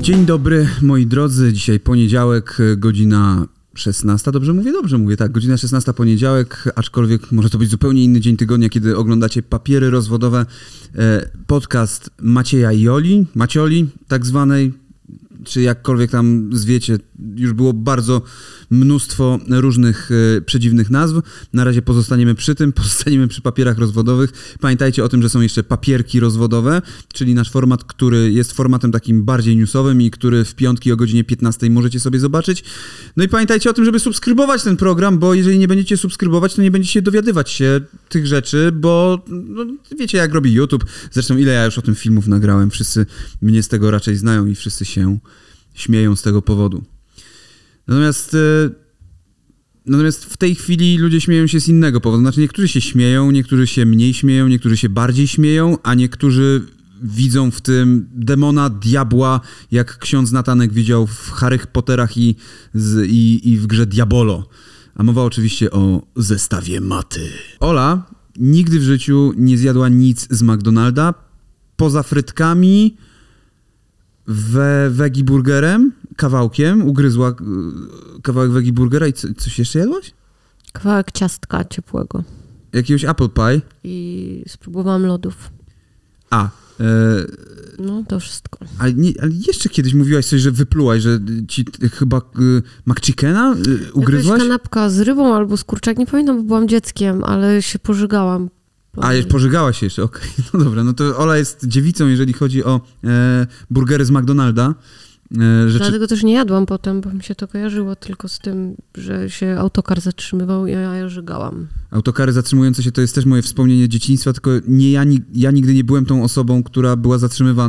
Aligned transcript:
Dzień 0.00 0.26
dobry, 0.26 0.68
moi 0.82 1.06
drodzy. 1.06 1.52
Dzisiaj 1.52 1.80
poniedziałek, 1.80 2.58
godzina 2.76 3.46
16. 3.74 4.32
Dobrze 4.32 4.52
mówię? 4.52 4.72
Dobrze 4.72 4.98
mówię, 4.98 5.16
tak. 5.16 5.32
Godzina 5.32 5.56
16 5.56 5.92
poniedziałek, 5.92 6.72
aczkolwiek 6.76 7.32
może 7.32 7.50
to 7.50 7.58
być 7.58 7.70
zupełnie 7.70 8.04
inny 8.04 8.20
dzień 8.20 8.36
tygodnia, 8.36 8.68
kiedy 8.68 8.96
oglądacie 8.96 9.42
papiery 9.42 9.90
rozwodowe. 9.90 10.46
E, 10.98 11.30
podcast 11.46 12.10
Macieja 12.22 12.72
Joli, 12.72 13.26
Macioli 13.34 13.88
tak 14.08 14.26
zwanej, 14.26 14.72
czy 15.44 15.62
jakkolwiek 15.62 16.10
tam 16.10 16.50
zwiecie, 16.52 16.98
już 17.36 17.52
było 17.52 17.72
bardzo 17.72 18.22
mnóstwo 18.70 19.38
różnych 19.48 20.10
e, 20.36 20.40
przedziwnych 20.40 20.90
nazw. 20.90 21.16
Na 21.52 21.64
razie 21.64 21.82
pozostaniemy 21.82 22.34
przy 22.34 22.54
tym, 22.54 22.72
pozostaniemy 22.80 23.28
przy 23.28 23.42
papierach 23.42 23.78
rozwodowych. 23.78 24.56
Pamiętajcie 24.60 25.04
o 25.04 25.08
tym, 25.08 25.22
że 25.22 25.28
są 25.28 25.40
jeszcze 25.40 25.62
papierki 25.62 26.20
rozwodowe, 26.20 26.82
czyli 27.12 27.34
nasz 27.34 27.50
format, 27.50 27.84
który 27.84 28.32
jest 28.32 28.52
formatem 28.52 28.92
takim 28.92 29.24
bardziej 29.24 29.56
newsowym 29.56 30.02
i 30.02 30.10
który 30.10 30.44
w 30.44 30.54
piątki 30.54 30.92
o 30.92 30.96
godzinie 30.96 31.24
15 31.24 31.70
możecie 31.70 32.00
sobie 32.00 32.18
zobaczyć. 32.18 32.64
No 33.16 33.24
i 33.24 33.28
pamiętajcie 33.28 33.70
o 33.70 33.72
tym, 33.72 33.84
żeby 33.84 33.98
subskrybować 33.98 34.62
ten 34.62 34.76
program, 34.76 35.18
bo 35.18 35.34
jeżeli 35.34 35.58
nie 35.58 35.68
będziecie 35.68 35.96
subskrybować, 35.96 36.54
to 36.54 36.62
nie 36.62 36.70
będziecie 36.70 37.02
dowiadywać 37.02 37.50
się 37.50 37.80
tych 38.08 38.26
rzeczy, 38.26 38.72
bo 38.74 39.24
no, 39.28 39.66
wiecie 39.98 40.18
jak 40.18 40.34
robi 40.34 40.52
YouTube. 40.52 40.84
Zresztą 41.10 41.36
ile 41.36 41.52
ja 41.52 41.64
już 41.64 41.78
o 41.78 41.82
tym 41.82 41.94
filmów 41.94 42.26
nagrałem, 42.26 42.70
wszyscy 42.70 43.06
mnie 43.42 43.62
z 43.62 43.68
tego 43.68 43.90
raczej 43.90 44.16
znają 44.16 44.46
i 44.46 44.54
wszyscy 44.54 44.84
się 44.84 45.18
śmieją 45.74 46.16
z 46.16 46.22
tego 46.22 46.42
powodu. 46.42 46.82
Natomiast, 47.86 48.34
e, 48.34 48.70
natomiast 49.86 50.24
w 50.24 50.36
tej 50.36 50.54
chwili 50.54 50.98
ludzie 50.98 51.20
śmieją 51.20 51.46
się 51.46 51.60
z 51.60 51.68
innego 51.68 52.00
powodu. 52.00 52.22
Znaczy 52.22 52.40
niektórzy 52.40 52.68
się 52.68 52.80
śmieją, 52.80 53.30
niektórzy 53.30 53.66
się 53.66 53.86
mniej 53.86 54.14
śmieją, 54.14 54.48
niektórzy 54.48 54.76
się 54.76 54.88
bardziej 54.88 55.28
śmieją, 55.28 55.78
a 55.82 55.94
niektórzy 55.94 56.66
widzą 57.02 57.50
w 57.50 57.60
tym 57.60 58.08
demona, 58.12 58.70
diabła, 58.70 59.40
jak 59.70 59.98
ksiądz 59.98 60.32
Natanek 60.32 60.72
widział 60.72 61.06
w 61.06 61.30
Harrych 61.30 61.66
Potterach 61.66 62.16
i, 62.16 62.36
z, 62.74 63.10
i, 63.10 63.50
i 63.50 63.56
w 63.56 63.66
grze 63.66 63.86
Diabolo. 63.86 64.48
A 64.94 65.02
mowa 65.02 65.22
oczywiście 65.22 65.70
o 65.70 66.06
zestawie 66.16 66.80
maty. 66.80 67.28
Ola 67.60 68.06
nigdy 68.36 68.78
w 68.78 68.82
życiu 68.82 69.32
nie 69.36 69.58
zjadła 69.58 69.88
nic 69.88 70.26
z 70.30 70.42
McDonalda, 70.42 71.14
poza 71.76 72.02
frytkami, 72.02 72.96
we 74.30 74.90
veggie 74.90 75.24
burgerem, 75.24 75.92
kawałkiem, 76.16 76.88
ugryzła 76.88 77.30
y, 77.30 78.22
kawałek 78.22 78.50
veggie 78.50 78.72
burgera 78.72 79.06
i 79.06 79.12
co, 79.12 79.28
coś 79.36 79.58
jeszcze 79.58 79.78
jadłaś? 79.78 80.12
Kawałek 80.72 81.12
ciastka 81.12 81.64
ciepłego. 81.64 82.24
Jakiegoś 82.72 83.04
apple 83.04 83.28
pie? 83.28 83.60
I 83.84 84.44
spróbowałam 84.48 85.06
lodów. 85.06 85.50
A. 86.30 86.44
E, 86.44 86.86
no, 87.78 88.04
to 88.08 88.20
wszystko. 88.20 88.58
Ale, 88.78 88.94
nie, 88.94 89.12
ale, 89.22 89.30
jeszcze 89.46 89.68
kiedyś 89.68 89.94
mówiłaś 89.94 90.26
coś, 90.26 90.40
że 90.40 90.50
wyplułaś, 90.50 91.02
że 91.02 91.18
ci 91.48 91.64
chyba 91.92 92.18
y, 92.18 92.62
McChickena 92.86 93.54
y, 93.66 93.92
ugryzłaś? 93.92 94.26
Jakaś 94.26 94.42
kanapka 94.42 94.90
z 94.90 95.00
rybą 95.00 95.34
albo 95.34 95.56
z 95.56 95.64
kurczak, 95.64 95.98
nie 95.98 96.06
pamiętam, 96.06 96.36
bo 96.36 96.42
byłam 96.42 96.68
dzieckiem, 96.68 97.24
ale 97.24 97.62
się 97.62 97.78
pożygałam. 97.78 98.50
A, 98.96 99.10
pożygała 99.28 99.72
się 99.72 99.86
jeszcze, 99.86 100.02
okej. 100.02 100.30
Okay. 100.30 100.44
No 100.54 100.64
dobra, 100.64 100.84
no 100.84 100.92
to 100.92 101.18
Ola 101.18 101.36
jest 101.36 101.66
dziewicą, 101.66 102.08
jeżeli 102.08 102.32
chodzi 102.32 102.64
o 102.64 102.80
e, 103.04 103.46
burgery 103.70 104.04
z 104.04 104.10
McDonalda. 104.10 104.74
E, 105.38 105.68
rzeczy... 105.68 105.84
Dlatego 105.84 106.06
też 106.06 106.22
nie 106.22 106.32
jadłam 106.32 106.66
potem, 106.66 107.00
bo 107.00 107.10
mi 107.10 107.22
się 107.22 107.34
to 107.34 107.48
kojarzyło 107.48 107.96
tylko 107.96 108.28
z 108.28 108.38
tym, 108.38 108.74
że 108.94 109.30
się 109.30 109.56
autokar 109.58 110.00
zatrzymywał 110.00 110.66
i 110.66 110.70
ja 110.72 111.08
żygałam. 111.08 111.66
Autokary 111.90 112.32
zatrzymujące 112.32 112.82
się 112.82 112.92
to 112.92 113.00
jest 113.00 113.14
też 113.14 113.24
moje 113.24 113.42
wspomnienie 113.42 113.88
dzieciństwa, 113.88 114.32
tylko 114.32 114.50
nie 114.68 114.90
ja, 114.90 115.04
ja 115.34 115.50
nigdy 115.50 115.74
nie 115.74 115.84
byłem 115.84 116.06
tą 116.06 116.24
osobą, 116.24 116.62
która 116.62 116.96
była 116.96 117.18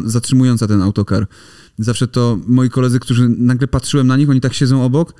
zatrzymująca 0.05 0.67
ten 0.67 0.81
autokar. 0.81 1.27
Zawsze 1.79 2.07
to 2.07 2.39
moi 2.47 2.69
koledzy, 2.69 2.99
którzy 2.99 3.29
nagle 3.29 3.67
patrzyłem 3.67 4.07
na 4.07 4.17
nich, 4.17 4.29
oni 4.29 4.41
tak 4.41 4.53
siedzą 4.53 4.83
obok 4.83 5.13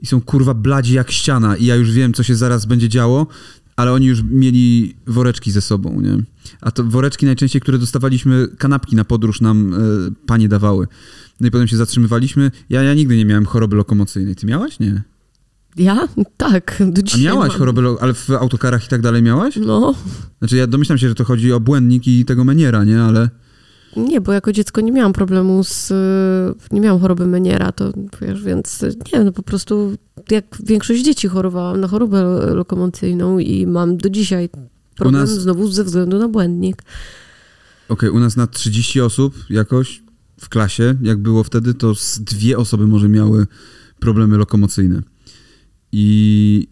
i 0.00 0.06
są 0.06 0.20
kurwa 0.20 0.54
bladzi 0.54 0.94
jak 0.94 1.10
ściana 1.10 1.56
i 1.56 1.64
ja 1.64 1.76
już 1.76 1.92
wiem, 1.92 2.14
co 2.14 2.22
się 2.22 2.34
zaraz 2.34 2.66
będzie 2.66 2.88
działo, 2.88 3.26
ale 3.76 3.92
oni 3.92 4.06
już 4.06 4.22
mieli 4.22 4.94
woreczki 5.06 5.50
ze 5.50 5.60
sobą, 5.60 6.00
nie? 6.00 6.22
A 6.60 6.70
to 6.70 6.84
woreczki 6.84 7.26
najczęściej, 7.26 7.62
które 7.62 7.78
dostawaliśmy, 7.78 8.48
kanapki 8.58 8.96
na 8.96 9.04
podróż 9.04 9.40
nam 9.40 9.74
e, 9.74 9.78
panie 10.26 10.48
dawały. 10.48 10.86
No 11.40 11.48
i 11.48 11.50
potem 11.50 11.68
się 11.68 11.76
zatrzymywaliśmy. 11.76 12.50
Ja, 12.70 12.82
ja 12.82 12.94
nigdy 12.94 13.16
nie 13.16 13.24
miałem 13.24 13.46
choroby 13.46 13.76
lokomocyjnej. 13.76 14.36
Ty 14.36 14.46
miałaś? 14.46 14.80
Nie. 14.80 15.02
Ja? 15.76 16.08
Tak. 16.36 16.82
Do 16.86 17.02
A 17.14 17.18
miałaś 17.18 17.52
chorobę, 17.52 17.82
ale 18.00 18.14
w 18.14 18.30
autokarach 18.30 18.84
i 18.84 18.88
tak 18.88 19.00
dalej 19.00 19.22
miałaś? 19.22 19.56
No. 19.56 19.94
Znaczy 20.38 20.56
ja 20.56 20.66
domyślam 20.66 20.98
się, 20.98 21.08
że 21.08 21.14
to 21.14 21.24
chodzi 21.24 21.52
o 21.52 21.60
błędnik 21.60 22.06
i 22.06 22.24
tego 22.24 22.44
meniera, 22.44 22.84
nie? 22.84 23.02
Ale... 23.02 23.30
Nie, 23.96 24.20
bo 24.20 24.32
jako 24.32 24.52
dziecko 24.52 24.80
nie 24.80 24.92
miałam 24.92 25.12
problemu 25.12 25.64
z... 25.64 25.92
Nie 26.72 26.80
miałam 26.80 27.00
choroby 27.00 27.26
Meniera, 27.26 27.72
to 27.72 27.92
wiesz, 28.20 28.42
więc 28.42 28.82
nie 28.82 29.12
wiem, 29.12 29.24
no 29.24 29.32
po 29.32 29.42
prostu 29.42 29.96
jak 30.30 30.44
większość 30.64 31.04
dzieci 31.04 31.28
chorowałam 31.28 31.80
na 31.80 31.88
chorobę 31.88 32.22
lokomocyjną 32.54 33.38
i 33.38 33.66
mam 33.66 33.96
do 33.96 34.10
dzisiaj 34.10 34.48
problem 34.96 35.22
nas... 35.22 35.30
znowu 35.30 35.68
ze 35.68 35.84
względu 35.84 36.18
na 36.18 36.28
błędnik. 36.28 36.82
Okej, 37.88 38.08
okay, 38.08 38.12
u 38.12 38.20
nas 38.20 38.36
na 38.36 38.46
30 38.46 39.00
osób 39.00 39.34
jakoś 39.50 40.02
w 40.40 40.48
klasie, 40.48 40.94
jak 41.02 41.18
było 41.18 41.44
wtedy, 41.44 41.74
to 41.74 41.94
z 41.94 42.20
dwie 42.20 42.58
osoby 42.58 42.86
może 42.86 43.08
miały 43.08 43.46
problemy 43.98 44.36
lokomocyjne. 44.36 45.02
I 45.92 46.68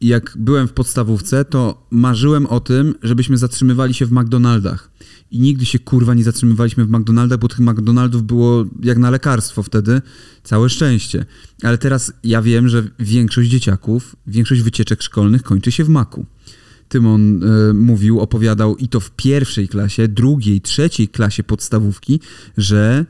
jak 0.00 0.36
byłem 0.38 0.68
w 0.68 0.72
podstawówce, 0.72 1.44
to 1.44 1.86
marzyłem 1.90 2.46
o 2.46 2.60
tym, 2.60 2.94
żebyśmy 3.02 3.38
zatrzymywali 3.38 3.94
się 3.94 4.06
w 4.06 4.12
McDonaldach. 4.12 4.90
I 5.30 5.40
nigdy 5.40 5.64
się 5.64 5.78
kurwa 5.78 6.14
nie 6.14 6.24
zatrzymywaliśmy 6.24 6.84
w 6.84 6.90
McDonaldach, 6.90 7.38
bo 7.38 7.48
tych 7.48 7.58
McDonaldów 7.58 8.22
było 8.22 8.66
jak 8.82 8.98
na 8.98 9.10
lekarstwo 9.10 9.62
wtedy. 9.62 10.02
Całe 10.42 10.68
szczęście. 10.68 11.24
Ale 11.62 11.78
teraz 11.78 12.12
ja 12.24 12.42
wiem, 12.42 12.68
że 12.68 12.84
większość 12.98 13.50
dzieciaków, 13.50 14.16
większość 14.26 14.62
wycieczek 14.62 15.02
szkolnych 15.02 15.42
kończy 15.42 15.72
się 15.72 15.84
w 15.84 15.88
maku. 15.88 16.26
Tymon 16.88 17.42
y, 17.42 17.74
mówił, 17.74 18.20
opowiadał 18.20 18.76
i 18.76 18.88
to 18.88 19.00
w 19.00 19.10
pierwszej 19.10 19.68
klasie, 19.68 20.08
drugiej, 20.08 20.60
trzeciej 20.60 21.08
klasie 21.08 21.42
podstawówki, 21.42 22.20
że 22.56 23.06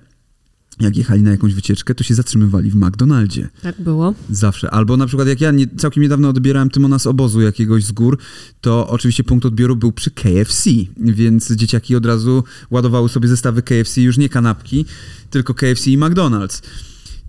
jak 0.81 0.97
jechali 0.97 1.23
na 1.23 1.31
jakąś 1.31 1.55
wycieczkę, 1.55 1.95
to 1.95 2.05
się 2.05 2.15
zatrzymywali 2.15 2.71
w 2.71 2.77
McDonaldzie. 2.77 3.49
Tak 3.63 3.81
było. 3.81 4.15
Zawsze. 4.31 4.71
Albo 4.71 4.97
na 4.97 5.07
przykład 5.07 5.29
jak 5.29 5.41
ja 5.41 5.51
nie, 5.51 5.67
całkiem 5.77 6.03
niedawno 6.03 6.29
odbierałem 6.29 6.71
Tymona 6.71 6.99
z 6.99 7.07
obozu 7.07 7.41
jakiegoś 7.41 7.85
z 7.85 7.93
gór, 7.93 8.19
to 8.61 8.89
oczywiście 8.89 9.25
punkt 9.25 9.47
odbioru 9.47 9.77
był 9.77 9.93
przy 9.93 10.11
KFC, 10.11 10.71
więc 10.97 11.53
dzieciaki 11.53 11.97
od 11.97 12.07
razu 12.07 12.45
ładowały 12.71 13.09
sobie 13.09 13.29
zestawy 13.29 13.63
KFC, 13.63 14.01
już 14.01 14.19
nie 14.19 14.29
kanapki, 14.29 14.85
tylko 15.31 15.55
KFC 15.55 15.91
i 15.91 15.99
McDonald's 15.99 16.63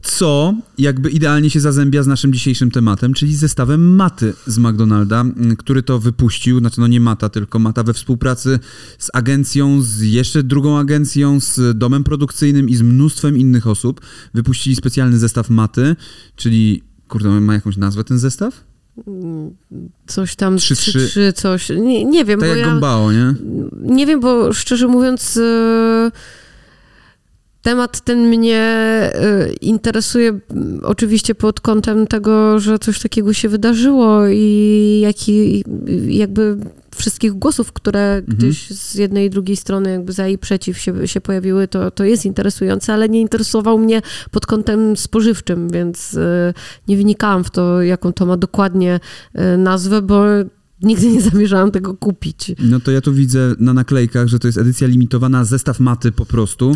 co 0.01 0.53
jakby 0.77 1.09
idealnie 1.09 1.49
się 1.49 1.59
zazębia 1.59 2.03
z 2.03 2.07
naszym 2.07 2.33
dzisiejszym 2.33 2.71
tematem, 2.71 3.13
czyli 3.13 3.35
zestawem 3.35 3.95
Maty 3.95 4.33
z 4.47 4.57
McDonalda, 4.57 5.25
który 5.57 5.83
to 5.83 5.99
wypuścił, 5.99 6.59
znaczy 6.59 6.79
no 6.79 6.87
nie 6.87 6.99
Mata, 6.99 7.29
tylko 7.29 7.59
Mata 7.59 7.83
we 7.83 7.93
współpracy 7.93 8.59
z 8.99 9.09
agencją, 9.13 9.81
z 9.81 10.01
jeszcze 10.01 10.43
drugą 10.43 10.77
agencją, 10.77 11.39
z 11.39 11.77
domem 11.77 12.03
produkcyjnym 12.03 12.69
i 12.69 12.75
z 12.75 12.81
mnóstwem 12.81 13.37
innych 13.37 13.67
osób. 13.67 14.01
Wypuścili 14.33 14.75
specjalny 14.75 15.17
zestaw 15.17 15.49
Maty, 15.49 15.95
czyli, 16.35 16.83
kurde, 17.07 17.29
ma 17.29 17.53
jakąś 17.53 17.77
nazwę 17.77 18.03
ten 18.03 18.19
zestaw? 18.19 18.63
Coś 20.07 20.35
tam, 20.35 20.57
3, 20.57 20.75
3, 20.75 21.07
3 21.07 21.33
coś, 21.33 21.69
nie, 21.69 22.05
nie 22.05 22.25
wiem. 22.25 22.39
Tak 22.39 22.49
bo 22.49 22.55
jak 22.55 22.65
ja, 22.65 22.71
Gombao, 22.71 23.11
nie? 23.11 23.35
Nie 23.81 24.05
wiem, 24.05 24.19
bo 24.19 24.53
szczerze 24.53 24.87
mówiąc... 24.87 25.35
Yy 25.35 26.11
Temat 27.61 28.01
ten 28.01 28.27
mnie 28.27 28.63
y, 29.49 29.53
interesuje 29.61 30.39
oczywiście 30.83 31.35
pod 31.35 31.61
kątem 31.61 32.07
tego, 32.07 32.59
że 32.59 32.79
coś 32.79 32.99
takiego 32.99 33.33
się 33.33 33.49
wydarzyło 33.49 34.27
i 34.27 34.99
jaki, 35.03 35.63
jakby 36.07 36.57
wszystkich 36.95 37.33
głosów, 37.33 37.71
które 37.71 38.15
mhm. 38.15 38.37
gdzieś 38.37 38.69
z 38.69 38.95
jednej 38.95 39.27
i 39.27 39.29
drugiej 39.29 39.57
strony 39.57 39.91
jakby 39.91 40.13
za 40.13 40.27
i 40.27 40.37
przeciw 40.37 40.77
się, 40.77 41.07
się 41.07 41.21
pojawiły, 41.21 41.67
to, 41.67 41.91
to 41.91 42.03
jest 42.03 42.25
interesujące, 42.25 42.93
ale 42.93 43.09
nie 43.09 43.21
interesował 43.21 43.79
mnie 43.79 44.01
pod 44.31 44.45
kątem 44.45 44.97
spożywczym, 44.97 45.69
więc 45.69 46.13
y, 46.13 46.53
nie 46.87 46.97
wnikałam 46.97 47.43
w 47.43 47.49
to, 47.49 47.81
jaką 47.81 48.13
to 48.13 48.25
ma 48.25 48.37
dokładnie 48.37 48.99
y, 49.35 49.57
nazwę, 49.57 50.01
bo 50.01 50.23
Nigdy 50.81 51.07
nie 51.07 51.21
zamierzałam 51.21 51.71
tego 51.71 51.93
kupić. 51.93 52.51
No 52.59 52.79
to 52.79 52.91
ja 52.91 53.01
tu 53.01 53.13
widzę 53.13 53.55
na 53.59 53.73
naklejkach, 53.73 54.27
że 54.27 54.39
to 54.39 54.47
jest 54.47 54.57
edycja 54.57 54.87
limitowana, 54.87 55.45
zestaw 55.45 55.79
maty 55.79 56.11
po 56.11 56.25
prostu. 56.25 56.75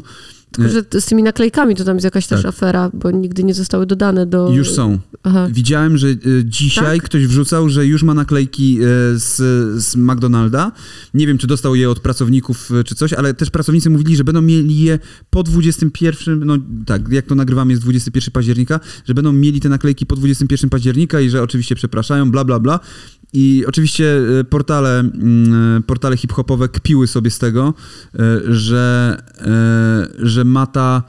Tylko, 0.54 0.72
że 0.72 1.02
z 1.02 1.06
tymi 1.06 1.24
naklejkami 1.24 1.76
to 1.76 1.84
tam 1.84 1.96
jest 1.96 2.04
jakaś 2.04 2.28
tak. 2.28 2.40
też 2.40 2.46
afera, 2.46 2.90
bo 2.94 3.12
nigdy 3.12 3.44
nie 3.44 3.54
zostały 3.54 3.86
dodane 3.86 4.26
do... 4.26 4.54
Już 4.54 4.72
są. 4.72 5.00
Aha. 5.24 5.48
Widziałem, 5.52 5.98
że 5.98 6.08
y, 6.08 6.44
dzisiaj 6.46 6.98
tak? 7.00 7.06
ktoś 7.06 7.28
wrzucał, 7.28 7.70
że 7.70 7.86
już 7.86 8.04
ma 8.04 8.14
naklejki 8.14 8.78
y, 8.82 8.84
z, 9.20 9.36
z 9.84 9.96
McDonalda. 9.96 10.72
Nie 11.14 11.28
wiem, 11.28 11.38
czy 11.38 11.48
dostał 11.48 11.76
je 11.76 11.90
od 11.90 12.00
pracowników, 12.00 12.72
y, 12.72 12.84
czy 12.84 12.96
coś, 12.96 13.14
ale 13.14 13.34
też 13.34 13.50
pracownicy 13.50 13.90
mówili, 13.90 14.16
że 14.16 14.24
będą 14.24 14.42
mieli 14.42 14.78
je 14.78 15.00
po 15.30 15.44
21, 15.44 16.46
no 16.46 16.58
tak, 16.86 17.10
jak 17.10 17.26
to 17.26 17.36
nagrywamy 17.36 17.72
jest 17.74 17.84
21 17.84 18.32
października, 18.32 18.80
że 19.06 19.14
będą 19.14 19.34
mieli 19.34 19.60
te 19.60 19.70
naklejki 19.70 20.06
po 20.06 20.16
21 20.16 20.70
października 20.70 21.22
i 21.22 21.30
że 21.30 21.44
oczywiście 21.44 21.76
przepraszają, 21.76 22.32
bla, 22.32 22.44
bla, 22.44 22.60
bla. 22.60 22.80
I 23.34 23.64
oczywiście 23.68 24.22
portale, 24.50 25.00
mm, 25.00 25.84
portale 25.84 26.18
hip-hopowe 26.18 26.70
kpiły 26.70 27.08
sobie 27.08 27.32
z 27.32 27.40
tego, 27.40 27.74
że, 28.48 29.18
że 30.20 30.44
Mata 30.44 31.04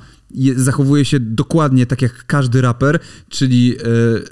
zachowuje 0.56 1.04
się 1.04 1.20
dokładnie 1.20 1.86
tak 1.86 2.02
jak 2.02 2.26
każdy 2.26 2.60
raper, 2.60 2.98
czyli 3.28 3.76
e, 3.76 3.80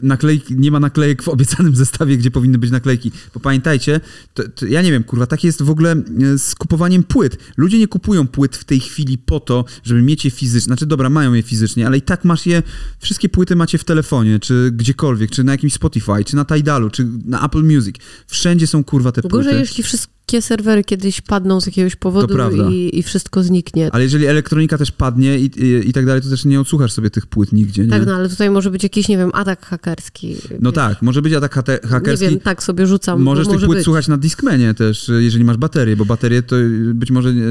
naklejki, 0.03 0.57
nie 0.57 0.71
ma 0.71 0.81
naklejek 0.81 1.23
w 1.23 1.29
obiecanym 1.29 1.77
zestawie, 1.85 2.17
gdzie 2.19 2.31
powinny 2.31 2.59
być 2.59 2.71
naklejki. 2.71 3.13
Bo 3.35 3.41
pamiętajcie, 3.41 4.01
to, 4.35 4.43
to, 4.49 4.67
ja 4.67 4.83
nie 4.83 4.93
wiem, 4.93 5.05
kurwa, 5.05 5.27
tak 5.27 5.45
jest 5.45 5.63
w 5.63 5.71
ogóle 5.71 5.93
e, 5.93 6.39
z 6.39 6.55
kupowaniem 6.55 7.03
płyt. 7.03 7.39
Ludzie 7.57 7.79
nie 7.79 7.89
kupują 7.89 8.27
płyt 8.27 8.57
w 8.57 8.65
tej 8.65 8.81
chwili 8.81 9.19
po 9.19 9.41
to, 9.41 9.65
żeby 9.85 10.03
mieć 10.03 10.25
je 10.25 10.31
fizycznie. 10.31 10.67
Znaczy, 10.67 10.87
dobra, 10.87 11.11
mają 11.11 11.33
je 11.33 11.43
fizycznie, 11.43 11.87
ale 11.87 11.97
i 11.99 12.03
tak 12.03 12.25
masz 12.25 12.47
je, 12.47 12.63
wszystkie 12.99 13.29
płyty 13.29 13.57
macie 13.57 13.79
w 13.79 13.85
telefonie, 13.85 14.39
czy 14.41 14.71
gdziekolwiek, 14.73 15.31
czy 15.31 15.45
na 15.45 15.53
jakimś 15.53 15.73
Spotify, 15.73 16.25
czy 16.27 16.37
na 16.37 16.45
Tidalu, 16.45 16.91
czy 16.91 17.09
na 17.25 17.47
Apple 17.47 17.63
Music. 17.63 17.97
Wszędzie 18.27 18.67
są, 18.67 18.85
kurwa, 18.85 19.13
te 19.13 19.23
płyty. 19.23 19.37
Gorzej, 19.37 19.61
jeśli 19.61 19.85
wszystkie 20.27 20.49
serwery 20.49 20.85
kiedyś 20.85 21.21
padną 21.21 21.61
z 21.61 21.67
jakiegoś 21.67 21.97
powodu 21.97 22.37
i, 22.71 22.99
i, 22.99 23.03
wszystko 23.03 23.43
zniknie. 23.43 23.91
Ale 23.93 24.05
jeżeli 24.05 24.27
elektronika 24.27 24.79
też 24.79 24.93
padnie 24.93 25.39
i, 25.39 25.45
i, 25.45 25.89
i, 25.89 25.93
tak 25.93 26.07
dalej, 26.07 26.23
to 26.23 26.29
też 26.29 26.45
nie 26.45 26.61
odsłuchasz 26.61 26.93
sobie 26.93 27.11
tych 27.11 27.27
płyt 27.27 27.53
nigdzie, 27.53 27.85
nie? 27.85 27.91
Tak, 27.91 28.07
no 28.07 28.15
ale 28.15 28.29
tutaj 28.29 28.51
może 28.51 28.71
być 28.71 28.83
jakiś, 28.83 29.09
nie 29.09 29.19
wiem, 29.19 29.31
atak 29.35 29.67
hakerski. 29.67 30.37
No 30.61 30.71
wiesz. 30.71 30.75
tak, 30.75 31.03
może 31.03 31.23
być 31.23 31.33
atak 31.33 31.55
hakerski. 31.89 32.25
Nie 32.25 32.31
wiem, 32.31 32.41
tak 32.41 32.63
sobie 32.63 32.87
rzucam. 32.87 33.23
Możesz 33.23 33.47
może 33.47 33.59
tych 33.59 33.67
płyt 33.67 33.79
być. 33.79 33.85
słuchać 33.85 34.09
na 34.09 34.17
Discmanie 34.17 34.75
też, 34.75 35.11
jeżeli 35.19 35.45
masz 35.45 35.57
baterię, 35.57 35.97
bo 35.97 36.05
baterię 36.05 36.43
to 36.43 36.57
być 36.95 37.11
może 37.11 37.35
nie, 37.35 37.43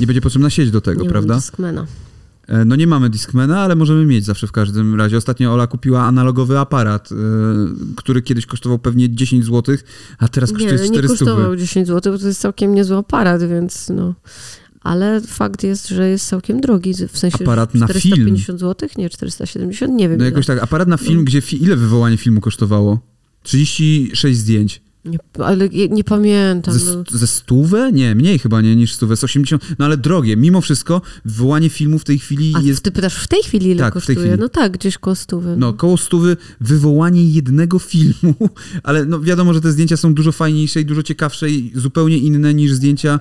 nie 0.00 0.06
będzie 0.06 0.20
potrzebna 0.20 0.50
sieć 0.50 0.70
do 0.70 0.80
tego, 0.80 1.02
nie 1.02 1.08
prawda? 1.08 1.34
Mam 1.34 1.40
Discmana. 1.40 1.86
E, 2.52 2.64
no 2.64 2.76
nie 2.76 2.86
mamy 2.86 3.10
Discmana, 3.10 3.60
ale 3.60 3.74
możemy 3.74 4.06
mieć 4.06 4.24
zawsze 4.24 4.46
w 4.46 4.52
każdym 4.52 4.94
razie. 4.94 5.16
Ostatnio 5.16 5.52
Ola 5.52 5.66
kupiła 5.66 6.02
analogowy 6.02 6.58
aparat, 6.58 7.10
yy, 7.10 7.16
który 7.96 8.22
kiedyś 8.22 8.46
kosztował 8.46 8.78
pewnie 8.78 9.14
10 9.14 9.44
zł, 9.44 9.76
a 10.18 10.28
teraz 10.28 10.52
kosztuje 10.52 10.72
nie, 10.72 10.78
400 10.78 10.98
Nie, 11.00 11.08
kosztował 11.08 11.56
10 11.56 11.86
zł, 11.86 12.12
bo 12.12 12.18
to 12.18 12.26
jest 12.26 12.40
całkiem 12.40 12.74
niezły 12.74 12.96
aparat, 12.96 13.42
więc 13.42 13.88
no... 13.88 14.14
Ale 14.80 15.20
fakt 15.20 15.62
jest, 15.62 15.88
że 15.88 16.08
jest 16.08 16.28
całkiem 16.28 16.60
drogi, 16.60 16.94
w 17.08 17.18
sensie 17.18 17.44
aparat 17.44 17.74
na 17.74 17.88
450 17.88 18.60
zł, 18.60 18.88
nie 18.98 19.10
470, 19.10 19.92
nie 19.92 20.08
wiem. 20.08 20.18
No 20.18 20.24
jakoś 20.24 20.46
tak, 20.46 20.62
aparat 20.62 20.88
na 20.88 20.96
film, 20.96 21.24
gdzie 21.24 21.40
fi 21.40 21.62
ile 21.62 21.76
wywołanie 21.76 22.16
filmu 22.16 22.40
kosztowało? 22.40 23.00
36 23.42 24.38
zdjęć. 24.38 24.82
Nie, 25.04 25.18
ale 25.38 25.68
nie 25.68 26.04
pamiętam. 26.04 26.74
Ze, 26.74 26.96
no. 26.96 27.04
ze 27.10 27.26
stówę? 27.26 27.92
Nie, 27.92 28.14
mniej 28.14 28.38
chyba 28.38 28.60
nie 28.60 28.76
niż 28.76 28.94
stówę, 28.94 29.16
z 29.16 29.24
80. 29.24 29.62
No 29.78 29.84
ale 29.84 29.96
drogie. 29.96 30.36
Mimo 30.36 30.60
wszystko 30.60 31.02
wywołanie 31.24 31.68
filmu 31.68 31.98
w 31.98 32.04
tej 32.04 32.18
chwili 32.18 32.52
A 32.56 32.60
jest... 32.60 32.82
ty 32.82 32.90
pytasz 32.90 33.14
w 33.16 33.28
tej 33.28 33.42
chwili 33.42 33.70
ile 33.70 33.80
tak, 33.84 33.94
kosztuje? 33.94 34.18
Chwili. 34.18 34.38
No 34.38 34.48
tak, 34.48 34.72
gdzieś 34.72 34.98
koło 34.98 35.16
stówy. 35.16 35.48
No. 35.48 35.56
no, 35.56 35.72
koło 35.72 35.96
stówy 35.96 36.36
wywołanie 36.60 37.24
jednego 37.24 37.78
filmu, 37.78 38.34
ale 38.82 39.04
no 39.04 39.20
wiadomo, 39.20 39.54
że 39.54 39.60
te 39.60 39.72
zdjęcia 39.72 39.96
są 39.96 40.14
dużo 40.14 40.32
fajniejsze 40.32 40.80
i 40.80 40.84
dużo 40.84 41.02
ciekawsze 41.02 41.50
i 41.50 41.72
zupełnie 41.74 42.18
inne 42.18 42.54
niż 42.54 42.72
zdjęcia... 42.72 43.20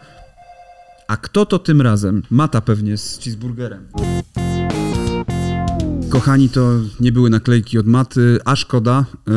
A 1.08 1.18
kto 1.18 1.46
to 1.46 1.60
tym 1.60 1.82
razem? 1.82 2.24
Mata 2.30 2.62
pewnie 2.62 2.98
z 2.98 3.20
cheeseburgerem. 3.20 3.84
Kochani, 6.12 6.50
to 6.50 6.80
nie 7.00 7.12
były 7.12 7.30
naklejki 7.30 7.78
od 7.78 7.88
maty, 7.88 8.40
a 8.46 8.56
szkoda, 8.56 9.06
e, 9.28 9.32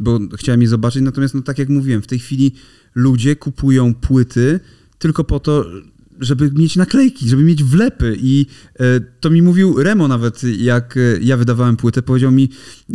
bo 0.00 0.18
chciałem 0.36 0.62
je 0.62 0.68
zobaczyć. 0.68 1.02
Natomiast, 1.02 1.34
no 1.34 1.42
tak 1.42 1.58
jak 1.58 1.68
mówiłem, 1.68 2.02
w 2.02 2.06
tej 2.06 2.18
chwili 2.18 2.54
ludzie 2.94 3.36
kupują 3.36 3.94
płyty 3.94 4.60
tylko 4.98 5.24
po 5.24 5.40
to, 5.40 5.64
żeby 6.20 6.50
mieć 6.50 6.76
naklejki, 6.76 7.28
żeby 7.28 7.42
mieć 7.42 7.64
wlepy. 7.64 8.16
I 8.20 8.46
e, 8.80 9.00
to 9.20 9.30
mi 9.30 9.42
mówił 9.42 9.82
Remo 9.82 10.08
nawet, 10.08 10.42
jak 10.58 10.96
e, 10.96 11.00
ja 11.20 11.36
wydawałem 11.36 11.76
płytę, 11.76 12.02
powiedział 12.02 12.32
mi, 12.32 12.50
e, 12.90 12.94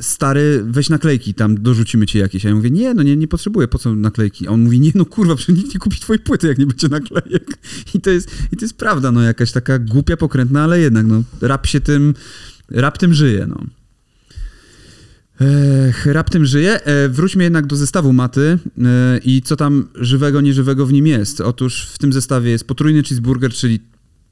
stary, 0.00 0.64
weź 0.66 0.88
naklejki, 0.88 1.34
tam 1.34 1.62
dorzucimy 1.62 2.06
ci 2.06 2.18
jakieś. 2.18 2.46
A 2.46 2.48
ja 2.48 2.54
mówię, 2.54 2.70
nie, 2.70 2.94
no 2.94 3.02
nie, 3.02 3.16
nie 3.16 3.28
potrzebuję, 3.28 3.68
po 3.68 3.78
co 3.78 3.94
naklejki? 3.94 4.48
A 4.48 4.50
on 4.50 4.60
mówi, 4.60 4.80
nie, 4.80 4.92
no 4.94 5.04
kurwa, 5.04 5.36
przecież 5.36 5.56
nikt 5.56 5.74
nie 5.74 5.80
kupi 5.80 6.00
twojej 6.00 6.22
płyty, 6.22 6.46
jak 6.46 6.58
nie 6.58 6.66
będzie 6.66 6.88
naklejek. 6.88 7.58
I 7.94 8.00
to 8.00 8.10
jest, 8.10 8.30
i 8.52 8.56
to 8.56 8.64
jest 8.64 8.76
prawda, 8.76 9.12
no 9.12 9.22
jakaś 9.22 9.52
taka 9.52 9.78
głupia, 9.78 10.16
pokrętna, 10.16 10.64
ale 10.64 10.80
jednak, 10.80 11.06
no 11.06 11.22
rap 11.40 11.66
się 11.66 11.80
tym, 11.80 12.14
rap 12.70 12.98
tym 12.98 13.14
żyje, 13.14 13.46
no. 13.46 13.77
Ech, 15.40 16.06
raptem 16.06 16.46
żyje. 16.46 16.84
E, 16.84 17.08
wróćmy 17.08 17.44
jednak 17.44 17.66
do 17.66 17.76
zestawu 17.76 18.12
maty 18.12 18.58
e, 18.78 19.18
i 19.24 19.42
co 19.42 19.56
tam 19.56 19.88
żywego, 19.94 20.40
nieżywego 20.40 20.86
w 20.86 20.92
nim 20.92 21.06
jest. 21.06 21.40
Otóż 21.40 21.86
w 21.86 21.98
tym 21.98 22.12
zestawie 22.12 22.50
jest 22.50 22.66
potrójny 22.66 23.02
cheeseburger, 23.02 23.52
czyli 23.52 23.80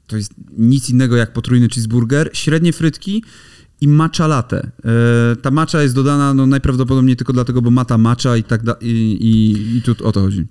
to 0.07 0.17
jest 0.17 0.33
nic 0.57 0.89
innego 0.89 1.15
jak 1.15 1.33
potrójny 1.33 1.69
cheeseburger, 1.69 2.29
średnie 2.33 2.73
frytki 2.73 3.23
i 3.81 3.87
matcha 3.87 4.27
latte. 4.27 4.71
E, 4.85 5.35
ta 5.35 5.51
matcha 5.51 5.81
jest 5.81 5.95
dodana 5.95 6.33
no, 6.33 6.47
najprawdopodobniej 6.47 7.15
tylko 7.15 7.33
dlatego, 7.33 7.61
bo 7.61 7.71
mata 7.71 7.97
matcha 7.97 8.37
i 8.37 8.43
tak 8.43 8.63
da, 8.63 8.75
i, 8.81 9.17
i, 9.21 9.77
i 9.77 9.81
tu 9.81 10.07
o 10.07 10.11
to 10.11 10.21
chodzi. 10.21 10.47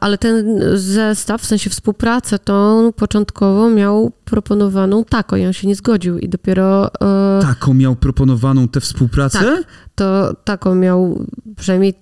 Ale 0.00 0.18
ten 0.18 0.60
zestaw, 0.74 1.42
w 1.42 1.46
sensie 1.46 1.70
współpracę 1.70 2.38
tą 2.38 2.90
początkowo 2.96 3.70
miał 3.70 4.12
proponowaną 4.24 5.04
taką 5.04 5.36
i 5.36 5.46
on 5.46 5.52
się 5.52 5.68
nie 5.68 5.74
zgodził 5.74 6.18
i 6.18 6.28
dopiero... 6.28 6.90
E, 7.00 7.40
taką 7.42 7.74
miał 7.74 7.96
proponowaną 7.96 8.68
tę 8.68 8.80
współpracę? 8.80 9.38
Tak, 9.38 9.64
to 9.94 10.34
taką 10.44 10.74
miał 10.74 11.26
przynajmniej 11.56 11.94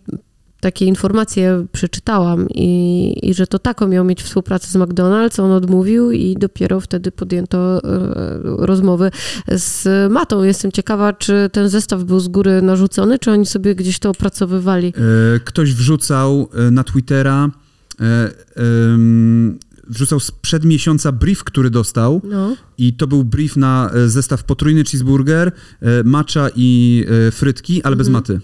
takie 0.66 0.84
informacje 0.84 1.66
przeczytałam 1.72 2.46
i, 2.50 3.14
i 3.22 3.34
że 3.34 3.46
to 3.46 3.58
taką 3.58 3.88
miał 3.88 4.04
mieć 4.04 4.22
współpracę 4.22 4.66
z 4.66 4.76
McDonald's, 4.76 5.42
on 5.42 5.52
odmówił 5.52 6.10
i 6.10 6.36
dopiero 6.38 6.80
wtedy 6.80 7.12
podjęto 7.12 7.80
e, 7.84 8.38
rozmowy 8.42 9.10
z 9.48 9.88
Matą. 10.12 10.42
Jestem 10.42 10.72
ciekawa, 10.72 11.12
czy 11.12 11.50
ten 11.52 11.68
zestaw 11.68 12.04
był 12.04 12.20
z 12.20 12.28
góry 12.28 12.62
narzucony, 12.62 13.18
czy 13.18 13.30
oni 13.30 13.46
sobie 13.46 13.74
gdzieś 13.74 13.98
to 13.98 14.10
opracowywali. 14.10 14.88
E, 14.88 15.40
ktoś 15.40 15.74
wrzucał 15.74 16.48
e, 16.54 16.70
na 16.70 16.84
Twittera 16.84 17.50
wrzucał 19.88 20.20
sprzed 20.20 20.64
miesiąca 20.64 21.12
brief, 21.12 21.44
który 21.44 21.70
dostał 21.70 22.20
no. 22.24 22.56
i 22.78 22.94
to 22.94 23.06
był 23.06 23.24
brief 23.24 23.56
na 23.56 23.90
zestaw 24.06 24.44
potrójny 24.44 24.84
cheeseburger, 24.84 25.52
matcha 26.04 26.48
i 26.56 27.04
frytki, 27.32 27.82
ale 27.82 27.92
mhm. 27.92 27.98
bez 27.98 28.08
maty. 28.08 28.40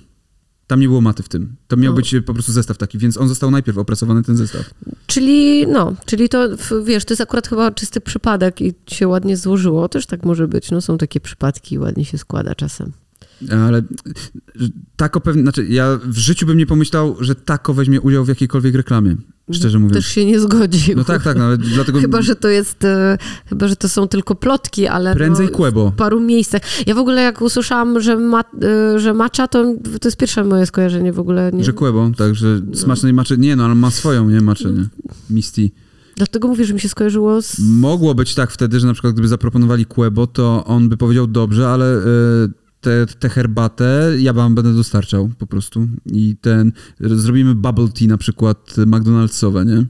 Tam 0.66 0.80
nie 0.80 0.88
było 0.88 1.00
maty 1.00 1.22
w 1.22 1.28
tym. 1.28 1.56
To 1.68 1.76
miał 1.76 1.92
no. 1.92 1.96
być 1.96 2.14
po 2.26 2.34
prostu 2.34 2.52
zestaw 2.52 2.78
taki, 2.78 2.98
więc 2.98 3.16
on 3.16 3.28
został 3.28 3.50
najpierw 3.50 3.78
opracowany, 3.78 4.22
ten 4.22 4.36
zestaw. 4.36 4.70
Czyli, 5.06 5.66
no, 5.66 5.94
czyli 6.06 6.28
to, 6.28 6.48
wiesz, 6.84 7.04
to 7.04 7.12
jest 7.12 7.20
akurat 7.20 7.48
chyba 7.48 7.70
czysty 7.70 8.00
przypadek 8.00 8.60
i 8.60 8.74
się 8.86 9.08
ładnie 9.08 9.36
złożyło. 9.36 9.88
Też 9.88 10.06
tak 10.06 10.24
może 10.24 10.48
być. 10.48 10.70
No 10.70 10.80
są 10.80 10.98
takie 10.98 11.20
przypadki, 11.20 11.78
ładnie 11.78 12.04
się 12.04 12.18
składa 12.18 12.54
czasem. 12.54 12.92
Ale 13.50 13.82
tako 14.96 15.20
pewnie, 15.20 15.42
znaczy 15.42 15.66
ja 15.66 15.98
w 16.04 16.18
życiu 16.18 16.46
bym 16.46 16.58
nie 16.58 16.66
pomyślał, 16.66 17.16
że 17.20 17.34
tako 17.34 17.74
weźmie 17.74 18.00
udział 18.00 18.24
w 18.24 18.28
jakiejkolwiek 18.28 18.74
reklamie. 18.74 19.16
Szczerze 19.50 19.78
mówiąc. 19.78 19.94
Też 19.94 20.06
się 20.06 20.26
nie 20.26 20.40
zgodził. 20.40 20.96
No 20.96 21.04
tak, 21.04 21.22
tak, 21.22 21.36
no, 21.38 21.44
ale 21.44 21.58
dlatego... 21.58 22.00
Chyba, 22.00 22.22
że 22.22 22.36
to 22.36 22.48
jest, 22.48 22.84
e, 22.84 23.18
chyba, 23.46 23.68
że 23.68 23.76
to 23.76 23.88
są 23.88 24.08
tylko 24.08 24.34
plotki, 24.34 24.86
ale 24.86 25.14
Prędzej 25.14 25.46
no, 25.46 25.52
Kłebo. 25.52 25.90
w 25.90 25.94
paru 25.94 26.20
miejscach. 26.20 26.62
Ja 26.86 26.94
w 26.94 26.98
ogóle 26.98 27.22
jak 27.22 27.42
usłyszałam, 27.42 28.00
że, 28.00 28.16
ma, 28.16 28.40
e, 28.62 28.98
że 28.98 29.14
macza, 29.14 29.48
to, 29.48 29.74
to 30.00 30.08
jest 30.08 30.16
pierwsze 30.16 30.44
moje 30.44 30.66
skojarzenie 30.66 31.12
w 31.12 31.20
ogóle. 31.20 31.50
Nie. 31.52 31.64
Że 31.64 31.72
Kłebo, 31.72 32.10
tak, 32.16 32.34
że 32.34 32.60
no. 32.66 32.76
smacznej 32.76 33.12
maczy, 33.12 33.38
nie 33.38 33.56
no, 33.56 33.64
ale 33.64 33.74
ma 33.74 33.90
swoją, 33.90 34.30
nie, 34.30 34.40
maczę, 34.40 34.70
nie, 34.70 34.86
Misty. 35.30 35.70
Dlatego 36.16 36.48
mówię, 36.48 36.64
że 36.64 36.74
mi 36.74 36.80
się 36.80 36.88
skojarzyło 36.88 37.42
z... 37.42 37.58
Mogło 37.58 38.14
być 38.14 38.34
tak 38.34 38.50
wtedy, 38.50 38.80
że 38.80 38.86
na 38.86 38.92
przykład 38.92 39.12
gdyby 39.12 39.28
zaproponowali 39.28 39.86
Kłebo, 39.86 40.26
to 40.26 40.64
on 40.64 40.88
by 40.88 40.96
powiedział 40.96 41.26
dobrze, 41.26 41.68
ale... 41.68 41.86
Yy 42.46 42.61
tę 42.82 43.06
te, 43.06 43.14
te 43.14 43.28
herbatę 43.28 44.12
ja 44.18 44.32
wam 44.32 44.54
będę 44.54 44.74
dostarczał 44.74 45.30
po 45.38 45.46
prostu. 45.46 45.88
I 46.06 46.36
ten, 46.40 46.72
zrobimy 47.00 47.54
bubble 47.54 47.88
tea 47.88 48.08
na 48.08 48.18
przykład 48.18 48.74
McDonald'sowe, 48.76 49.66
nie? 49.66 49.86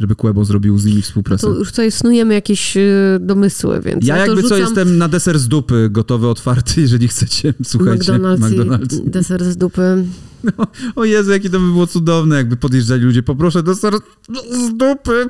żeby 0.00 0.16
Quebo 0.16 0.44
zrobił 0.44 0.78
z 0.78 0.84
nimi 0.84 1.02
współpracę. 1.02 1.46
To 1.46 1.54
już 1.54 1.70
tutaj 1.70 1.92
snujemy 1.92 2.34
jakieś 2.34 2.76
y, 2.76 3.18
domysły, 3.20 3.80
więc 3.80 4.06
ja, 4.06 4.16
ja 4.16 4.26
jakby 4.26 4.42
rzucam... 4.42 4.58
co 4.58 4.64
jestem 4.64 4.98
na 4.98 5.08
deser 5.08 5.38
z 5.38 5.48
dupy 5.48 5.88
gotowy, 5.90 6.28
otwarty, 6.28 6.80
jeżeli 6.86 7.08
chcecie, 7.08 7.54
słuchajcie. 7.64 8.12
McDonald's, 8.12 8.38
McDonald's. 8.38 9.10
deser 9.10 9.44
z 9.44 9.56
dupy. 9.56 10.04
No, 10.44 10.66
o 10.96 11.04
Jezu, 11.04 11.30
jakie 11.30 11.50
to 11.50 11.60
by 11.60 11.66
było 11.66 11.86
cudowne, 11.86 12.36
jakby 12.36 12.56
podjeżdżali 12.56 13.02
ludzie, 13.02 13.22
poproszę 13.22 13.62
deser 13.62 13.94
z 14.52 14.76
dupy 14.76 15.26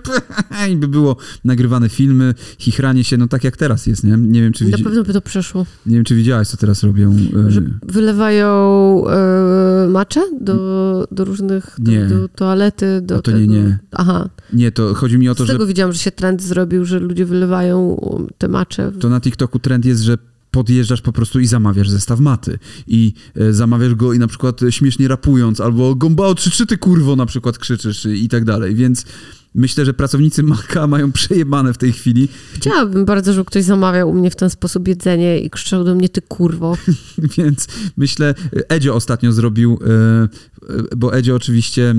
i 0.70 0.76
by 0.82 0.88
było 0.88 1.16
nagrywane 1.44 1.88
filmy, 1.88 2.34
chichranie 2.58 3.04
się, 3.04 3.16
no 3.16 3.28
tak 3.28 3.44
jak 3.44 3.56
teraz 3.56 3.86
jest, 3.86 4.04
nie? 4.04 4.16
Nie 4.16 4.42
wiem, 4.42 4.52
czy. 4.52 4.64
Na 4.64 4.78
pewno 4.78 5.04
by 5.04 5.12
to 5.12 5.20
przeszło. 5.20 5.66
Nie 5.86 5.96
wiem, 5.96 6.04
czy 6.04 6.14
widziałaś, 6.14 6.48
co 6.48 6.56
teraz 6.56 6.82
robią. 6.82 7.16
E, 7.48 7.50
Że 7.50 7.62
wylewają 7.82 8.50
e, 9.08 9.88
macze 9.88 10.22
do, 10.40 11.08
do 11.10 11.24
różnych, 11.24 11.76
nie. 11.78 12.04
do, 12.06 12.18
do 12.18 12.28
toalety, 12.28 13.00
do 13.02 13.14
o 13.16 13.22
to 13.22 13.22
tego... 13.22 13.38
nie, 13.38 13.46
nie. 13.46 13.78
Aha. 13.92 14.28
Nie, 14.52 14.72
to 14.72 14.94
chodzi 14.94 15.18
mi 15.18 15.28
o 15.28 15.34
to, 15.34 15.44
Z 15.44 15.46
że... 15.46 15.52
Z 15.52 15.56
tego 15.56 15.66
widziałam, 15.66 15.92
że 15.92 15.98
się 15.98 16.10
trend 16.10 16.42
zrobił, 16.42 16.84
że 16.84 17.00
ludzie 17.00 17.24
wylewają 17.26 18.00
te 18.38 18.48
macze. 18.48 18.92
To 19.00 19.08
na 19.08 19.20
TikToku 19.20 19.58
trend 19.58 19.84
jest, 19.84 20.02
że 20.02 20.18
podjeżdżasz 20.50 21.00
po 21.00 21.12
prostu 21.12 21.40
i 21.40 21.46
zamawiasz 21.46 21.90
zestaw 21.90 22.20
maty. 22.20 22.58
I 22.86 23.12
e, 23.36 23.52
zamawiasz 23.52 23.94
go 23.94 24.12
i 24.12 24.18
na 24.18 24.26
przykład 24.26 24.60
śmiesznie 24.70 25.08
rapując, 25.08 25.60
albo 25.60 25.94
gombao 25.94 26.34
trzy 26.34 26.66
ty 26.66 26.78
kurwo 26.78 27.16
na 27.16 27.26
przykład 27.26 27.58
krzyczysz 27.58 28.06
i 28.06 28.28
tak 28.28 28.44
dalej, 28.44 28.74
więc 28.74 29.04
Myślę, 29.54 29.84
że 29.84 29.94
pracownicy 29.94 30.42
Maka 30.42 30.86
mają 30.86 31.12
przejebane 31.12 31.72
w 31.72 31.78
tej 31.78 31.92
chwili. 31.92 32.28
Chciałabym 32.54 33.04
bardzo, 33.04 33.32
żeby 33.32 33.44
ktoś 33.44 33.64
zamawiał 33.64 34.10
u 34.10 34.14
mnie 34.14 34.30
w 34.30 34.36
ten 34.36 34.50
sposób 34.50 34.88
jedzenie 34.88 35.40
i 35.40 35.50
krzyczał 35.50 35.84
do 35.84 35.94
mnie, 35.94 36.08
ty 36.08 36.22
kurwo. 36.22 36.76
Więc 37.38 37.66
myślę, 37.96 38.34
Edzio 38.68 38.94
ostatnio 38.94 39.32
zrobił, 39.32 39.78
e, 39.82 39.88
e, 39.88 40.96
bo 40.96 41.14
Edzio 41.14 41.34
oczywiście, 41.34 41.94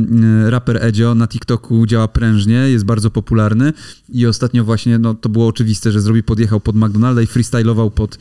e, 0.46 0.50
raper 0.50 0.86
Edzio 0.86 1.15
na 1.15 1.27
TikToku 1.27 1.86
działa 1.86 2.08
prężnie, 2.08 2.55
jest 2.55 2.86
bardzo 2.86 3.12
popularny 3.12 3.74
i 4.10 4.25
ostatnio 4.25 4.63
właśnie, 4.63 5.00
no 5.00 5.13
to 5.13 5.29
było 5.29 5.48
oczywiste, 5.48 5.91
że 5.91 6.01
zrobił, 6.01 6.24
podjechał 6.24 6.60
pod 6.60 6.75
McDonalda 6.75 7.22
i 7.22 7.27
freestylował 7.27 7.91
pod, 7.91 8.17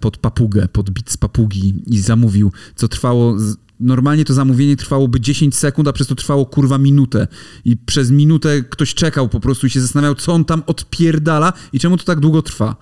pod 0.00 0.16
papugę, 0.16 0.68
pod 0.68 0.90
beat 0.90 1.10
z 1.10 1.16
papugi 1.16 1.74
i 1.86 1.98
zamówił, 1.98 2.52
co 2.76 2.88
trwało 2.88 3.36
Normalnie 3.84 4.24
to 4.24 4.34
zamówienie 4.34 4.76
trwałoby 4.76 5.20
10 5.20 5.56
sekund, 5.56 5.88
a 5.88 5.92
przez 5.92 6.06
to 6.06 6.14
trwało 6.14 6.46
kurwa 6.46 6.78
minutę. 6.78 7.26
I 7.64 7.76
przez 7.76 8.10
minutę 8.10 8.62
ktoś 8.62 8.94
czekał 8.94 9.28
po 9.28 9.40
prostu 9.40 9.66
i 9.66 9.70
się 9.70 9.80
zastanawiał, 9.80 10.14
co 10.14 10.32
on 10.32 10.44
tam 10.44 10.62
odpierdala 10.66 11.52
i 11.72 11.80
czemu 11.80 11.96
to 11.96 12.04
tak 12.04 12.20
długo 12.20 12.42
trwa. 12.42 12.76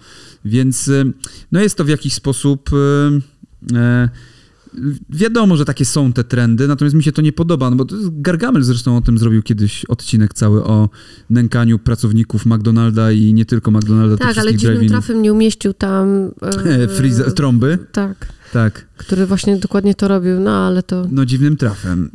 Więc 0.45 0.89
y, 0.89 1.13
no 1.53 1.61
jest 1.61 1.77
to 1.77 1.85
w 1.85 1.89
jakiś 1.89 2.13
sposób. 2.15 2.71
E, 3.73 4.09
wiadomo, 5.11 5.57
że 5.57 5.65
takie 5.65 5.85
są 5.85 6.13
te 6.13 6.25
trendy, 6.25 6.69
natomiast 6.69 6.97
mi 6.97 7.03
się 7.03 7.13
to 7.13 7.23
nie 7.23 7.33
podoba, 7.33 7.71
no 7.71 7.77
bo 7.77 7.87
Gargamel 8.11 8.63
zresztą 8.63 8.97
o 8.97 9.01
tym 9.01 9.19
zrobił 9.19 9.43
kiedyś 9.43 9.85
odcinek 9.85 10.35
cały 10.35 10.65
o 10.65 10.89
nękaniu 11.31 11.79
pracowników 11.79 12.47
McDonalda 12.47 13.13
i 13.13 13.35
nie 13.35 13.45
tylko 13.45 13.71
McDonalda, 13.71 14.17
Tak, 14.17 14.39
ale 14.39 14.55
dziwnym 14.55 14.89
trafem 14.89 15.23
nie 15.23 15.33
umieścił 15.33 15.73
tam... 15.73 16.31
Freeze, 16.97 17.31
trąby? 17.31 17.79
Tak. 17.93 18.33
Tak. 18.53 18.87
Który 18.97 19.27
właśnie 19.27 19.57
dokładnie 19.57 19.95
to 19.95 20.09
robił, 20.09 20.41
no 20.41 20.51
ale 20.51 20.83
to... 20.83 21.07
No 21.11 21.25
dziwnym 21.25 21.57
trafem. 21.57 22.11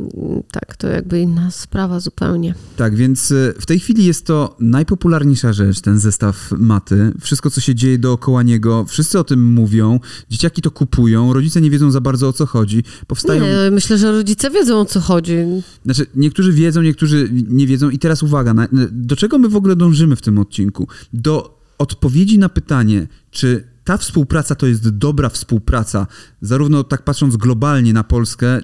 Tak, 0.51 0.77
to 0.77 0.87
jakby 0.87 1.19
inna 1.19 1.51
sprawa 1.51 1.99
zupełnie. 1.99 2.55
Tak, 2.75 2.95
więc 2.95 3.31
e, 3.31 3.53
w 3.59 3.65
tej 3.65 3.79
chwili 3.79 4.05
jest 4.05 4.25
to 4.25 4.55
najpopularniejsza 4.59 5.53
rzecz, 5.53 5.81
ten 5.81 5.99
zestaw 5.99 6.51
maty. 6.51 7.11
Wszystko, 7.21 7.49
co 7.49 7.61
się 7.61 7.75
dzieje 7.75 7.97
dookoła 7.97 8.43
niego, 8.43 8.85
wszyscy 8.85 9.19
o 9.19 9.23
tym 9.23 9.45
mówią, 9.53 9.99
dzieciaki 10.29 10.61
to 10.61 10.71
kupują, 10.71 11.33
rodzice 11.33 11.61
nie 11.61 11.69
wiedzą 11.69 11.91
za 11.91 12.01
bardzo 12.01 12.27
o 12.27 12.33
co 12.33 12.45
chodzi. 12.45 12.83
Powstają... 13.07 13.43
Nie, 13.43 13.71
myślę, 13.71 13.97
że 13.97 14.11
rodzice 14.11 14.49
wiedzą 14.49 14.79
o 14.79 14.85
co 14.85 14.99
chodzi. 14.99 15.37
Znaczy, 15.85 16.05
niektórzy 16.15 16.53
wiedzą, 16.53 16.81
niektórzy 16.81 17.29
nie 17.31 17.67
wiedzą 17.67 17.89
i 17.89 17.99
teraz 17.99 18.23
uwaga, 18.23 18.53
do 18.91 19.15
czego 19.15 19.37
my 19.37 19.49
w 19.49 19.55
ogóle 19.55 19.75
dążymy 19.75 20.15
w 20.15 20.21
tym 20.21 20.37
odcinku? 20.37 20.87
Do 21.13 21.57
odpowiedzi 21.77 22.39
na 22.39 22.49
pytanie, 22.49 23.07
czy 23.31 23.63
ta 23.87 23.97
współpraca 23.97 24.55
to 24.55 24.67
jest 24.67 24.89
dobra 24.89 25.29
współpraca, 25.29 26.07
zarówno 26.41 26.83
tak 26.83 27.03
patrząc 27.03 27.37
globalnie 27.37 27.93
na 27.93 28.03
Polskę, 28.03 28.59
y, 28.59 28.63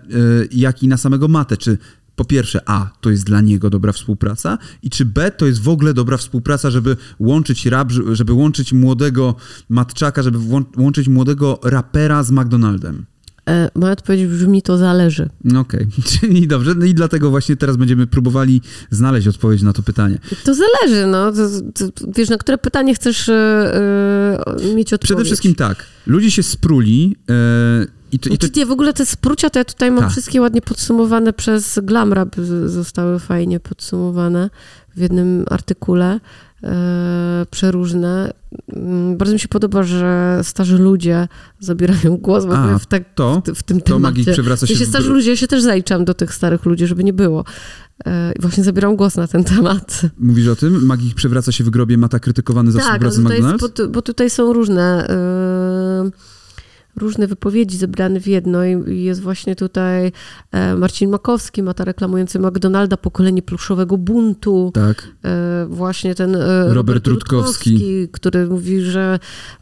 jak 0.51 0.83
i 0.83 0.87
na 0.87 0.97
samego 0.97 1.27
Matę. 1.27 1.57
Czy 1.57 1.77
po 2.15 2.25
pierwsze, 2.25 2.61
A, 2.65 2.89
to 3.01 3.09
jest 3.09 3.23
dla 3.23 3.41
niego 3.41 3.69
dobra 3.69 3.91
współpraca, 3.91 4.57
i 4.81 4.89
czy 4.89 5.05
B, 5.05 5.31
to 5.31 5.45
jest 5.45 5.61
w 5.61 5.69
ogóle 5.69 5.93
dobra 5.93 6.17
współpraca, 6.17 6.71
żeby 6.71 6.97
łączyć 7.19 7.65
rap, 7.65 7.91
żeby 8.11 8.33
łączyć 8.33 8.73
młodego 8.73 9.35
matczaka, 9.69 10.23
żeby 10.23 10.39
łączyć 10.77 11.07
młodego 11.07 11.59
rapera 11.63 12.23
z 12.23 12.31
McDonaldem? 12.31 13.05
E, 13.49 13.69
moja 13.75 13.93
odpowiedź 13.93 14.25
brzmi, 14.25 14.61
to 14.61 14.77
zależy. 14.77 15.29
Okej, 15.45 15.59
okay. 15.59 15.87
czyli 16.19 16.47
dobrze. 16.47 16.75
No 16.75 16.85
i 16.85 16.93
dlatego 16.93 17.29
właśnie 17.29 17.55
teraz 17.55 17.77
będziemy 17.77 18.07
próbowali 18.07 18.61
znaleźć 18.89 19.27
odpowiedź 19.27 19.61
na 19.61 19.73
to 19.73 19.83
pytanie. 19.83 20.17
To 20.43 20.53
zależy, 20.55 21.07
no. 21.07 21.31
To, 21.31 21.49
to, 21.73 22.05
wiesz, 22.15 22.29
na 22.29 22.37
które 22.37 22.57
pytanie 22.57 22.95
chcesz 22.95 23.27
yy, 23.27 24.75
mieć 24.75 24.93
odpowiedź? 24.93 25.01
Przede 25.01 25.25
wszystkim 25.25 25.55
tak. 25.55 25.85
Ludzie 26.07 26.31
się 26.31 26.43
spruli 26.43 27.15
yy, 27.27 27.87
i 28.11 28.19
to, 28.19 28.29
i 28.29 28.37
to... 28.37 28.47
Nie, 28.55 28.65
w 28.65 28.71
ogóle 28.71 28.93
te 28.93 29.05
sprucia 29.05 29.49
to 29.49 29.59
ja 29.59 29.65
tutaj 29.65 29.91
mam 29.91 30.03
tak. 30.03 30.11
wszystkie 30.11 30.41
ładnie 30.41 30.61
podsumowane 30.61 31.33
przez 31.33 31.79
Glamrap, 31.83 32.35
zostały 32.65 33.19
fajnie 33.19 33.59
podsumowane 33.59 34.49
w 34.95 34.99
jednym 34.99 35.45
artykule. 35.49 36.19
E, 36.63 37.45
przeróżne. 37.51 38.33
Mm, 38.73 39.17
bardzo 39.17 39.33
mi 39.33 39.39
się 39.39 39.47
podoba, 39.47 39.83
że 39.83 40.39
starzy 40.43 40.77
ludzie 40.77 41.27
zabierają 41.59 42.17
głos 42.17 42.45
A, 42.51 42.79
w, 42.79 42.85
tak, 42.85 43.13
to, 43.15 43.41
w, 43.45 43.59
w 43.59 43.63
tym 43.63 43.81
to 43.81 43.93
temacie. 43.93 44.31
Przewraca 44.33 44.67
się... 44.67 44.73
Jeśli 44.73 44.85
starzy 44.85 45.09
ludzie, 45.09 45.29
ja 45.29 45.37
się 45.37 45.47
też 45.47 45.61
zaliczam 45.61 46.05
do 46.05 46.13
tych 46.13 46.33
starych 46.33 46.65
ludzi, 46.65 46.87
żeby 46.87 47.03
nie 47.03 47.13
było. 47.13 47.45
E, 48.05 48.33
I 48.39 48.41
właśnie 48.41 48.63
zabieram 48.63 48.95
głos 48.95 49.15
na 49.15 49.27
ten 49.27 49.43
temat. 49.43 50.01
Mówisz 50.19 50.47
o 50.47 50.55
tym? 50.55 50.85
Magik 50.85 51.15
przewraca 51.15 51.51
się 51.51 51.63
w 51.63 51.69
grobie, 51.69 51.97
Mata 51.97 52.19
krytykowany 52.19 52.71
za 52.71 52.79
tak, 52.79 52.87
współpracę 52.87 53.15
z 53.15 53.19
McDonald's? 53.19 53.77
Bo, 53.77 53.87
bo, 53.87 54.01
tutaj 54.01 54.29
są 54.29 54.53
różne... 54.53 55.07
Yy 56.03 56.42
różne 56.95 57.27
wypowiedzi 57.27 57.77
zebrane 57.77 58.19
w 58.19 58.27
jedno 58.27 58.65
i 58.65 59.03
jest 59.03 59.21
właśnie 59.21 59.55
tutaj 59.55 60.11
e, 60.51 60.75
Marcin 60.75 61.09
Makowski, 61.09 61.63
mata 61.63 61.85
reklamujący 61.85 62.39
McDonalda, 62.39 62.97
pokolenie 62.97 63.41
pluszowego 63.41 63.97
buntu. 63.97 64.71
Tak. 64.73 65.07
E, 65.25 65.65
właśnie 65.69 66.15
ten 66.15 66.35
e, 66.35 66.39
Robert, 66.39 66.75
Robert 66.75 67.07
Rutkowski, 67.07 67.71
Rutkowski, 67.71 68.09
który 68.11 68.47
mówi, 68.47 68.81
że 68.81 69.19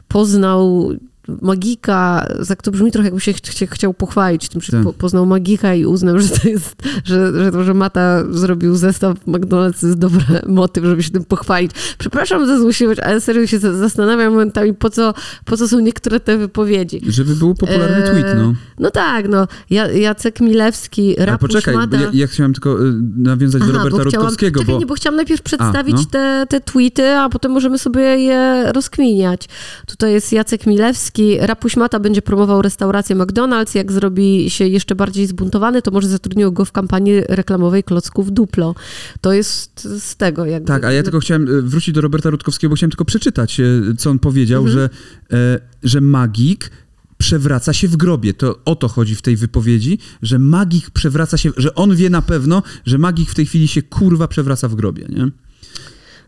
poznał 0.08 0.92
magika, 1.40 2.26
tak 2.48 2.62
to 2.62 2.70
brzmi 2.70 2.92
trochę 2.92 3.06
jakby 3.06 3.20
się 3.20 3.32
ch 3.32 3.38
chciał 3.70 3.94
pochwalić 3.94 4.48
tym, 4.48 4.60
że 4.60 4.72
tak. 4.72 4.82
po, 4.82 4.92
poznał 4.92 5.26
magika 5.26 5.74
i 5.74 5.86
uznał, 5.86 6.18
że 6.18 6.28
to 6.28 6.48
jest, 6.48 6.82
że, 7.04 7.44
że 7.44 7.52
to, 7.52 7.64
że 7.64 7.74
Mata 7.74 8.24
zrobił 8.30 8.76
zestaw 8.76 9.26
McDonald's 9.26 9.86
jest 9.86 9.98
dobry 9.98 10.24
motyw, 10.46 10.84
żeby 10.84 11.02
się 11.02 11.10
tym 11.10 11.24
pochwalić. 11.24 11.70
Przepraszam 11.98 12.46
za 12.46 12.58
złośliwość, 12.58 13.00
ale 13.00 13.20
serio 13.20 13.46
się 13.46 13.58
zastanawiam 13.58 14.32
momentami, 14.32 14.74
po 14.74 14.90
co, 14.90 15.14
po 15.44 15.56
co 15.56 15.68
są 15.68 15.80
niektóre 15.80 16.20
te 16.20 16.38
wypowiedzi. 16.38 17.00
Żeby 17.06 17.36
był 17.36 17.54
popularny 17.54 17.96
e, 17.96 18.10
tweet, 18.10 18.26
no. 18.36 18.54
No 18.78 18.90
tak, 18.90 19.28
no. 19.28 19.48
Jacek 19.94 20.40
Milewski, 20.40 21.14
Rapuś 21.18 21.48
poczekaj, 21.48 21.74
Mata. 21.74 21.96
Ja, 21.96 22.10
ja, 22.12 22.26
chciałem 22.26 22.52
tylko 22.52 22.86
y, 22.86 22.92
nawiązać 23.16 23.62
Aha, 23.62 23.72
do 23.72 23.78
Roberta 23.78 23.98
bo 23.98 24.04
Rutkowskiego, 24.04 24.60
czekaj, 24.60 24.74
bo... 24.74 24.80
Nie, 24.80 24.86
bo 24.86 24.94
chciałam 24.94 25.16
najpierw 25.16 25.42
przedstawić 25.42 25.96
a, 25.96 25.98
no. 25.98 26.04
te, 26.10 26.46
te 26.48 26.60
tweety, 26.60 27.08
a 27.08 27.28
potem 27.28 27.52
możemy 27.52 27.78
sobie 27.78 28.02
je 28.02 28.72
rozkminiać. 28.72 29.48
Tutaj 29.86 30.12
jest 30.12 30.32
Jacek 30.32 30.66
Milewski, 30.66 31.21
Rapuś 31.40 31.76
Mata 31.76 32.00
będzie 32.00 32.22
promował 32.22 32.62
restaurację 32.62 33.16
McDonald's. 33.16 33.76
Jak 33.76 33.92
zrobi 33.92 34.50
się 34.50 34.66
jeszcze 34.66 34.94
bardziej 34.94 35.26
zbuntowany, 35.26 35.82
to 35.82 35.90
może 35.90 36.08
zatrudnił 36.08 36.52
go 36.52 36.64
w 36.64 36.72
kampanii 36.72 37.20
reklamowej 37.28 37.84
klocków 37.84 38.32
Duplo. 38.32 38.74
To 39.20 39.32
jest 39.32 39.88
z 40.00 40.16
tego 40.16 40.44
jakby. 40.44 40.68
Tak, 40.68 40.84
a 40.84 40.92
ja 40.92 41.02
tylko 41.02 41.20
chciałem 41.20 41.58
e, 41.58 41.62
wrócić 41.62 41.94
do 41.94 42.00
Roberta 42.00 42.30
Rutkowskiego, 42.30 42.70
bo 42.70 42.76
chciałem 42.76 42.90
tylko 42.90 43.04
przeczytać, 43.04 43.60
e, 43.60 43.64
co 43.98 44.10
on 44.10 44.18
powiedział, 44.18 44.66
mhm. 44.66 44.78
że, 44.78 44.90
e, 45.38 45.60
że 45.82 46.00
magik 46.00 46.70
przewraca 47.18 47.72
się 47.72 47.88
w 47.88 47.96
grobie. 47.96 48.34
To 48.34 48.60
o 48.64 48.76
to 48.76 48.88
chodzi 48.88 49.14
w 49.14 49.22
tej 49.22 49.36
wypowiedzi, 49.36 49.98
że 50.22 50.38
magik 50.38 50.90
przewraca 50.90 51.36
się, 51.36 51.50
że 51.56 51.74
on 51.74 51.96
wie 51.96 52.10
na 52.10 52.22
pewno, 52.22 52.62
że 52.86 52.98
magik 52.98 53.30
w 53.30 53.34
tej 53.34 53.46
chwili 53.46 53.68
się 53.68 53.82
kurwa 53.82 54.28
przewraca 54.28 54.68
w 54.68 54.74
grobie, 54.74 55.06
nie? 55.08 55.30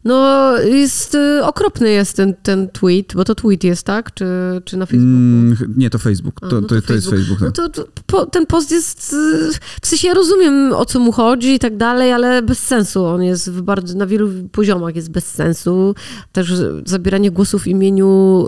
No, 0.05 0.53
jest, 0.59 1.15
y, 1.15 1.45
okropny 1.45 1.91
jest 1.91 2.17
ten, 2.17 2.35
ten 2.43 2.69
tweet, 2.69 3.15
bo 3.15 3.25
to 3.25 3.35
tweet 3.35 3.65
jest, 3.65 3.87
tak? 3.87 4.15
Czy, 4.15 4.27
czy 4.65 4.77
na 4.77 4.87
Facebooku? 4.87 5.11
Mm, 5.17 5.57
nie, 5.77 5.91
to 5.91 5.99
Facebook. 5.99 6.41
To, 6.41 6.47
A, 6.47 6.51
no 6.51 6.61
to, 6.61 6.69
to, 6.69 6.83
to, 6.83 6.95
jest 6.95 7.11
Facebook. 7.11 7.39
Tak. 7.41 7.57
No 7.59 7.69
to, 7.69 7.85
po, 8.07 8.27
ten 8.27 8.47
post 8.47 8.71
jest, 8.71 9.13
y, 9.13 9.51
w 9.83 9.87
sensie 9.87 10.09
ja 10.09 10.15
rozumiem, 10.15 10.73
o 10.73 10.85
co 10.85 10.99
mu 10.99 11.13
chodzi 11.13 11.55
i 11.55 11.59
tak 11.59 11.77
dalej, 11.77 12.13
ale 12.13 12.43
bez 12.43 12.59
sensu. 12.59 13.05
On 13.05 13.23
jest 13.23 13.51
w 13.51 13.63
bardzo, 13.63 13.99
na 13.99 14.07
wielu 14.07 14.31
poziomach 14.53 14.97
jest 14.97 15.11
bez 15.11 15.27
sensu. 15.27 15.95
Też 16.33 16.53
zabieranie 16.87 17.31
głosu 17.31 17.59
w 17.59 17.67
imieniu 17.67 18.47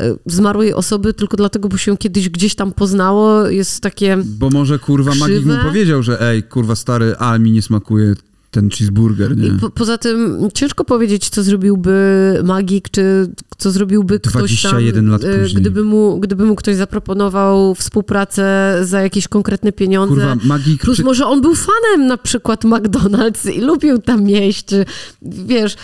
y, 0.00 0.04
y, 0.04 0.18
zmarłej 0.26 0.74
osoby 0.74 1.14
tylko 1.14 1.36
dlatego, 1.36 1.68
bo 1.68 1.76
się 1.76 1.96
kiedyś 1.96 2.28
gdzieś 2.28 2.54
tam 2.54 2.72
poznało, 2.72 3.48
jest 3.48 3.80
takie 3.80 4.18
Bo 4.24 4.50
może, 4.50 4.78
kurwa, 4.78 5.10
krzywe. 5.10 5.28
magik 5.28 5.46
mu 5.46 5.54
powiedział, 5.68 6.02
że 6.02 6.20
ej, 6.22 6.42
kurwa, 6.42 6.74
stary, 6.76 7.14
a 7.18 7.38
mi 7.38 7.52
nie 7.52 7.62
smakuje 7.62 8.14
ten 8.50 8.70
cheeseburger, 8.70 9.36
nie? 9.36 9.50
Po, 9.50 9.70
poza 9.70 9.98
tym 9.98 10.48
ciężko 10.54 10.84
powiedzieć, 10.84 11.28
co 11.28 11.42
zrobiłby 11.42 12.40
magik, 12.44 12.90
czy 12.90 13.30
co 13.58 13.70
zrobiłby 13.70 14.20
ktoś 14.20 14.62
tam, 14.62 15.06
lat 15.06 15.24
e, 15.24 15.38
później. 15.38 15.62
Gdyby 15.62 15.84
mu, 15.84 16.20
gdyby 16.20 16.44
mu 16.44 16.56
ktoś 16.56 16.76
zaproponował 16.76 17.74
współpracę 17.74 18.76
za 18.82 19.00
jakieś 19.00 19.28
konkretne 19.28 19.72
pieniądze. 19.72 20.14
Kurwa, 20.14 20.36
magik... 20.44 20.82
Plus 20.82 20.98
może 20.98 21.26
on 21.26 21.40
był 21.40 21.54
fanem 21.54 22.06
na 22.06 22.16
przykład 22.16 22.64
McDonald's 22.64 23.50
i 23.50 23.60
lubił 23.60 23.98
tam 23.98 24.28
jeść, 24.28 24.64
czy 24.64 24.84
wiesz 25.22 25.76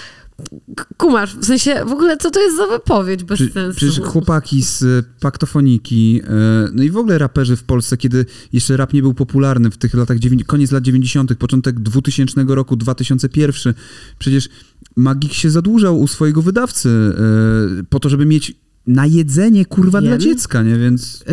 kumasz, 0.96 1.36
w 1.36 1.44
sensie 1.44 1.84
w 1.86 1.92
ogóle 1.92 2.16
co 2.16 2.30
to 2.30 2.40
jest 2.40 2.56
za 2.56 2.66
wypowiedź 2.66 3.24
bez 3.24 3.40
Prze 3.40 3.50
sensu? 3.50 3.76
Przecież 3.76 4.00
chłopaki 4.00 4.62
z 4.62 4.82
e, 4.82 5.02
Paktofoniki, 5.20 6.20
e, 6.24 6.68
no 6.72 6.82
i 6.82 6.90
w 6.90 6.96
ogóle 6.96 7.18
raperzy 7.18 7.56
w 7.56 7.62
Polsce, 7.62 7.96
kiedy 7.96 8.26
jeszcze 8.52 8.76
rap 8.76 8.92
nie 8.92 9.02
był 9.02 9.14
popularny 9.14 9.70
w 9.70 9.76
tych 9.76 9.94
latach, 9.94 10.16
koniec 10.46 10.72
lat 10.72 10.82
90., 10.82 11.34
początek 11.34 11.80
2000 11.80 12.44
roku, 12.48 12.76
2001, 12.76 13.74
przecież 14.18 14.48
Magik 14.96 15.32
się 15.32 15.50
zadłużał 15.50 16.00
u 16.00 16.08
swojego 16.08 16.42
wydawcy 16.42 16.88
e, 16.88 17.84
po 17.84 18.00
to, 18.00 18.08
żeby 18.08 18.26
mieć 18.26 18.54
na 18.86 19.06
jedzenie, 19.06 19.64
kurwa, 19.64 20.00
wiem. 20.00 20.08
dla 20.08 20.18
dziecka, 20.18 20.62
nie? 20.62 20.76
Więc 20.76 21.24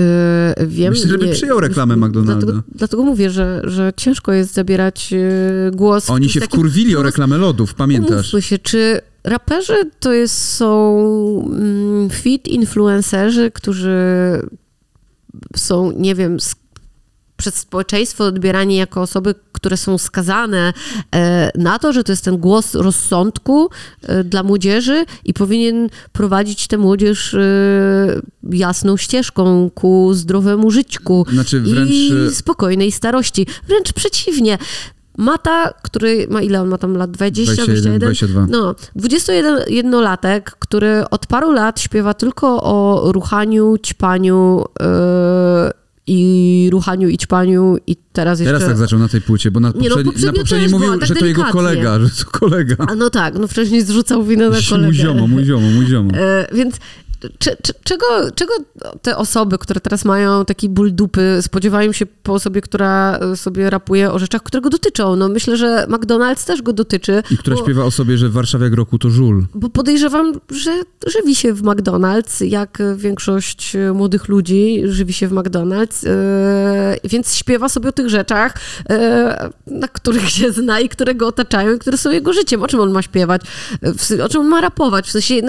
yy, 0.57 0.67
wiem, 0.67 0.89
myślę, 0.89 1.09
żeby 1.09 1.25
nie, 1.25 1.31
przyjął 1.31 1.59
reklamę 1.59 1.97
McDonalda. 1.97 2.45
Dlatego, 2.45 2.63
dlatego, 2.75 3.03
mówię, 3.03 3.29
że, 3.29 3.61
że 3.63 3.93
ciężko 3.97 4.33
jest 4.33 4.53
zabierać 4.53 5.11
yy, 5.11 5.19
głos. 5.73 6.09
Oni 6.09 6.29
się 6.29 6.39
takim, 6.39 6.59
wkurwili 6.59 6.95
o 6.95 7.03
reklamę 7.03 7.37
lodów, 7.37 7.73
pamiętasz? 7.73 8.35
się, 8.39 8.57
czy 8.57 9.01
raperzy 9.23 9.91
to 9.99 10.13
jest, 10.13 10.37
są 10.37 11.49
mm, 11.51 12.09
fit 12.09 12.47
influencerzy, 12.47 13.51
którzy 13.51 13.97
są, 15.55 15.91
nie 15.91 16.15
wiem, 16.15 16.37
przez 17.43 17.55
społeczeństwo 17.55 18.25
odbierani 18.25 18.75
jako 18.75 19.01
osoby, 19.01 19.35
które 19.51 19.77
są 19.77 19.97
skazane 19.97 20.73
e, 21.15 21.51
na 21.55 21.79
to, 21.79 21.93
że 21.93 22.03
to 22.03 22.11
jest 22.11 22.25
ten 22.25 22.37
głos 22.37 22.75
rozsądku 22.75 23.69
e, 24.01 24.23
dla 24.23 24.43
młodzieży 24.43 25.05
i 25.25 25.33
powinien 25.33 25.89
prowadzić 26.11 26.67
tę 26.67 26.77
młodzież 26.77 27.33
e, 27.33 27.39
jasną 28.51 28.97
ścieżką 28.97 29.69
ku 29.75 30.13
zdrowemu 30.13 30.71
żyćku 30.71 31.25
Znaczy 31.33 31.59
wręcz, 31.61 31.89
i 31.91 32.11
spokojnej 32.31 32.91
starości. 32.91 33.47
Wręcz 33.67 33.93
przeciwnie. 33.93 34.57
Mata, 35.17 35.73
który 35.81 36.27
ma 36.29 36.41
ile 36.41 36.61
on 36.61 36.67
ma 36.67 36.77
tam 36.77 36.97
lat? 36.97 37.11
20, 37.11 37.55
21, 37.65 37.99
22. 37.99 38.47
No, 38.49 38.75
21-latek, 38.95 40.41
który 40.59 41.09
od 41.11 41.27
paru 41.27 41.51
lat 41.51 41.79
śpiewa 41.79 42.13
tylko 42.13 42.63
o 42.63 43.11
ruchaniu, 43.11 43.77
ćpaniu 43.77 44.63
yy, 44.79 45.82
i 46.07 46.69
ruchaniu 46.71 47.09
i 47.09 47.17
ćpaniu 47.17 47.77
i 47.87 47.95
teraz 48.13 48.39
jeszcze... 48.39 48.53
Teraz 48.53 48.69
tak 48.69 48.77
zaczął 48.77 48.99
na 48.99 49.07
tej 49.07 49.21
płycie, 49.21 49.51
bo 49.51 49.59
na 49.59 49.67
no, 49.67 49.73
poprzedni, 49.73 50.03
poprzednio 50.03 50.31
na 50.31 50.39
poprzedniej 50.39 50.69
mówił, 50.69 50.99
tak 50.99 51.07
że 51.07 51.15
to 51.15 51.25
jego 51.25 51.43
kolega, 51.43 51.99
że 51.99 52.09
to 52.09 52.31
kolega. 52.31 52.75
A 52.87 52.95
no 52.95 53.09
tak, 53.09 53.39
no 53.39 53.47
wcześniej 53.47 53.81
zrzucał 53.81 54.23
winę 54.23 54.49
na 54.49 54.57
kolegę. 54.69 54.87
Mój 54.87 54.95
ziomo, 54.95 55.27
mój 55.27 55.45
ziomo, 55.45 55.67
mój 55.69 55.85
ziomo. 55.87 56.11
E, 56.13 56.47
więc 56.53 56.77
czego, 57.83 58.05
czego 58.35 58.53
te 59.01 59.17
osoby, 59.17 59.57
które 59.57 59.81
teraz 59.81 60.05
mają 60.05 60.45
taki 60.45 60.69
ból 60.69 60.93
dupy, 60.93 61.37
spodziewają 61.41 61.91
się 61.91 62.05
po 62.05 62.33
osobie, 62.33 62.61
która 62.61 63.17
e, 63.17 63.35
sobie 63.35 63.69
rapuje 63.69 64.11
o 64.11 64.19
rzeczach, 64.19 64.43
które 64.43 64.61
go 64.61 64.69
dotyczą? 64.69 65.15
No 65.15 65.29
myślę, 65.29 65.57
że 65.57 65.85
McDonald's 65.89 66.47
też 66.47 66.61
go 66.61 66.73
dotyczy. 66.73 67.23
I 67.31 67.37
która 67.37 67.55
bo, 67.55 67.63
śpiewa 67.63 67.83
o 67.83 67.91
sobie, 67.91 68.17
że 68.17 68.29
w 68.29 68.33
Warszawie 68.33 68.65
jak 68.65 68.73
roku 68.73 68.99
to 68.99 69.09
żul. 69.09 69.45
Bo 69.55 69.69
podejrzewam, 69.69 70.33
że 70.51 70.71
żywi 71.07 71.35
się 71.35 71.53
w 71.53 71.61
McDonald's, 71.61 72.45
jak 72.45 72.81
większość 72.95 73.75
e, 73.75 73.93
młodych 73.93 74.27
ludzi 74.27 74.81
żywi 74.85 75.13
się 75.13 75.27
w 75.27 75.31
McDonald's, 75.31 76.07
e, 76.07 76.97
więc 77.03 77.35
śpiewa 77.35 77.69
sobie 77.69 77.89
o 77.89 77.91
tych 77.91 78.09
rzeczach, 78.09 78.55
e, 78.89 79.49
na 79.67 79.87
których 79.87 80.29
się 80.29 80.51
zna 80.51 80.79
i 80.79 80.89
które 80.89 81.15
go 81.15 81.27
otaczają 81.27 81.75
i 81.75 81.79
które 81.79 81.97
są 81.97 82.11
jego 82.11 82.33
życiem. 82.33 82.63
O 82.63 82.67
czym 82.67 82.79
on 82.79 82.91
ma 82.91 83.01
śpiewać? 83.01 83.41
O 84.23 84.29
czym 84.29 84.41
on 84.41 84.47
ma 84.47 84.61
rapować? 84.61 85.07
W 85.07 85.11
sensie, 85.11 85.41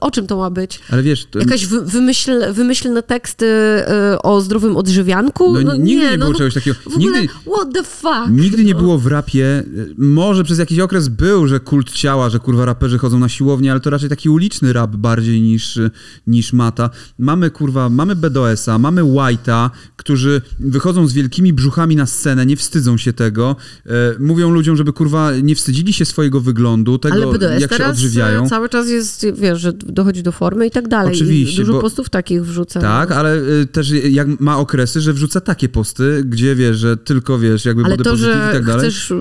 o 0.00 0.10
czym 0.10 0.26
to 0.26 0.36
ma 0.36 0.50
być? 0.50 0.80
Ale 0.90 1.02
wiesz, 1.04 1.26
to, 1.30 1.38
Jakaś 1.38 1.66
wy, 1.66 1.80
wymyśl, 1.80 2.52
wymyślne 2.52 3.02
teksty 3.02 3.46
e, 3.46 4.18
o 4.22 4.40
zdrowym 4.40 4.76
odżywianku? 4.76 5.60
No, 5.64 5.76
nigdy 5.76 6.10
nie 6.10 6.18
było 6.18 6.30
no, 6.30 6.38
czegoś 6.38 6.54
takiego. 6.54 6.76
W 6.90 6.94
ogóle, 6.96 7.20
Nigdy- 7.22 7.28
what 7.54 7.72
the 7.74 7.82
fuck? 7.82 8.30
Nigdy 8.30 8.64
nie 8.64 8.74
No. 8.74 8.80
było 8.80 8.98
w 8.98 9.06
rapie, 9.06 9.44
y, 9.44 9.94
może 9.98 10.44
przez 10.44 10.58
jakiś 10.58 10.78
okres 10.78 11.08
był, 11.08 11.46
że 11.48 11.60
kult 11.60 11.90
ciała, 11.92 12.30
że 12.30 12.38
kurwa 12.38 12.64
raperzy 12.64 12.98
chodzą 12.98 13.18
na 13.18 13.28
siłownię, 13.28 13.70
ale 13.70 13.80
to 13.80 13.90
raczej 13.90 14.08
taki 14.08 14.28
uliczny 14.28 14.72
rap 14.72 14.96
bardziej 14.96 15.40
niż, 15.40 15.76
y, 15.76 15.90
niż 16.26 16.52
mata. 16.52 16.90
Mamy 17.18 17.50
kurwa, 17.50 17.88
mamy 17.88 18.16
BDS-a, 18.16 18.78
mamy 18.78 19.02
White'a, 19.02 19.70
którzy 19.96 20.42
wychodzą 20.60 21.06
z 21.06 21.12
wielkimi 21.12 21.52
brzuchami 21.52 21.96
na 21.96 22.06
scenę, 22.06 22.46
nie 22.46 22.56
wstydzą 22.56 22.96
się 22.96 23.12
tego, 23.12 23.56
e, 23.86 23.90
mówią 24.20 24.50
ludziom, 24.50 24.76
żeby 24.76 24.92
kurwa 24.92 25.30
nie 25.42 25.54
wstydzili 25.54 25.92
się 25.92 26.04
swojego 26.04 26.40
wyglądu, 26.40 26.98
tego 26.98 27.14
Ale 27.14 27.26
BDS 27.26 27.60
jak 27.60 27.74
się 27.74 27.86
odżywiają. 27.86 28.48
cały 28.48 28.68
czas 28.68 28.88
jest, 28.88 29.26
wiesz, 29.34 29.60
że 29.60 29.72
dochodzi 29.72 30.22
do 30.22 30.32
formy 30.32 30.66
i 30.66 30.70
tak 30.70 30.88
dalej. 30.88 30.93
Oczywiście, 31.02 31.62
I 31.62 31.64
dużo 31.64 31.72
bo- 31.72 31.80
postów 31.80 32.10
takich 32.10 32.44
wrzuca. 32.44 32.80
Tak, 32.80 33.12
ale 33.12 33.36
y, 33.36 33.66
też 33.66 33.90
jak 33.90 34.40
ma 34.40 34.58
okresy, 34.58 35.00
że 35.00 35.12
wrzuca 35.12 35.40
takie 35.40 35.68
posty, 35.68 36.22
gdzie 36.26 36.54
wiesz, 36.54 36.76
że 36.78 36.96
tylko 36.96 37.38
wiesz, 37.38 37.64
jakby 37.64 37.84
Ale 37.84 37.90
body 37.96 38.04
to, 38.04 38.10
positive 38.10 38.34
że 38.34 38.50
i 38.50 38.52
tak 38.52 38.64
dalej. 38.66 38.80
chcesz 38.90 39.10
y, 39.10 39.14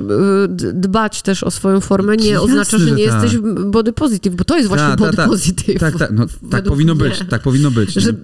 dbać 0.74 1.22
też 1.22 1.44
o 1.44 1.52
swoją 1.52 1.80
formę, 1.80 2.18
nie 2.18 2.30
Jasne, 2.30 2.42
oznacza, 2.42 2.78
że 2.78 2.88
że 2.88 2.96
nie 2.96 3.08
tak. 3.08 3.24
jesteś 3.24 3.42
body 3.66 3.94
positive, 3.94 4.36
bo 4.36 4.44
to 4.44 4.58
jest 4.58 4.68
właśnie 4.70 4.88
Ta, 4.88 4.96
ta, 4.96 5.06
body 5.06 5.18
ta. 5.18 5.28
positive. 5.28 5.80
Tak, 5.80 5.98
tak, 5.98 6.12
no, 6.12 6.26
tak 6.52 6.64
powinno 6.64 6.96
mnie. 6.96 7.04
być, 7.04 7.24
tak 7.30 7.42
powinno 7.42 7.72
być. 7.72 7.94
Że 7.94 8.12
nie? 8.14 8.18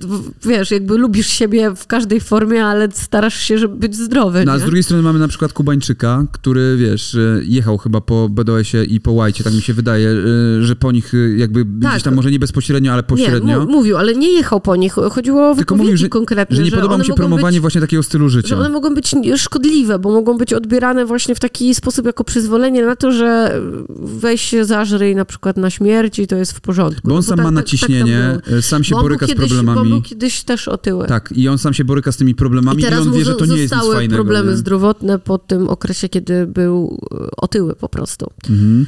wiesz, 0.46 0.72
jakby 0.72 0.98
lubisz 0.98 1.28
siebie 1.28 1.72
w 1.76 1.88
każdej 1.88 2.20
formie, 2.22 2.66
ale 2.66 2.88
starasz 2.94 3.36
się, 3.40 3.58
żeby 3.58 3.76
być 3.76 3.96
zdrowy. 3.96 4.44
No, 4.46 4.52
a 4.52 4.60
z 4.60 4.64
drugiej 4.64 4.84
strony 4.84 5.04
mamy 5.04 5.20
na 5.20 5.28
przykład 5.28 5.54
Kubańczyka, 5.54 6.26
który, 6.32 6.78
wiesz, 6.78 7.14
y, 7.14 7.44
jechał 7.48 7.78
chyba 7.78 8.02
po 8.02 8.30
BDS-ie 8.30 8.84
i 8.84 9.00
po 9.00 9.12
Łajcie, 9.12 9.44
tak 9.44 9.54
mi 9.54 9.62
się 9.62 9.74
wydaje, 9.74 10.16
że 10.62 10.76
po 10.76 10.92
nich 10.92 11.12
jakby 11.38 11.60
Tak. 11.82 11.92
gdzieś 11.92 12.04
tam 12.04 12.16
może 12.16 12.32
nie 12.32 12.40
bezpośrednio, 12.40 12.94
ale 12.94 13.04
pośrednio. 13.04 13.39
Nie, 13.46 13.58
mu- 13.58 13.66
mówił, 13.72 13.98
ale 13.98 14.16
nie 14.16 14.32
jechał 14.32 14.60
po 14.62 14.76
nich. 14.76 14.94
Chodziło 14.94 15.50
o 15.52 15.56
Tylko 15.56 15.76
wypowiedzi 15.76 15.84
mówił, 15.92 15.98
że, 15.98 16.10
konkretne. 16.10 16.56
że 16.56 16.64
nie 16.64 16.72
podoba 16.72 16.98
mu 16.98 17.04
się 17.04 17.14
promowanie 17.14 17.56
być, 17.58 17.62
właśnie 17.62 17.82
takiego 17.82 18.04
stylu 18.04 18.30
życia. 18.30 18.48
Że 18.48 18.58
one 18.58 18.70
mogą 18.70 18.94
być 18.96 19.16
szkodliwe, 19.38 20.00
bo 20.00 20.12
mogą 20.12 20.38
być 20.38 20.54
odbierane 20.54 21.06
właśnie 21.06 21.36
w 21.36 21.40
taki 21.40 21.76
sposób 21.76 22.06
jako 22.06 22.24
przyzwolenie 22.24 22.86
na 22.86 22.96
to, 22.96 23.12
że 23.12 23.62
weź 24.00 24.42
się 24.42 24.66
zażryj 24.66 25.16
na 25.16 25.26
przykład 25.26 25.58
na 25.58 25.70
śmierć 25.70 26.20
i 26.20 26.28
to 26.28 26.36
jest 26.36 26.52
w 26.52 26.62
porządku. 26.62 27.02
Bo 27.04 27.12
on 27.12 27.16
No 27.18 27.22
sam 27.22 27.38
tak- 27.38 27.44
ma 27.44 27.50
tak- 27.50 27.56
naciśnienie, 27.56 28.38
tak 28.50 28.64
sam 28.64 28.84
się 28.84 28.96
on 28.96 29.02
boryka 29.02 29.26
z 29.26 29.30
kiedyś, 29.30 29.50
Bo 29.54 29.60
on 29.60 29.66
problemami. 29.66 29.90
był 29.90 30.02
kiedyś 30.02 30.44
też 30.44 30.68
otyły. 30.68 31.08
Tak, 31.08 31.34
i 31.36 31.48
on 31.48 31.58
sam 31.58 31.74
się 31.74 31.84
boryka 31.84 32.12
z 32.12 32.18
tymi 32.18 32.36
problemami 32.36 32.78
I 32.78 32.82
i, 32.82 32.84
teraz 32.84 33.02
on 33.02 33.08
mu 33.10 33.16
wie, 33.16 33.26
że 33.26 33.36
to 33.36 33.46
nie 33.46 33.58
jest 33.58 33.76
nic 33.76 33.84
fajnego. 33.94 34.16
problemy 34.16 34.52
nie? 34.52 34.58
zdrowotne 34.58 35.20
po 35.20 35.38
tym 35.38 35.70
okresie, 35.70 36.10
kiedy 36.10 36.48
był 36.48 36.98
e, 37.12 37.28
otyły 37.38 37.76
po 37.76 37.90
prostu. 37.90 38.28
Mhm. 38.50 38.86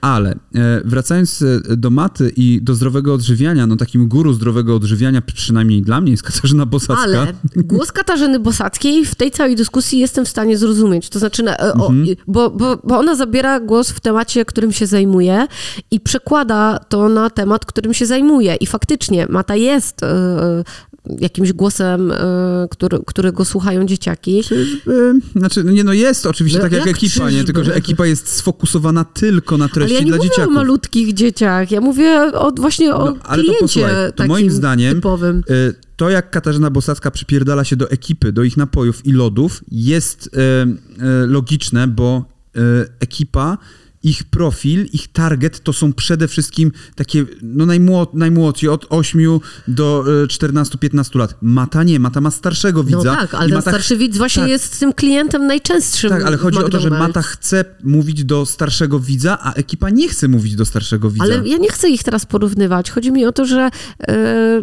Ale 0.00 0.30
e, 0.30 0.36
wracając 0.84 1.42
e, 1.42 1.76
do 1.76 1.90
maty 1.90 2.32
i 2.36 2.60
do 2.62 2.74
zdrowego 2.74 3.14
odżywiania, 3.14 3.66
no 3.66 3.76
takim 3.76 4.08
guru 4.08 4.32
zdrowego 4.32 4.76
odżywiania, 4.76 5.22
przynajmniej 5.22 5.82
dla 5.82 6.00
mnie, 6.00 6.10
jest 6.10 6.22
Katarzyna 6.22 6.66
Bosacka. 6.66 7.02
Ale 7.02 7.26
głos 7.56 7.92
Katarzyny 7.92 8.38
Bosackiej 8.40 9.04
w 9.06 9.14
tej 9.14 9.30
całej 9.30 9.56
dyskusji 9.56 9.98
jestem 9.98 10.24
w 10.24 10.28
stanie 10.28 10.58
zrozumieć. 10.58 11.08
To 11.08 11.18
znaczy, 11.18 11.42
na- 11.42 11.56
e, 11.56 11.72
o, 11.74 11.88
Mhm. 11.90 12.16
bo, 12.26 12.50
bo, 12.50 12.76
bo 12.84 12.98
ona 12.98 13.14
zabiera 13.14 13.60
głos 13.60 13.90
w 13.90 14.00
temacie, 14.00 14.44
którym 14.44 14.72
się 14.72 14.86
zajmuje 14.86 15.46
i 15.90 16.00
przekłada 16.00 16.78
to 16.88 17.08
na 17.08 17.30
temat, 17.30 17.66
którym 17.66 17.94
się 17.94 18.06
zajmuje. 18.06 18.54
I 18.54 18.66
faktycznie 18.66 19.26
Mata 19.28 19.56
jest 19.56 20.00
jakimś 21.20 21.52
głosem, 21.52 22.12
e, 22.12 22.16
który, 22.70 22.98
którego 23.06 23.44
słuchają 23.44 23.84
dzieciaki. 23.86 24.42
Czyżby? 24.44 25.12
Znaczy, 25.36 25.64
no 25.64 25.72
nie, 25.72 25.84
no 25.84 25.92
jest 25.92 26.26
oczywiście 26.26 26.58
No 26.58 26.64
tak 26.64 26.72
jak, 26.72 26.86
jak 26.86 26.96
ekipa, 26.96 27.24
nie? 27.24 27.30
czyżby? 27.30 27.44
Tylko, 27.44 27.64
że 27.64 27.74
ekipa 27.74 28.06
jest 28.06 28.28
sfokusowana 28.28 29.04
tylko 29.04 29.58
na 29.58 29.68
treści 29.68 29.82
Ale 29.82 29.94
ja 29.94 30.00
nie 30.00 30.06
dla 30.06 30.16
mówię 30.16 30.28
dzieciaków. 30.28 30.52
o 30.52 30.54
malutkich 30.54 31.14
dzieciach, 31.14 31.70
ja 31.70 31.80
mówię 31.80 32.32
o, 32.34 32.52
właśnie 32.56 32.94
o 32.94 33.04
No, 33.04 33.16
ale 33.22 33.42
to 33.42 33.48
kliencie 33.48 33.60
posłuchaj, 33.60 33.94
to 34.06 34.12
takim 34.12 34.28
moim 34.28 34.50
zdaniem 34.50 34.94
typowym. 34.94 35.42
Y, 35.50 35.74
To, 35.96 36.10
jak 36.10 36.30
Katarzyna 36.30 36.70
Bosacka 36.70 37.10
przypierdala 37.10 37.64
się 37.64 37.76
do 37.76 37.90
ekipy, 37.90 38.32
do 38.32 38.42
ich 38.42 38.56
napojów 38.56 39.06
i 39.06 39.12
lodów, 39.12 39.64
jest 39.70 40.30
e, 40.36 40.40
e, 40.42 41.26
logiczne, 41.26 41.88
bo 41.88 42.24
e, 42.56 42.60
ekipa, 43.00 43.58
ich 44.02 44.24
profil, 44.24 44.86
ich 44.92 45.08
target 45.12 45.60
to 45.60 45.72
są 45.72 45.92
przede 45.92 46.28
wszystkim 46.28 46.72
takie 46.94 47.24
no 47.42 47.66
najmło, 47.66 48.10
najmłodsi, 48.14 48.68
od 48.68 48.86
8 48.88 49.20
do 49.68 50.04
e, 50.22 50.26
14-15 50.26 51.18
lat. 51.18 51.34
Mata 51.42 51.82
nie, 51.82 52.00
Mata 52.00 52.20
ma 52.20 52.30
starszego 52.30 52.84
widza. 52.84 52.98
No 52.98 53.16
tak, 53.16 53.34
ale 53.34 53.48
Mata 53.48 53.70
starszy 53.70 53.96
widz 53.96 54.18
właśnie 54.18 54.42
tak. 54.42 54.50
jest 54.50 54.80
tym 54.80 54.92
klientem 54.92 55.46
najczęstszym. 55.46 56.10
Tak, 56.10 56.24
ale 56.24 56.36
chodzi 56.36 56.58
o 56.58 56.68
to, 56.68 56.80
że. 56.80 56.90
Mata 56.90 57.22
chce 57.22 57.64
mówić 57.84 58.24
do 58.24 58.46
starszego 58.46 59.00
widza, 59.00 59.38
a 59.40 59.52
ekipa 59.52 59.90
nie 59.90 60.08
chce 60.08 60.28
mówić 60.28 60.54
do 60.54 60.66
starszego 60.66 61.10
widza. 61.10 61.24
Ale 61.24 61.48
ja 61.48 61.56
nie 61.56 61.70
chcę 61.70 61.90
ich 61.90 62.02
teraz 62.02 62.26
porównywać. 62.26 62.90
Chodzi 62.90 63.12
mi 63.12 63.26
o 63.26 63.32
to, 63.32 63.44
że 63.46 63.70
e, 64.08 64.62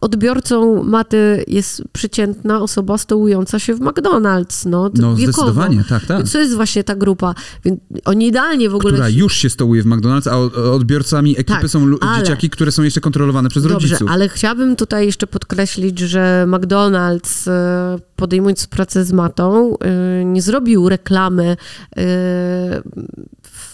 odbiorcą 0.00 0.82
maty 0.84 1.44
jest 1.48 1.82
przeciętna 1.92 2.60
osoba 2.62 2.98
stołująca 2.98 3.58
się 3.58 3.74
w 3.74 3.80
McDonald's. 3.80 4.66
No, 4.66 4.90
no 4.94 5.16
wiekowo. 5.16 5.32
zdecydowanie, 5.32 5.84
tak, 5.88 6.06
tak. 6.06 6.18
Więc 6.18 6.32
to 6.32 6.38
jest 6.38 6.54
właśnie 6.54 6.84
ta 6.84 6.94
grupa. 6.96 7.34
Więc 7.64 7.80
oni 8.04 8.26
idealnie 8.26 8.70
w 8.70 8.74
ogóle... 8.74 8.92
Która 8.92 9.08
już 9.08 9.36
się 9.36 9.50
stołuje 9.50 9.82
w 9.82 9.86
McDonald's, 9.86 10.28
a 10.30 10.36
odbiorcami 10.72 11.30
ekipy 11.32 11.60
Tak, 11.60 11.68
są 11.70 11.86
ale- 12.00 12.20
dzieciaki, 12.22 12.50
które 12.50 12.72
są 12.72 12.82
jeszcze 12.82 13.00
kontrolowane 13.00 13.48
przez 13.48 13.62
Dobrze, 13.62 13.74
rodziców. 13.74 14.08
ale 14.10 14.28
chciałabym 14.28 14.76
tutaj 14.76 15.06
jeszcze 15.06 15.26
podkreślić, 15.26 15.98
że 15.98 16.44
McDonald's 16.48 17.50
e, 17.50 17.98
podejmując 18.16 18.66
pracę 18.66 19.04
z 19.04 19.12
matą 19.12 19.76
e, 19.78 20.24
nie 20.24 20.42
zrobił 20.42 20.88
reklamy 20.88 21.56
e, 21.96 22.82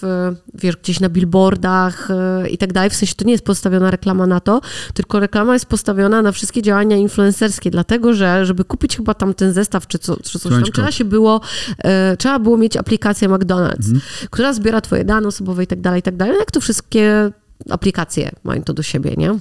w, 0.03 0.33
wiesz, 0.55 0.77
gdzieś 0.77 1.01
na 1.01 1.09
billboardach 1.09 2.11
e, 2.11 2.49
i 2.49 2.59
tak 2.59 2.73
dalej. 2.73 2.91
W 2.91 2.95
sensie 2.95 3.15
to 3.15 3.25
nie 3.25 3.33
jest 3.33 3.45
postawiona 3.45 3.91
reklama 3.91 4.27
na 4.27 4.41
to, 4.41 4.61
tylko 4.95 5.21
reklama 5.21 5.53
jest 5.53 5.67
postawiona 5.67 6.23
na 6.23 6.33
wszystkie 6.33 6.63
działania 6.63 6.97
influencerskie, 6.97 7.71
dlatego 7.71 8.15
że 8.15 8.47
żeby 8.47 8.65
kupić 8.65 8.97
chyba 8.97 9.15
tam 9.15 9.35
ten 9.35 9.53
zestaw 9.53 9.87
czy, 9.87 9.99
co, 9.99 10.17
czy 10.17 10.39
coś 10.39 10.53
tam, 10.53 10.63
trzeba 10.73 10.93
się 10.93 11.05
było, 11.05 11.41
e, 11.85 12.17
trzeba 12.17 12.39
było 12.39 12.57
mieć 12.57 12.77
aplikację 12.77 13.29
McDonald's, 13.29 13.87
Mhm. 13.87 14.01
która 14.31 14.53
zbiera 14.53 14.81
twoje 14.81 15.05
dane 15.05 15.29
osobowe 15.29 15.65
i 15.65 15.67
tak 15.67 15.81
dalej, 15.81 16.01
i 16.01 16.03
tak 16.03 16.17
dalej. 16.17 16.35
No 16.35 16.41
Jak 16.41 16.51
to 16.51 16.61
wszystkie 16.61 17.31
aplikacje 17.71 18.31
mają 18.45 18.63
to 18.63 18.73
do 18.75 18.83
siebie, 18.83 19.15
nie? 19.17 19.39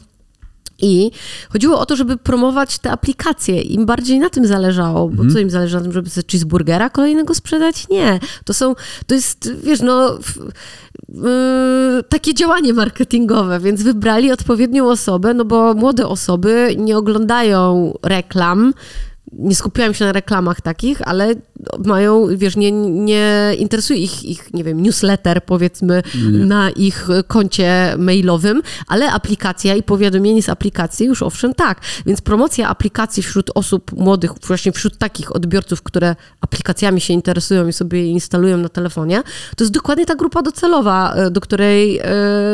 I 0.82 1.12
chodziło 1.50 1.80
o 1.80 1.86
to, 1.86 1.96
żeby 1.96 2.18
promować 2.18 2.80
te 2.80 2.92
aplikacje. 2.92 3.62
Im 3.62 3.86
bardziej 3.86 4.20
na 4.20 4.30
tym 4.30 4.48
zależało, 4.48 5.10
bo 5.10 5.24
co 5.34 5.40
im 5.40 5.50
zależy 5.50 5.76
na 5.76 5.82
tym, 5.82 5.92
żeby 5.92 6.10
sobie 6.10 6.28
cheeseburgera 6.32 6.90
kolejnego 6.90 7.36
sprzedać? 7.36 7.90
Nie. 7.90 8.20
To 8.46 8.54
są, 8.54 8.76
to 9.08 9.16
jest, 9.16 9.54
wiesz, 9.64 9.82
no, 9.82 10.20
yy, 11.10 12.04
takie 12.10 12.34
działanie 12.34 12.74
marketingowe, 12.74 13.60
więc 13.60 13.84
wybrali 13.84 14.32
odpowiednią 14.32 14.90
osobę, 14.90 15.34
no 15.34 15.46
bo 15.46 15.74
młode 15.74 16.08
osoby 16.08 16.76
nie 16.78 16.98
oglądają 16.98 17.94
reklam, 18.04 18.74
nie 19.40 19.56
skupiałam 19.56 19.94
się 19.94 20.06
na 20.06 20.12
reklamach 20.12 20.62
takich, 20.62 21.08
ale 21.08 21.36
mają, 21.86 22.28
wiesz, 22.38 22.56
nie, 22.56 22.72
nie 22.72 23.52
interesuje 23.58 24.00
ich, 24.00 24.26
ich, 24.26 24.54
nie 24.54 24.64
wiem, 24.64 24.82
newsletter 24.82 25.44
powiedzmy 25.46 26.04
No 26.32 26.46
na 26.46 26.70
ich 26.70 27.08
koncie 27.28 27.96
mailowym, 27.98 28.62
ale 28.88 29.12
aplikacja 29.12 29.76
i 29.76 29.84
powiadomienie 29.84 30.44
z 30.44 30.50
aplikacji 30.50 31.06
już 31.06 31.22
owszem 31.24 31.54
tak. 31.54 31.82
Więc 32.06 32.22
promocja 32.22 32.70
aplikacji 32.70 33.24
wśród 33.24 33.52
osób 33.56 33.92
młodych, 33.92 34.32
właśnie 34.48 34.72
wśród 34.72 34.98
takich 34.98 35.36
odbiorców, 35.36 35.82
które 35.82 36.16
aplikacjami 36.42 37.02
się 37.02 37.14
interesują 37.14 37.68
i 37.68 37.74
sobie 37.74 38.00
je 38.00 38.12
instalują 38.12 38.58
na 38.58 38.70
telefonie, 38.70 39.24
to 39.58 39.64
jest 39.64 39.74
dokładnie 39.74 40.06
ta 40.06 40.16
grupa 40.16 40.42
docelowa, 40.42 41.14
e, 41.14 41.32
do 41.32 41.42
której, 41.42 42.00
e, 42.00 42.04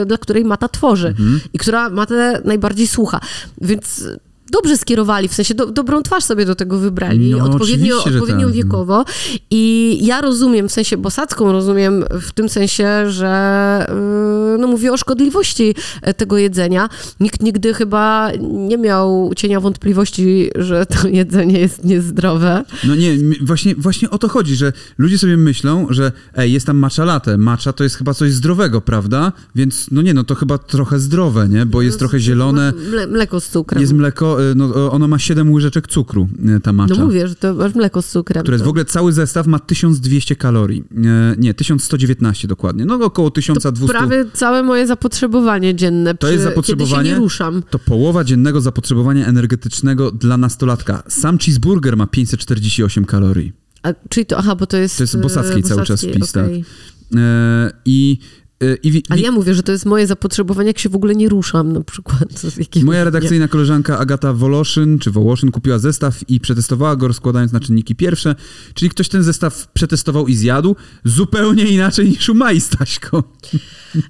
dla 0.05 0.17
której 0.17 0.45
Mata 0.45 0.67
tworzy 0.67 1.07
Mhm. 1.07 1.41
i 1.53 1.57
która 1.57 1.89
Matę 1.89 2.41
najbardziej 2.45 2.87
słucha. 2.87 3.19
Więc 3.61 4.03
dobrze 4.51 4.77
skierowali, 4.77 5.27
w 5.27 5.33
sensie 5.33 5.53
do, 5.53 5.65
dobrą 5.65 6.01
twarz 6.03 6.23
sobie 6.23 6.45
do 6.45 6.55
tego 6.55 6.77
wybrali, 6.77 7.29
No, 7.31 7.45
odpowiednio, 7.45 8.03
odpowiednią 8.03 8.45
tak. 8.47 8.55
wiekowo. 8.55 9.05
I 9.51 9.97
ja 10.01 10.21
rozumiem, 10.21 10.69
w 10.69 10.71
sensie 10.71 10.97
bosacką 10.97 11.51
rozumiem 11.51 12.03
w 12.21 12.31
tym 12.31 12.49
sensie, 12.49 13.11
że 13.11 13.85
yy, 14.51 14.57
no 14.57 14.67
mówię 14.67 14.91
o 14.93 14.97
szkodliwości 14.97 15.75
e, 16.01 16.13
tego 16.13 16.37
jedzenia. 16.37 16.89
Nikt 17.19 17.43
nigdy 17.43 17.73
chyba 17.73 18.31
nie 18.41 18.77
miał 18.77 19.31
cienia 19.37 19.59
wątpliwości, 19.59 20.49
że 20.55 20.85
to 20.85 21.07
jedzenie 21.21 21.59
jest 21.59 21.83
niezdrowe. 21.85 22.63
No 22.87 22.95
nie, 22.95 23.17
właśnie, 23.41 23.75
właśnie 23.75 24.09
o 24.09 24.17
to 24.17 24.27
chodzi, 24.27 24.55
że 24.55 24.73
ludzie 24.97 25.17
sobie 25.17 25.37
myślą, 25.37 25.87
że 25.89 26.11
ej, 26.35 26.51
jest 26.53 26.65
tam 26.65 26.77
matcha 26.77 27.05
latte, 27.05 27.37
matcha 27.37 27.73
to 27.73 27.83
jest 27.83 27.95
chyba 27.95 28.13
coś 28.13 28.31
zdrowego, 28.33 28.81
prawda? 28.81 29.31
Więc 29.55 29.87
no 29.91 30.01
nie, 30.01 30.13
no 30.13 30.23
to 30.23 30.35
chyba 30.35 30.57
trochę 30.57 30.99
zdrowe, 30.99 31.47
nie? 31.49 31.65
Bo 31.65 31.81
jest 31.81 31.99
trochę 31.99 32.19
zielone, 32.19 32.73
Mle, 32.89 33.07
mleko 33.07 33.39
z 33.39 33.47
cukrem. 33.49 33.81
jest 33.81 33.93
mleko, 33.93 34.40
y, 34.40 34.40
no 34.55 34.91
ono 34.91 35.07
ma 35.07 35.19
7 35.19 35.51
łyżeczek 35.53 35.87
cukru, 35.87 36.27
y, 36.57 36.59
ta 36.59 36.73
matcha. 36.73 36.95
no 36.97 37.05
mówię, 37.05 37.27
że 37.27 37.35
to 37.35 37.53
masz 37.53 37.75
mleko 37.75 38.01
z 38.01 38.07
cukrem. 38.07 38.43
Które 38.43 38.55
jest 38.55 38.63
to- 38.63 38.65
w 38.65 38.69
ogóle 38.69 38.85
cały 38.85 39.13
zestaw 39.13 39.47
ma 39.47 39.59
1200 39.59 40.35
kalorii. 40.35 40.83
Nie, 41.37 41.53
1119 41.53 42.47
dokładnie. 42.47 42.85
No 42.85 42.95
około 43.05 43.31
1200. 43.31 43.97
Prawie 43.97 44.25
całe 44.33 44.63
moje 44.63 44.87
zapotrzebowanie 44.87 45.75
dzienne. 45.75 46.15
To 46.15 46.31
jest 46.31 46.43
zapotrzebowanie? 46.43 47.03
Kiedy 47.03 47.09
się 47.09 47.13
nie 47.13 47.19
ruszam. 47.19 47.63
To 47.69 47.79
połowa 47.79 48.23
dziennego 48.23 48.61
zapotrzebowania 48.61 49.25
energetycznego 49.25 50.11
dla 50.11 50.37
nastolatka. 50.37 51.03
Sam 51.07 51.37
cheeseburger 51.37 51.97
ma 51.97 52.07
548 52.07 53.05
kalorii. 53.05 53.53
A, 53.83 53.93
czyli 54.09 54.25
to, 54.25 54.37
aha, 54.37 54.55
bo 54.55 54.67
to 54.67 54.77
jest... 54.77 54.97
To 54.97 55.03
jest 55.03 55.21
Bosackiej 55.21 55.63
cały 55.63 55.83
czas 55.83 56.01
wpis, 56.01 56.31
tak. 56.31 56.45
okej. 56.45 56.65
E, 57.15 57.71
I, 57.85 58.17
i 58.83 58.91
wi- 58.91 59.03
Ale 59.09 59.21
ja 59.21 59.31
mówię, 59.31 59.53
że 59.55 59.63
to 59.63 59.71
jest 59.71 59.85
moje 59.85 60.07
zapotrzebowanie, 60.07 60.67
jak 60.67 60.79
się 60.79 60.89
w 60.89 60.95
ogóle 60.95 61.15
nie 61.15 61.29
ruszam 61.29 61.73
na 61.73 61.81
przykład. 61.81 62.41
Moja 62.85 63.03
redakcyjna 63.03 63.47
koleżanka 63.47 63.99
Agata 63.99 64.33
Woloszyn, 64.33 64.99
czy 64.99 65.11
Wołoszyn, 65.11 65.51
kupiła 65.51 65.79
zestaw 65.79 66.29
i 66.29 66.39
przetestowała 66.39 66.95
go, 66.95 67.07
rozkładając 67.07 67.51
na 67.51 67.59
czynniki 67.59 67.95
pierwsze. 67.95 68.35
Czyli 68.73 68.89
ktoś 68.89 69.09
ten 69.09 69.23
zestaw 69.23 69.67
przetestował 69.73 70.27
i 70.27 70.35
zjadł 70.35 70.75
zupełnie 71.05 71.63
inaczej 71.63 72.09
niż 72.09 72.29
u 72.29 72.33
Mai 72.35 72.61
Staśko. 72.61 73.23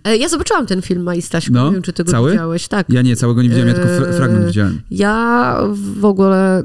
E, 0.03 0.17
Ja 0.17 0.29
zobaczyłam 0.29 0.65
ten 0.65 0.81
film 0.81 1.03
Mai 1.03 1.21
No, 1.51 1.67
nie 1.67 1.73
wiem, 1.73 1.81
czy 1.81 1.93
ty 1.93 2.03
go 2.03 2.11
cały? 2.11 2.31
widziałeś. 2.31 2.67
Tak. 2.67 2.89
Ja 2.89 3.01
nie, 3.01 3.15
całego 3.15 3.41
nie 3.41 3.49
widziałem, 3.49 3.67
ja 3.67 3.73
tylko 3.73 3.89
fra- 3.89 4.07
Eee, 4.07 4.13
fragment 4.17 4.45
widziałem. 4.45 4.81
Ja 4.91 5.57
w 5.99 6.05
ogóle 6.05 6.63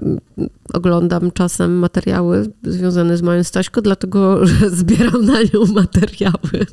oglądam 0.72 1.30
czasem 1.30 1.78
materiały 1.78 2.46
związane 2.62 3.16
z 3.16 3.22
Mają 3.22 3.44
Staśko, 3.44 3.82
dlatego 3.82 4.40
że 4.46 4.70
zbieram 4.70 5.24
na 5.24 5.42
nią 5.42 5.66
materiały. 5.74 6.66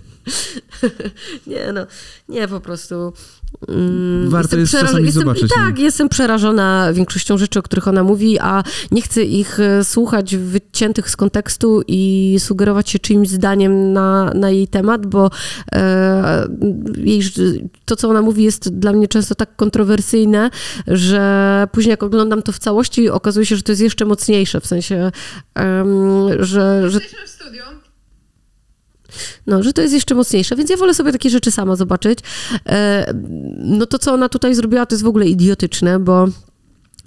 nie 1.48 1.74
no, 1.74 1.88
nie 2.30 2.48
po 2.48 2.60
prostu. 2.60 3.14
Mm, 3.68 4.30
Warto 4.30 4.58
jestem 4.58 4.60
jest 4.60 4.74
przeraż- 4.74 4.86
czasami 4.88 5.06
jestem, 5.06 5.22
zobaczyć, 5.24 5.52
Tak, 5.56 5.80
jestem 5.80 6.10
przerażona 6.10 6.94
większością 6.94 7.38
rzeczy, 7.38 7.60
o 7.60 7.62
których 7.62 7.88
ona 7.88 8.04
mówi, 8.04 8.40
a 8.40 8.64
nie 8.92 9.02
chcę 9.02 9.24
ich 9.24 9.60
e, 9.60 9.84
słuchać 9.84 10.36
wyciętych 10.36 11.10
z 11.10 11.16
kontekstu 11.16 11.82
i 11.88 12.36
sugerować 12.40 12.90
się 12.90 13.00
czyimś 13.00 13.30
zdaniem 13.30 13.94
na, 13.94 14.32
na 14.36 14.50
jej 14.50 14.68
temat, 14.68 15.06
bo 15.06 15.30
e, 15.72 16.48
jej, 16.98 17.22
to, 17.86 17.96
co 17.96 18.10
ona 18.10 18.22
mówi, 18.22 18.44
jest 18.44 18.70
dla 18.80 18.94
mnie 18.94 19.08
często 19.08 19.36
tak 19.36 19.56
kontrowersyjne, 19.56 20.50
że 20.88 21.68
później 21.72 21.92
jak 21.92 22.04
oglądam 22.04 22.42
to 22.42 22.52
w 22.52 22.60
całości, 22.60 23.10
okazuje 23.10 23.46
się, 23.46 23.56
że 23.56 23.62
to 23.62 23.72
jest 23.72 23.82
jeszcze 23.82 24.06
mocniejsze, 24.06 24.62
w 24.62 24.66
sensie, 24.66 25.12
em, 25.56 25.88
że, 26.40 26.90
że 26.90 27.00
Jesteśmy 27.00 27.26
w 27.28 27.30
studiu. 27.30 27.64
No, 29.48 29.64
że 29.64 29.74
to 29.74 29.82
jest 29.82 29.94
jeszcze 29.94 30.16
mocniejsze, 30.16 30.56
więc 30.56 30.70
ja 30.70 30.78
wolę 30.78 30.94
sobie 30.94 31.12
takie 31.12 31.30
rzeczy 31.30 31.52
sama 31.52 31.76
zobaczyć. 31.76 32.20
E, 32.66 33.14
no 33.58 33.86
to, 33.86 34.00
co 34.00 34.14
ona 34.14 34.30
tutaj 34.30 34.56
zrobiła, 34.56 34.86
to 34.86 34.96
jest 34.96 35.04
w 35.04 35.08
ogóle 35.08 35.28
idiotyczne, 35.28 36.00
bo 36.00 36.28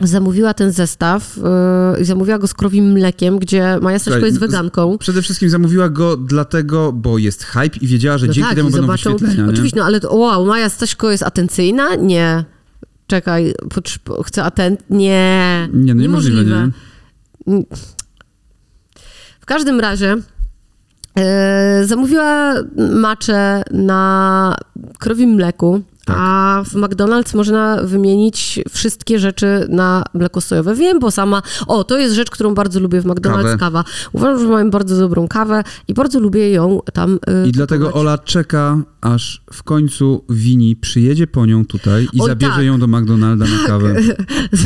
zamówiła 0.00 0.54
ten 0.54 0.72
zestaw 0.72 1.38
e, 1.44 2.00
i 2.00 2.04
zamówiła 2.04 2.38
go 2.38 2.46
z 2.46 2.54
krowim 2.54 2.92
mlekiem, 2.92 3.38
gdzie 3.38 3.78
Maja 3.82 3.98
Słuchaj, 3.98 4.22
jest 4.22 4.38
weganką. 4.38 4.98
Przede 4.98 5.22
wszystkim 5.22 5.50
zamówiła 5.50 5.88
go 5.88 6.16
dlatego, 6.16 6.92
bo 6.92 7.18
jest 7.18 7.44
hype 7.44 7.78
i 7.80 7.86
wiedziała, 7.86 8.18
że 8.18 8.26
No 8.26 8.32
dzięki 8.32 8.48
tak, 8.48 8.56
temu 8.56 8.70
będą 8.70 8.86
zobaczą- 8.86 9.12
wyświetlenia. 9.12 9.44
Nie? 9.44 9.52
Oczywiście, 9.52 9.78
no 9.78 9.84
ale 9.84 10.00
to, 10.00 10.14
wow, 10.14 10.46
Maja 10.46 10.68
Staśko 10.68 11.10
jest 11.10 11.22
atencyjna? 11.22 11.94
Nie. 11.94 12.44
Czekaj, 13.06 13.54
chcę 14.24 14.44
atent... 14.44 14.80
Nie. 14.90 15.68
Nie, 15.72 15.94
no 15.94 16.02
niemożliwe, 16.02 16.44
nie? 17.46 17.62
W 19.40 19.46
każdym 19.46 19.80
razie 19.80 20.16
zamówiła 21.84 22.54
maczę 22.76 23.62
na 23.70 24.56
krowim 24.98 25.30
mleku, 25.30 25.80
Tak. 26.06 26.16
a 26.20 26.62
w 26.64 26.74
McDonald's 26.74 27.36
można 27.36 27.82
wymienić 27.82 28.60
wszystkie 28.70 29.18
rzeczy 29.18 29.66
na 29.68 30.02
mleko 30.14 30.40
sojowe. 30.40 30.74
Wiem, 30.74 30.98
bo 30.98 31.10
sama... 31.10 31.42
O, 31.66 31.84
to 31.84 31.98
jest 31.98 32.14
rzecz, 32.14 32.30
którą 32.30 32.54
bardzo 32.54 32.80
lubię 32.80 33.00
w 33.00 33.04
McDonald's, 33.04 33.42
Kawę. 33.42 33.56
kawa. 33.58 33.84
Uważam, 34.12 34.38
że 34.40 34.46
mają 34.48 34.70
bardzo 34.70 34.96
dobrą 34.96 35.28
kawę 35.28 35.62
i 35.88 35.94
bardzo 35.94 36.20
lubię 36.20 36.50
ją 36.50 36.80
tam 36.92 37.18
e, 37.26 37.48
I 37.48 37.52
dlatego. 37.52 37.92
Ola 37.92 38.18
czeka, 38.18 38.78
aż 39.00 39.42
w 39.52 39.62
końcu 39.62 40.24
Wini 40.28 40.76
przyjedzie 40.76 41.26
po 41.26 41.46
nią 41.46 41.64
tutaj 41.66 42.08
i 42.12 42.20
Oj, 42.20 42.28
zabierze 42.28 42.54
tak. 42.54 42.64
ją 42.64 42.78
do 42.80 42.86
McDonalda 42.86 43.44
na 43.44 43.66
kawę. 43.68 43.94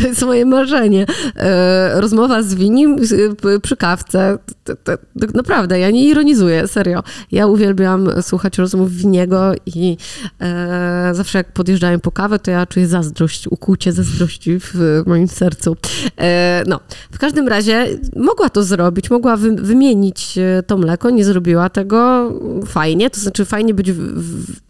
To 0.01 0.07
jest 0.09 0.23
moje 0.23 0.47
marzenie. 0.47 1.07
E, 1.37 2.01
rozmowa 2.01 2.43
z 2.43 2.55
Winim 2.55 2.97
p- 3.43 3.61
przy 3.63 3.77
kawce. 3.77 4.39
To, 4.65 4.77
to, 4.77 4.93
naprawdę, 5.35 5.79
ja 5.79 5.91
nie 5.91 6.09
ironizuję, 6.09 6.69
serio. 6.69 7.03
Ja 7.33 7.47
uwielbiam 7.47 8.09
słuchać 8.23 8.59
rozmów 8.59 8.93
Winiego 8.93 9.53
i 9.67 9.97
e, 10.41 11.15
zawsze 11.31 11.39
jak 11.39 11.53
podjeżdżają 11.53 12.01
po 12.01 12.13
kawę, 12.13 12.39
to 12.39 12.51
ja 12.51 12.67
czuję 12.67 12.87
zazdrość, 12.87 13.47
ukłucie 13.47 13.93
zazdrości 13.93 14.59
w 14.61 15.03
moim 15.07 15.29
sercu. 15.29 15.77
E, 16.17 16.63
no, 16.67 16.81
w 17.11 17.19
każdym 17.19 17.49
razie 17.49 17.87
mogła 18.17 18.49
to 18.49 18.65
zrobić, 18.65 19.11
mogła 19.11 19.37
wy, 19.37 19.53
wymienić 19.53 20.39
e, 20.39 20.63
to 20.63 20.77
mleko, 20.77 21.11
nie 21.11 21.25
zrobiła 21.25 21.69
tego. 21.69 22.31
Fajnie, 22.67 23.11
to 23.11 23.21
znaczy 23.21 23.45
fajnie 23.45 23.75
być 23.75 23.93
w, 23.93 23.97
w, 23.97 24.61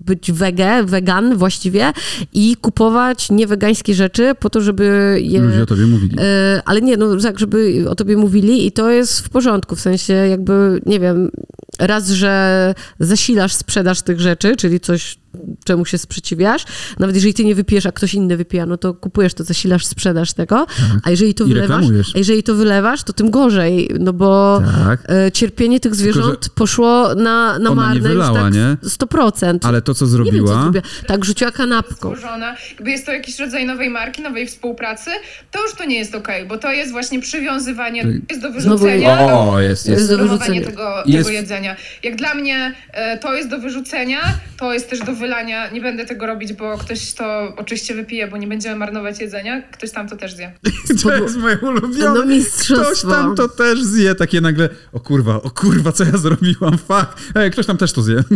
być 0.00 0.32
wege, 0.32 0.84
wegan 0.84 1.36
właściwie 1.36 1.92
i 2.32 2.56
kupować 2.56 3.30
niewegańskie 3.30 3.94
rzeczy 3.94 4.32
po 4.40 4.50
to, 4.50 4.60
żeby 4.60 5.18
je... 5.22 5.40
Ludzie 5.40 5.62
o 5.62 5.66
tobie 5.66 5.86
mówili. 5.86 6.16
E, 6.20 6.62
ale 6.64 6.80
nie, 6.80 6.96
no 6.96 7.16
tak, 7.16 7.38
żeby 7.38 7.84
o 7.88 7.94
tobie 7.94 8.16
mówili 8.16 8.66
i 8.66 8.72
to 8.72 8.90
jest 8.90 9.20
w 9.20 9.28
porządku, 9.28 9.76
w 9.76 9.80
sensie 9.80 10.12
jakby, 10.12 10.80
nie 10.86 11.00
wiem, 11.00 11.30
raz, 11.78 12.10
że 12.10 12.74
zasilasz 13.00 13.54
sprzedaż 13.54 14.02
tych 14.02 14.20
rzeczy, 14.20 14.56
czyli 14.56 14.80
coś, 14.80 15.21
czemu 15.64 15.84
się 15.84 15.98
sprzeciwiasz, 15.98 16.64
nawet 16.98 17.14
jeżeli 17.16 17.34
ty 17.34 17.44
nie 17.44 17.54
wypijesz, 17.54 17.86
a 17.86 17.92
ktoś 17.92 18.14
inny 18.14 18.36
wypija, 18.36 18.66
no 18.66 18.76
to 18.76 18.94
kupujesz 18.94 19.34
to, 19.34 19.44
zasilasz 19.44 19.84
sprzedaż 19.86 20.32
tego, 20.32 20.66
a 21.04 21.10
jeżeli 21.10 21.34
to 21.34 21.44
I 21.44 21.48
wylewasz, 21.48 21.70
reklamujesz. 21.70 22.12
a 22.14 22.18
jeżeli 22.18 22.42
to 22.42 22.54
wylewasz, 22.54 23.02
to 23.02 23.12
tym 23.12 23.30
gorzej, 23.30 23.90
no 24.00 24.12
bo 24.12 24.62
Tak. 24.86 25.00
e, 25.10 25.32
cierpienie 25.32 25.80
tych 25.80 25.94
zwierząt 25.94 26.48
poszło 26.48 27.14
na, 27.14 27.58
na 27.58 27.70
Ona 27.70 27.82
nie 27.94 28.00
marne 28.00 28.08
wylała, 28.08 28.40
już 28.40 28.48
tak 28.48 28.54
nie? 28.54 28.76
100%. 28.88 29.58
Ale 29.62 29.82
to, 29.82 29.94
co 29.94 30.04
Nie 30.04 30.08
wiem, 30.10 30.16
co 30.16 30.24
zrobiła, 30.24 30.62
zrobiła. 30.62 30.82
Tak, 31.06 31.24
rzuciła 31.24 31.50
kanapką. 31.50 32.08
Złożona. 32.08 32.56
Jakby 32.70 32.90
jest 32.90 33.06
to 33.06 33.12
jakiś 33.12 33.38
rodzaj 33.38 33.66
nowej 33.66 33.90
marki, 33.90 34.22
nowej 34.22 34.46
współpracy, 34.46 35.10
to 35.50 35.62
już 35.62 35.74
to 35.74 35.84
nie 35.84 35.96
jest 35.98 36.14
okej, 36.14 36.46
bo 36.46 36.58
to 36.58 36.72
jest 36.72 36.92
właśnie 36.92 37.20
przywiązywanie, 37.20 38.02
to 38.02 38.08
jest 38.08 38.42
do 38.42 38.60
Znowu- 38.60 38.78
wyrzucenia. 38.78 39.20
O, 39.32 39.60
jest, 39.60 39.88
jest. 39.88 40.08
do 40.10 40.18
wyrzucenia. 40.18 40.62
tego, 40.64 40.94
Jest- 41.06 41.26
tego 41.28 41.38
jedzenia. 41.40 41.76
Jak 42.02 42.16
dla 42.16 42.34
mnie 42.34 42.74
e, 42.92 43.18
to 43.18 43.34
jest 43.34 43.48
do 43.48 43.58
wyrzucenia, 43.58 44.20
to 44.58 44.72
jest 44.72 44.90
też 44.90 45.00
do 45.00 45.14
wylania. 45.22 45.70
Nie 45.70 45.80
będę 45.80 46.06
tego 46.06 46.26
robić, 46.26 46.52
bo 46.52 46.78
ktoś 46.78 47.12
to 47.12 47.54
oczywiście 47.56 47.94
wypije, 47.94 48.28
bo 48.28 48.36
nie 48.36 48.46
będziemy 48.46 48.76
marnować 48.76 49.20
jedzenia. 49.20 49.62
Ktoś 49.62 49.90
tam 49.90 50.08
to 50.08 50.16
też 50.16 50.34
zje. 50.34 50.52
to 51.02 51.16
jest 51.16 51.36
moje 51.36 51.58
ulubione. 51.58 52.20
No 52.20 52.26
mistrzostwo. 52.26 52.84
Ktoś 52.84 53.02
tam 53.02 53.36
to 53.36 53.48
też 53.48 53.82
zje, 53.82 54.14
takie 54.14 54.40
nagle, 54.40 54.68
o 54.92 55.00
kurwa, 55.00 55.42
o 55.42 55.50
kurwa, 55.50 55.92
co 55.92 56.04
ja 56.04 56.16
zrobiłam, 56.16 56.78
fuck. 56.78 57.34
Ej, 57.34 57.50
ktoś 57.50 57.66
tam 57.66 57.76
też 57.76 57.92
to 57.92 58.02
zje. 58.02 58.16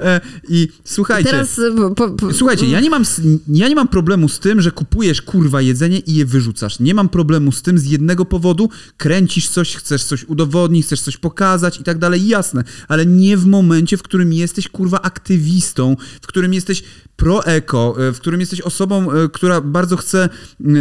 E, 0.00 0.20
I 0.48 0.68
słuchajcie. 0.84 1.30
Teraz, 1.30 1.58
y, 1.58 1.72
po, 1.96 2.10
po, 2.10 2.32
Słuchajcie, 2.32 2.66
ja 2.66 2.80
nie, 2.80 2.90
mam, 2.90 3.04
ja 3.48 3.68
nie 3.68 3.74
mam 3.74 3.88
problemu 3.88 4.28
z 4.28 4.38
tym, 4.38 4.60
że 4.60 4.70
kupujesz 4.70 5.22
kurwa 5.22 5.60
jedzenie 5.60 5.98
i 5.98 6.14
je 6.14 6.26
wyrzucasz. 6.26 6.80
Nie 6.80 6.94
mam 6.94 7.08
problemu 7.08 7.52
z 7.52 7.62
tym 7.62 7.78
z 7.78 7.86
jednego 7.86 8.24
powodu. 8.24 8.68
Kręcisz 8.96 9.48
coś, 9.48 9.76
chcesz 9.76 10.04
coś 10.04 10.24
udowodnić, 10.24 10.86
chcesz 10.86 11.00
coś 11.00 11.16
pokazać 11.16 11.80
i 11.80 11.84
tak 11.84 11.98
dalej, 11.98 12.26
jasne. 12.26 12.64
Ale 12.88 13.06
nie 13.06 13.36
w 13.36 13.46
momencie, 13.46 13.96
w 13.96 14.02
którym 14.02 14.32
jesteś 14.32 14.68
kurwa 14.68 15.02
aktywistą, 15.02 15.96
w 16.22 16.26
którym 16.26 16.54
jesteś 16.54 16.82
pro-eko, 17.20 17.94
e, 17.98 18.12
w 18.12 18.20
którym 18.20 18.40
jesteś 18.40 18.60
osobą, 18.60 19.12
e, 19.12 19.28
która 19.28 19.60
bardzo 19.60 19.96
chce, 19.96 20.28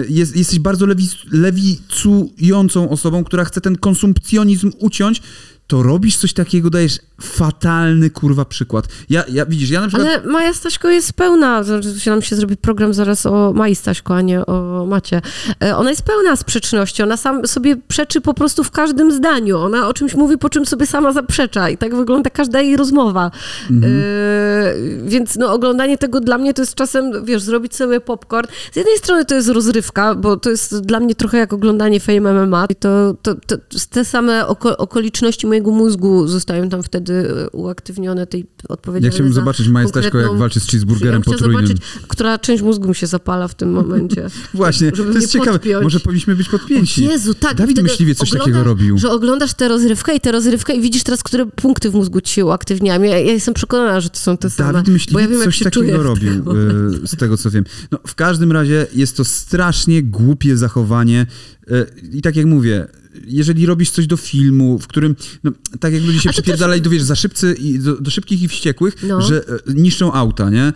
jest, 0.10 0.36
jesteś 0.36 0.60
bardzo 0.60 0.86
lewi, 0.86 1.08
lewicującą 1.32 2.90
osobą, 2.90 3.24
która 3.24 3.46
chce 3.46 3.62
ten 3.62 3.78
konsumpcjonizm 3.78 4.72
uciąć, 4.80 5.22
to 5.70 5.84
robisz 5.84 6.18
coś 6.18 6.34
takiego, 6.34 6.70
dajesz 6.70 7.00
fatalny 7.22 8.10
kurwa 8.10 8.46
przykład. 8.46 8.88
Ja, 9.10 9.24
ja 9.32 9.46
widzisz, 9.46 9.70
ja 9.70 9.82
na 9.82 9.88
przykład... 9.88 10.08
Ale 10.08 10.32
Maja 10.32 10.54
Staśko 10.54 10.90
jest 10.90 11.14
pełna, 11.14 11.64
znaczy 11.64 12.00
się 12.00 12.12
nam 12.12 12.22
się 12.22 12.36
zrobi 12.36 12.58
program 12.58 12.94
zaraz 12.94 13.26
o 13.26 13.54
Mai 13.56 13.76
Staśko, 13.76 14.16
a 14.16 14.22
nie 14.22 14.46
o 14.46 14.86
Macie. 14.86 15.22
E, 15.64 15.78
Ona 15.78 15.90
jest 15.90 16.02
pełna 16.02 16.36
sprzeczności, 16.36 17.04
ona 17.04 17.18
sam 17.18 17.48
sobie 17.48 17.76
przeczy 17.88 18.22
po 18.22 18.34
prostu 18.34 18.64
w 18.64 18.72
każdym 18.72 19.12
zdaniu. 19.12 19.60
Ona 19.60 19.88
o 19.88 19.94
czymś 19.94 20.16
mówi, 20.16 20.38
po 20.38 20.50
czym 20.50 20.66
sobie 20.66 20.86
sama 20.86 21.12
zaprzecza 21.12 21.70
i 21.70 21.78
tak 21.78 21.96
wygląda 21.96 22.30
każda 22.30 22.62
jej 22.62 22.78
rozmowa. 22.78 23.32
E, 23.72 23.72
więc 25.06 25.36
no, 25.36 25.54
oglądanie 25.54 25.98
tego 25.98 26.22
dla 26.30 26.38
mnie 26.38 26.54
to 26.54 26.62
jest 26.62 26.76
czasem, 26.76 27.26
wiesz, 27.26 27.42
zrobić 27.42 27.76
sobie 27.76 28.02
popcorn. 28.02 28.48
Z 28.72 28.76
jednej 28.76 28.98
strony 28.98 29.26
to 29.26 29.36
jest 29.36 29.50
rozrywka, 29.50 30.16
bo 30.16 30.38
to 30.38 30.50
jest 30.50 30.80
dla 30.82 31.00
mnie 31.00 31.16
trochę 31.16 31.38
jak 31.38 31.54
oglądanie 31.54 32.00
Fame 32.00 32.46
MMA 32.46 32.66
i 32.70 32.76
to, 32.76 33.16
to, 33.22 33.36
to 33.36 33.58
te 33.90 34.06
same 34.06 34.48
oko, 34.48 34.78
okoliczności 34.78 35.48
mojego 35.48 35.72
mózgu 35.72 36.28
zostają 36.28 36.70
tam 36.70 36.84
wtedy 36.84 37.14
e, 37.14 37.50
uaktywnione, 37.50 38.28
tej 38.28 38.46
odpowiedzialne 38.70 39.08
Ja 39.08 39.12
chciałbym 39.12 39.34
zobaczyć 39.34 39.68
Maję 39.68 39.88
Staśko, 39.88 40.18
jak 40.18 40.38
walczy 40.38 40.60
z 40.60 40.68
cheeseburgerem 40.68 41.22
ja 41.26 41.32
potrójnym. 41.32 41.68
zobaczyć, 41.68 41.88
która 42.08 42.38
część 42.38 42.64
mózgu 42.64 42.88
mi 42.88 42.96
się 42.96 43.08
zapala 43.08 43.48
w 43.48 43.56
tym 43.56 43.72
momencie. 43.72 44.28
Właśnie, 44.54 44.92
to 44.92 45.04
jest 45.04 45.32
ciekawe. 45.32 45.52
podpiąć. 45.52 45.84
Może 45.84 46.00
powinniśmy 46.00 46.36
być 46.36 46.50
podpięci. 46.50 47.08
O 47.08 47.12
Jezu, 47.12 47.34
tak. 47.34 47.58
Dawid 47.58 47.76
wtedy 47.76 47.90
Myśliwiec 47.90 48.18
coś 48.18 48.30
takiego 48.30 48.64
robił. 48.64 48.98
Że 48.98 49.12
oglądasz 49.12 49.54
tę 49.54 49.68
rozrywkę 49.68 50.16
i 50.16 50.20
tę 50.20 50.32
rozrywkę 50.32 50.74
i 50.74 50.82
widzisz 50.82 51.04
teraz, 51.04 51.24
które 51.24 51.46
punkty 51.46 51.90
w 51.90 51.94
mózgu 51.94 52.22
ci 52.22 52.34
się 52.34 52.46
uaktywniają. 52.46 53.02
Ja, 53.02 53.20
ja 53.20 53.32
jestem 53.32 53.54
przekonana, 53.54 54.02
że 54.02 54.10
to 54.10 54.20
są 54.20 54.38
te 54.38 54.50
same. 54.50 54.74
Dawid 54.74 55.12
bo 55.12 55.20
ja 55.20 55.28
wiem, 55.28 55.44
coś 55.44 55.60
takiego 55.60 56.16
w 56.16 56.19
e, 56.28 57.08
z 57.08 57.16
tego 57.16 57.38
co 57.38 57.52
wiem. 57.52 57.64
No, 57.92 58.00
w 58.08 58.16
każdym 58.16 58.52
razie 58.52 58.88
jest 58.94 59.18
to 59.18 59.26
strasznie 59.26 60.04
głupie 60.04 60.58
zachowanie 60.58 61.26
i 62.14 62.22
tak 62.22 62.36
jak 62.36 62.46
mówię, 62.46 62.88
jeżeli 63.28 63.66
robisz 63.66 63.92
coś 63.92 64.08
do 64.08 64.18
filmu, 64.18 64.80
w 64.80 64.88
którym, 64.88 65.16
no, 65.44 65.52
tak 65.80 65.94
jak 65.94 66.04
ludzie 66.04 66.20
się 66.20 66.30
przypierdalali 66.30 66.82
do, 66.82 66.90
wiesz, 66.90 67.02
za 67.04 67.16
szybcy 67.16 67.54
i 67.60 67.80
do, 67.80 67.96
do 68.02 68.12
szybkich 68.12 68.42
i 68.42 68.48
wściekłych, 68.48 68.96
No. 69.04 69.22
że 69.22 69.38
e, 69.38 69.74
niszczą 69.74 70.14
auta, 70.14 70.50
nie? 70.50 70.64
E, 70.64 70.74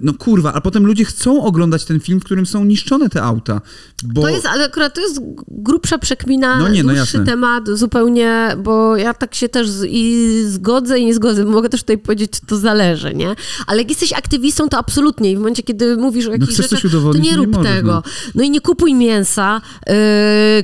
no 0.00 0.14
kurwa, 0.14 0.52
a 0.52 0.60
potem 0.60 0.86
ludzie 0.86 1.04
chcą 1.04 1.42
oglądać 1.44 1.84
ten 1.84 2.00
film, 2.00 2.20
w 2.20 2.24
którym 2.24 2.46
są 2.46 2.64
niszczone 2.64 3.08
te 3.08 3.22
auta, 3.22 3.60
bo... 4.04 4.22
To 4.22 4.28
jest, 4.28 4.46
ale 4.46 4.64
akurat 4.66 4.94
to 4.94 5.00
jest 5.00 5.20
grubsza 5.48 5.98
przekmina, 5.98 6.58
No 6.58 6.68
nie, 6.68 6.82
no 6.82 6.94
dłuższy 6.94 7.16
jasne. 7.16 7.24
temat 7.32 7.64
zupełnie, 7.68 8.56
bo 8.64 8.96
ja 8.96 9.14
tak 9.14 9.34
się 9.34 9.48
też 9.48 9.70
z, 9.70 9.84
i 9.88 10.28
zgodzę 10.46 10.98
i 10.98 11.06
nie 11.06 11.14
zgodzę. 11.14 11.44
Mogę 11.44 11.68
też 11.68 11.80
tutaj 11.80 11.98
powiedzieć, 11.98 12.32
to 12.46 12.56
zależy, 12.56 13.14
nie? 13.14 13.34
Ale 13.66 13.78
jak 13.80 13.90
jesteś 13.90 14.12
aktywistą, 14.12 14.68
to 14.68 14.78
absolutnie. 14.78 15.30
I 15.32 15.36
w 15.36 15.38
momencie, 15.38 15.62
kiedy 15.62 15.96
mówisz 15.96 16.26
o 16.26 16.32
jakichś 16.32 16.52
chcesz 16.54 16.68
coś 16.68 16.82
rzeczach, 16.82 17.00
to 17.02 17.12
nie 17.12 17.12
to 17.12 17.18
nie 17.30 17.36
rób 17.36 17.52
możesz, 17.56 17.72
tego. 17.76 17.92
no. 17.92 18.02
No. 18.34 18.42
i 18.42 18.50
nie 18.50 18.60
kupuj 18.60 18.94
mięsa, 18.94 19.60
yy, 19.86 19.94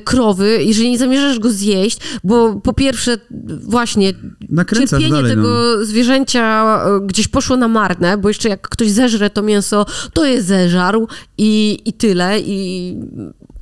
krowy, 0.03 0.63
jeżeli 0.63 0.89
nie 0.89 0.97
zamierzasz 0.97 1.39
go 1.39 1.49
zjeść, 1.49 1.99
bo 2.23 2.55
po 2.55 2.73
pierwsze 2.73 3.17
właśnie 3.61 4.13
Nakręcasz 4.49 4.89
cierpienie 4.89 5.11
dalej, 5.11 5.31
tego 5.31 5.75
no. 5.77 5.85
zwierzęcia 5.85 6.75
e, 6.85 6.99
gdzieś 7.07 7.27
poszło 7.27 7.57
na 7.57 7.67
marne, 7.67 8.17
bo 8.17 8.27
jeszcze 8.27 8.49
jak 8.49 8.69
ktoś 8.69 8.91
zeżre 8.91 9.29
to 9.29 9.41
mięso, 9.41 9.85
to 10.13 10.25
je 10.25 10.41
zeżarł 10.41 11.07
i, 11.37 11.79
i 11.85 11.93
tyle, 11.93 12.39
i 12.39 12.95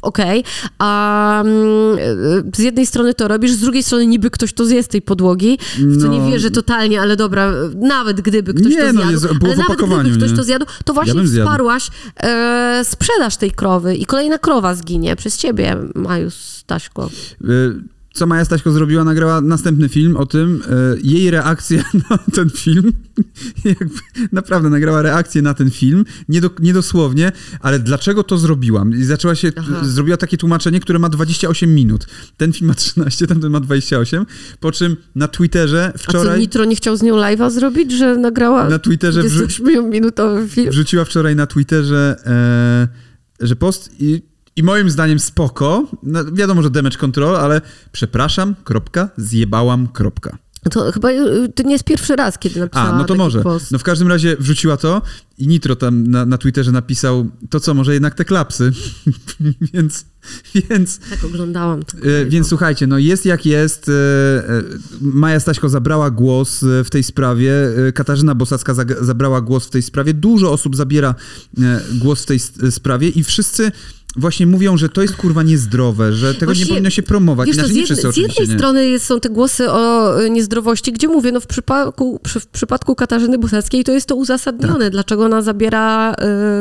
okej. 0.02 0.44
A 0.80 1.42
mm, 1.42 1.98
e, 1.98 2.56
z 2.56 2.60
jednej 2.60 2.86
strony 2.86 3.14
to 3.14 3.28
robisz, 3.28 3.52
z 3.52 3.60
drugiej 3.60 3.84
strony 3.84 4.08
niby 4.08 4.30
ktoś 4.32 4.54
to 4.54 4.66
zje 4.66 4.84
z 4.84 4.88
tej 4.88 5.02
podłogi, 5.02 5.58
w 5.78 6.02
co 6.02 6.08
No. 6.08 6.14
nie 6.26 6.32
wierzę 6.32 6.52
totalnie, 6.52 7.02
ale 7.02 7.16
dobra, 7.16 7.52
nawet 7.76 8.22
gdyby 8.22 8.54
ktoś 8.54 8.72
Nie, 8.74 8.80
to 8.80 8.86
no, 8.86 8.92
zjadł, 8.94 9.12
jest- 9.12 9.26
było 9.26 9.46
ale 9.46 9.56
w 9.56 9.58
nawet 9.58 9.78
gdyby 9.78 10.18
ktoś 10.18 10.32
nie? 10.32 10.38
to 10.38 10.44
zjadł, 10.44 10.66
to 10.86 10.94
właśnie 10.94 11.28
zjadł. 11.28 11.50
wsparłaś 11.50 11.90
e, 12.24 12.82
sprzedaż 12.84 13.38
tej 13.38 13.52
krowy 13.52 13.96
i 13.96 14.06
kolejna 14.06 14.38
krowa 14.38 14.76
zginie 14.76 15.16
przez 15.16 15.38
ciebie, 15.38 15.78
Maju 15.96 16.30
Staśko. 16.32 17.10
Y, 17.46 17.48
Co 18.18 18.28
Maja 18.28 18.46
Staśko 18.46 18.72
zrobiła? 18.72 19.04
Nagrała 19.04 19.42
następny 19.42 19.90
film 19.90 20.18
o 20.18 20.26
tym. 20.26 20.62
y, 20.96 21.00
Jej 21.04 21.32
reakcja 21.32 21.84
na 22.10 22.18
ten 22.18 22.50
film, 22.50 22.94
jakby 23.66 23.90
naprawdę 24.32 24.70
nagrała 24.70 25.02
reakcję 25.02 25.42
na 25.42 25.54
ten 25.54 25.72
film, 25.72 26.06
nie, 26.30 26.42
do, 26.42 26.50
nie 26.60 26.74
dosłownie, 26.74 27.32
ale 27.60 27.80
dlaczego 27.80 28.24
to 28.24 28.38
zrobiłam? 28.38 28.96
I 28.96 29.04
zaczęła 29.04 29.36
się, 29.36 29.52
Aha. 29.58 29.80
zrobiła 29.86 30.18
takie 30.18 30.38
tłumaczenie, 30.38 30.80
które 30.80 31.00
ma 31.00 31.10
28 31.10 31.76
minut. 31.76 32.08
Ten 32.38 32.54
film 32.54 32.68
ma 32.68 32.74
13, 32.74 33.28
tamten 33.28 33.52
ma 33.52 33.60
28, 33.60 34.26
po 34.60 34.72
czym 34.72 34.96
na 35.16 35.28
Twitterze 35.28 35.92
A 35.96 35.98
co, 35.98 36.04
wczoraj... 36.04 36.40
Nitro 36.40 36.66
nie 36.66 36.76
chciał 36.76 36.98
z 36.98 37.02
nią 37.02 37.16
live'a 37.16 37.52
zrobić, 37.52 37.92
że 37.92 38.18
nagrała 38.18 38.70
Na 38.70 38.80
Twitterze 38.80 39.22
wrzu- 39.24 39.46
28-minutowy 39.46 40.48
film? 40.50 40.70
wrzuciła 40.72 41.06
wczoraj 41.06 41.36
na 41.36 41.48
Twitterze, 41.48 42.16
e, 43.42 43.48
że 43.48 43.56
post 43.56 43.90
i, 44.00 44.22
i 44.58 44.64
moim 44.64 44.90
zdaniem 44.90 45.20
spoko. 45.20 45.88
No, 46.04 46.26
wiadomo, 46.34 46.62
że 46.62 46.70
damage 46.70 46.98
control, 46.98 47.36
ale 47.36 47.62
przepraszam, 47.92 48.56
kropka, 48.64 49.10
zjebałam, 49.18 49.88
kropka. 49.88 50.38
To 50.72 50.92
chyba 50.92 51.12
y, 51.12 51.50
to 51.56 51.64
nie 51.64 51.72
jest 51.72 51.84
pierwszy 51.84 52.16
raz, 52.16 52.38
kiedy 52.40 52.60
napisała 52.60 52.90
A, 52.90 52.98
no 52.98 53.04
to 53.04 53.16
może. 53.16 53.42
post. 53.42 53.72
No 53.72 53.80
w 53.80 53.84
każdym 53.84 54.08
razie 54.08 54.38
wrzuciła 54.40 54.78
to 54.78 55.02
i 55.38 55.48
Nitro 55.48 55.76
tam 55.76 56.08
na, 56.08 56.26
na 56.26 56.38
Twitterze 56.38 56.72
napisał, 56.72 57.28
to 57.50 57.60
co, 57.60 57.74
może 57.74 57.94
jednak 57.94 58.14
te 58.16 58.26
klapsy. 58.26 58.72
więc, 59.74 60.06
więc, 60.70 61.00
Tak 61.10 61.24
oglądałam. 61.24 61.84
to. 61.84 61.98
e, 61.98 62.26
więc 62.26 62.48
słuchajcie, 62.48 62.88
no 62.88 62.98
jest 62.98 63.26
jak 63.26 63.46
jest. 63.46 63.90
E, 63.90 63.94
e, 64.50 64.64
Maja 65.02 65.40
Staśko 65.40 65.70
zabrała 65.70 66.12
głos 66.12 66.60
w 66.84 66.90
tej 66.90 67.04
sprawie. 67.04 67.52
Katarzyna 67.96 68.36
Bosacka 68.36 68.74
zag- 68.74 69.04
zabrała 69.06 69.42
głos 69.42 69.68
w 69.68 69.70
tej 69.70 69.82
sprawie. 69.82 70.14
Dużo 70.14 70.52
osób 70.52 70.76
zabiera 70.76 71.16
głos 72.00 72.24
w 72.24 72.26
tej 72.26 72.40
sprawie 72.72 73.10
i 73.10 73.24
wszyscy 73.24 73.72
właśnie 74.16 74.48
mówią, 74.48 74.78
że 74.78 74.90
to 74.90 75.02
jest 75.02 75.16
kurwa 75.16 75.44
niezdrowe, 75.44 76.14
że 76.14 76.34
tego 76.34 76.46
Właśnie, 76.46 76.64
nie 76.64 76.70
powinno 76.70 76.90
się 76.90 77.04
promować. 77.04 77.48
Wiesz, 77.48 77.58
to 77.58 77.68
z, 77.68 77.76
jed, 77.76 77.88
z 78.14 78.18
jednej 78.18 78.48
nie. 78.48 78.56
strony 78.58 78.88
jest, 78.88 79.06
są 79.06 79.20
te 79.20 79.30
głosy 79.30 79.72
o 79.72 80.14
y, 80.22 80.30
niezdrowości, 80.30 80.92
gdzie 80.94 81.08
mówię, 81.08 81.32
no 81.32 81.40
w 81.40 81.48
przypadku, 81.48 82.20
przy, 82.24 82.40
w 82.40 82.48
przypadku 82.48 82.96
Katarzyny 82.96 83.38
Bosackiej 83.38 83.84
to 83.84 83.92
jest 83.92 84.08
to 84.08 84.16
uzasadnione, 84.16 84.90
dlaczego 84.90 85.26
ona 85.26 85.42
zabiera 85.42 86.14
y, 86.14 86.16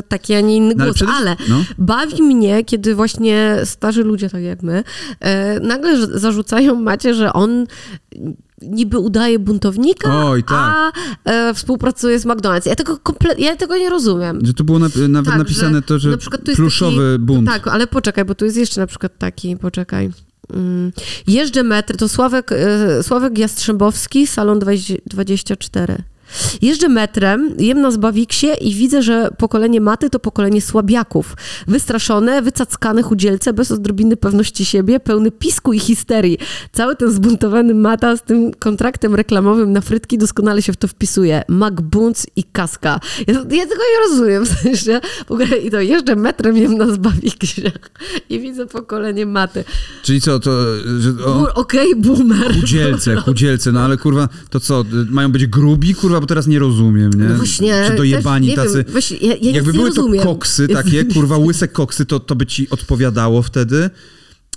taki, 0.09 0.35
a 0.35 0.41
nie 0.41 0.57
inny 0.57 0.75
Tak. 0.75 0.79
No, 0.79 0.83
ale 0.85 0.91
głos. 0.93 0.97
przede- 0.97 1.13
Ale 1.13 1.37
no. 1.49 1.65
bawi 1.79 2.23
mnie, 2.23 2.65
kiedy 2.65 2.95
właśnie 2.95 3.57
starzy 3.65 4.05
ludzie, 4.05 4.31
tak 4.31 4.43
jak 4.43 4.63
my, 4.63 4.85
y, 5.57 5.61
nagle 5.61 6.19
zarzucają 6.19 6.75
Macie, 6.81 7.15
że 7.15 7.33
on 7.33 7.67
niby 8.63 8.99
udaje 8.99 9.39
buntownika, 9.39 10.27
Oj, 10.27 10.43
tak. 10.43 10.53
a 10.53 10.93
e, 11.25 11.55
współpracuje 11.55 12.19
z 12.19 12.27
McDonald's. 12.27 12.69
Ja 12.69 12.75
tego, 12.75 12.95
komple- 12.97 13.39
ja 13.39 13.57
tego 13.57 13.77
nie 13.77 13.91
rozumiem. 13.91 14.47
Że 14.47 14.55
tu 14.55 14.65
było 14.65 14.79
na, 14.79 14.89
nawet 15.09 15.31
Tak, 15.31 15.39
napisane 15.39 15.83
to, 15.83 15.99
że 15.99 16.11
na 16.11 16.17
przykład 16.17 16.43
tu 16.45 16.51
jest 16.51 16.57
pluszowy 16.61 17.13
taki, 17.15 17.25
bunt. 17.27 17.49
Tak, 17.49 17.69
ale 17.69 17.87
poczekaj, 17.87 18.25
bo 18.25 18.35
tu 18.35 18.45
jest 18.45 18.57
jeszcze 18.57 18.81
na 18.81 18.87
przykład 18.87 19.19
taki, 19.19 19.57
poczekaj. 19.57 20.11
Mm, 20.55 20.93
Jeżdżę 21.27 21.63
metr, 21.63 21.97
to 21.97 22.09
Sławek, 22.09 22.53
e, 22.53 23.03
Sławek 23.03 23.39
Jastrzębowski, 23.39 24.27
Salon 24.27 24.59
20 24.59 24.95
24. 25.07 25.97
Jeżdżę 26.63 26.89
metrem, 26.89 27.55
jem 27.59 27.81
na 27.81 27.91
Zbawiksie 27.91 28.47
i 28.61 28.75
widzę, 28.75 29.03
że 29.03 29.29
pokolenie 29.39 29.81
maty 29.81 30.11
to 30.11 30.19
pokolenie 30.19 30.61
słabiaków. 30.63 31.37
Wystraszone, 31.69 32.43
wycackane 32.43 33.03
chudzielce, 33.03 33.53
bez 33.53 33.71
odrobiny 33.71 34.17
pewności 34.17 34.65
siebie, 34.65 35.01
pełny 35.01 35.31
pisku 35.31 35.73
i 35.73 35.79
histerii. 35.79 36.39
Cały 36.73 36.97
ten 36.97 37.11
zbuntowany 37.11 37.75
mata 37.75 38.17
z 38.17 38.23
tym 38.23 38.53
kontraktem 38.55 39.15
reklamowym 39.15 39.73
na 39.73 39.81
frytki 39.81 40.19
doskonale 40.19 40.63
się 40.63 40.73
w 40.73 40.77
to 40.77 40.89
wpisuje. 40.89 41.43
McBunc 41.49 42.27
i 42.37 42.45
kaska. 42.45 43.01
Ja, 43.27 43.35
ja 43.35 43.43
tego 43.67 43.83
nie 43.95 44.09
rozumiem, 44.09 44.45
w 44.47 44.49
sensie, 44.49 45.01
w 45.27 45.33
ogóle 45.33 45.59
i 45.59 45.71
to 45.71 45.81
jeżdżę 45.81 46.17
metrem, 46.17 46.57
jem 46.57 46.79
na 46.79 46.87
Zbawiksie 46.87 47.63
i 48.31 48.41
widzę 48.41 48.67
pokolenie 48.67 49.27
maty. 49.27 49.65
Czyli 50.03 50.21
co, 50.21 50.41
to, 50.41 50.51
Okej, 51.55 51.97
boomer. 51.97 52.55
chudzielce, 52.55 53.17
chudzielce, 53.17 53.73
no 53.77 53.81
ale 53.81 53.97
kurwa, 53.97 54.29
to 54.51 54.61
co, 54.61 54.85
mają 55.11 55.33
być 55.33 55.47
grubi, 55.47 55.95
kurwa, 55.95 56.16
bo 56.21 56.27
teraz 56.27 56.47
nie 56.47 56.59
rozumiem, 56.59 57.11
nie? 57.11 57.25
No 57.25 57.35
właśnie, 57.35 57.85
Czy 57.87 57.97
dojebani 57.97 58.55
też, 58.55 58.57
tacy... 58.57 58.85
Wiem, 58.85 58.93
właśnie, 58.93 59.17
ja, 59.17 59.35
ja 59.41 59.51
Jakby 59.51 59.73
były 59.73 59.93
to 59.93 60.09
koksy 60.23 60.69
takie, 60.69 61.05
kurwa, 61.05 61.37
łyse 61.37 61.69
koksy, 61.69 62.07
to, 62.07 62.21
to 62.21 62.35
by 62.35 62.47
ci 62.47 62.71
odpowiadało 62.71 63.43
wtedy. 63.43 63.91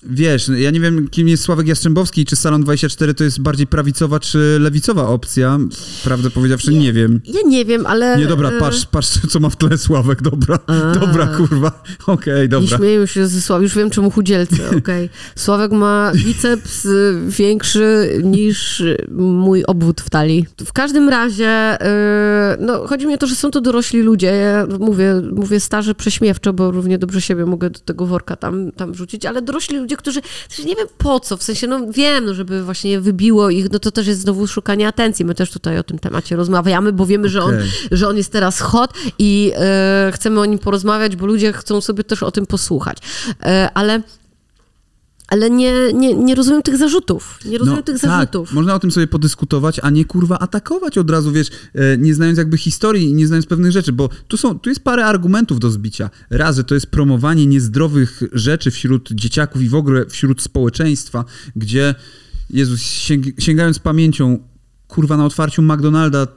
Wiesz, 0.04 0.52
ja 0.58 0.72
nie 0.72 0.80
wiem, 0.80 1.08
kim 1.08 1.28
jest 1.28 1.44
Sławek 1.44 1.68
Jastrzębowski, 1.68 2.26
czy 2.26 2.36
Salon 2.36 2.64
24 2.64 3.14
to 3.14 3.24
jest 3.24 3.42
bardziej 3.42 3.68
prawicowa, 3.68 4.20
czy 4.20 4.58
lewicowa 4.60 5.08
opcja. 5.08 5.60
Prawdę 6.04 6.30
powiedziawszy, 6.30 6.74
nie, 6.74 6.94
wiem. 6.94 7.22
Ja 7.26 7.42
nie 7.46 7.66
wiem, 7.66 7.86
ale... 7.86 8.18
Nie, 8.18 8.28
dobra, 8.28 8.50
e, 8.50 8.60
patrz, 8.60 8.86
patrz, 8.86 9.20
co 9.30 9.40
ma 9.40 9.50
w 9.50 9.56
tle 9.56 9.78
Sławek, 9.78 10.22
dobra. 10.22 10.60
A. 10.68 10.92
Dobra, 10.92 11.28
kurwa. 11.28 11.84
Okej, 12.08 12.42
Nie 12.42 12.48
dobra. 12.48 12.78
śmieję 12.78 13.08
się 13.08 13.28
ze 13.28 13.42
Sławek, 13.42 13.64
już 13.64 13.76
wiem 13.76 13.90
czemu 13.90 14.12
chudzielcy, 14.12 14.70
okej. 14.78 15.10
Sławek 15.36 15.72
ma 15.72 16.12
biceps 16.16 16.86
y, 16.86 17.20
większy 17.28 18.20
niż 18.24 18.84
mój 19.18 19.64
obwód 19.66 20.02
w 20.02 20.10
talii. 20.10 20.46
W 20.66 20.74
każdym 20.74 21.10
razie, 21.10 21.78
y, 21.82 22.58
no 22.60 22.88
chodzi 22.88 23.08
mi 23.08 23.14
o 23.14 23.18
to, 23.18 23.28
że 23.28 23.36
są 23.36 23.52
to 23.52 23.62
dorośli 23.62 24.02
ludzie, 24.02 24.28
ja 24.28 24.68
mówię, 24.80 25.22
mówię 25.32 25.60
starzy 25.60 25.96
prześmiewczo, 25.96 26.54
bo 26.54 26.72
równie 26.72 26.98
dobrze 26.98 27.22
siebie 27.22 27.46
mogę 27.46 27.70
do 27.70 27.80
tego 27.80 28.06
worka 28.06 28.36
tam, 28.36 28.72
tam 28.72 28.92
wrzucić, 28.92 29.26
ale 29.26 29.42
dorośli 29.42 29.78
ludzie, 29.78 29.89
którzy, 29.98 30.22
też 30.50 30.66
nie 30.66 30.76
wiem 30.76 30.88
po 30.98 31.20
co, 31.20 31.38
w 31.38 31.44
sensie, 31.44 31.68
no 31.68 31.80
wiem, 31.92 32.26
no, 32.26 32.34
żeby 32.34 32.64
właśnie 32.64 33.00
wybiło 33.00 33.50
ich, 33.50 33.72
no 33.72 33.80
to 33.80 33.92
też 33.92 34.08
jest 34.08 34.22
znowu 34.22 34.48
szukanie 34.48 34.88
atencji, 34.88 35.26
my 35.26 35.36
też 35.36 35.52
tutaj 35.52 35.80
o 35.80 35.84
tym 35.84 36.00
temacie 36.00 36.36
rozmawiamy, 36.36 36.94
bo 36.94 37.06
wiemy, 37.06 37.30
że 37.30 37.44
on 37.44 37.56
że 37.92 38.08
on 38.08 38.18
jest 38.18 38.32
teraz 38.32 38.60
hot 38.60 38.94
i 39.20 39.52
e, 39.56 40.12
chcemy 40.14 40.40
o 40.40 40.46
nim 40.46 40.60
porozmawiać, 40.60 41.16
bo 41.16 41.26
ludzie 41.26 41.54
chcą 41.54 41.82
sobie 41.82 42.04
też 42.04 42.24
o 42.24 42.32
tym 42.32 42.46
posłuchać. 42.46 42.98
E, 43.44 43.70
ale 43.74 44.02
ale 45.30 45.50
nie, 45.50 45.94
nie, 45.94 46.14
nie 46.14 46.36
rozumiem 46.36 46.62
tych 46.62 46.78
zarzutów. 46.78 47.40
Nie 47.46 47.58
rozumiem 47.58 47.84
tych 47.84 48.00
tak, 48.00 48.12
zarzutów. 48.12 48.54
można 48.54 48.76
o 48.76 48.80
tym 48.80 48.92
sobie 48.92 49.08
podyskutować, 49.08 49.80
a 49.84 49.90
nie 49.90 50.06
kurwa 50.06 50.40
atakować 50.40 50.98
od 50.98 51.10
razu, 51.10 51.32
wiesz, 51.32 51.50
e, 51.76 51.98
nie 51.98 52.14
znając 52.14 52.38
jakby 52.38 52.58
historii 52.58 53.10
i 53.10 53.14
nie 53.14 53.28
znając 53.28 53.46
pewnych 53.46 53.72
rzeczy, 53.72 53.92
bo 53.92 54.10
tu, 54.28 54.38
są, 54.38 54.60
tu 54.60 54.70
jest 54.70 54.84
parę 54.84 55.06
argumentów 55.06 55.60
do 55.60 55.72
zbicia. 55.72 56.10
Raz, 56.30 56.56
że 56.56 56.64
to 56.64 56.74
jest 56.74 56.88
promowanie 56.88 57.46
niezdrowych 57.46 58.24
rzeczy 58.34 58.72
wśród 58.72 59.12
dzieciaków 59.12 59.62
i 59.62 59.70
w 59.70 59.76
ogóle 59.76 60.06
wśród 60.06 60.42
społeczeństwa, 60.42 61.26
gdzie, 61.56 61.96
Jezus, 62.50 62.82
sięg, 62.82 63.26
sięgając 63.40 63.80
pamięcią, 63.80 64.49
kurwa 64.90 65.18
na 65.18 65.26
otwarciu 65.26 65.62
McDonalda 65.62 66.28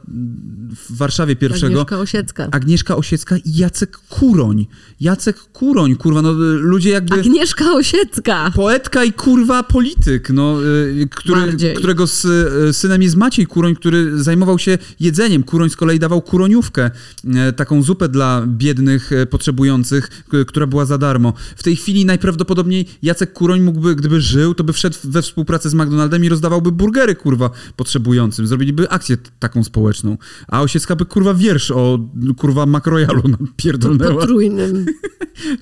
w 0.77 0.97
Warszawie 0.97 1.37
pierwszego, 1.37 1.81
Agnieszka 1.81 1.99
Osiecka. 1.99 2.49
Agnieszka 2.51 2.97
Osiecka 2.97 3.37
i 3.37 3.57
Jacek 3.57 3.99
Kuroń. 4.09 4.67
Jacek 5.01 5.37
Kuroń, 5.37 5.97
kurwa, 5.97 6.23
no 6.23 6.33
ludzie 6.59 6.91
jakby... 6.91 7.15
Agnieszka 7.15 7.73
Osiecka! 7.73 8.51
Poetka 8.55 9.05
i 9.05 9.13
kurwa 9.13 9.63
polityk, 9.63 10.31
no, 10.31 10.65
y, 10.65 11.09
który, 11.11 11.75
którego 11.77 12.05
s, 12.05 12.25
y, 12.25 12.73
synem 12.73 13.03
jest 13.03 13.17
Maciej 13.17 13.47
Kuroń, 13.47 13.75
który 13.75 14.23
zajmował 14.23 14.59
się 14.59 14.79
jedzeniem. 15.01 15.43
Kuroń 15.43 15.71
z 15.71 15.77
kolei 15.77 15.99
dawał 15.99 16.23
kuroniówkę, 16.23 16.91
e, 17.35 17.53
taką 17.53 17.83
zupę 17.83 18.09
dla 18.09 18.43
biednych, 18.47 19.11
potrzebujących, 19.31 20.09
która 20.47 20.67
była 20.67 20.85
za 20.87 20.99
darmo. 20.99 21.33
W 21.57 21.63
tej 21.63 21.77
chwili 21.77 22.05
najprawdopodobniej 22.05 22.87
Jacek 23.03 23.33
Kuroń 23.33 23.61
mógłby, 23.61 23.97
gdyby 23.97 24.21
żył, 24.21 24.55
to 24.55 24.65
by 24.65 24.73
wszedł 24.73 24.97
we 25.05 25.23
współpracę 25.23 25.71
z 25.71 25.75
McDonaldem 25.75 26.25
i 26.25 26.29
rozdawałby 26.29 26.73
burgery, 26.73 27.15
kurwa, 27.15 27.51
potrzebującym. 27.77 28.42
Zrobiliby 28.47 28.91
akcję 28.91 29.17
taką 29.39 29.65
społeczną. 29.65 30.17
A 30.49 30.63
Osiecka 30.63 30.97
by, 30.97 31.05
kurwa, 31.07 31.35
wiersz 31.35 31.71
o, 31.71 31.99
kurwa, 32.37 32.67
makrojalu 32.67 33.23
pierdolnęła. 33.57 34.21
Potrójnym. 34.21 34.87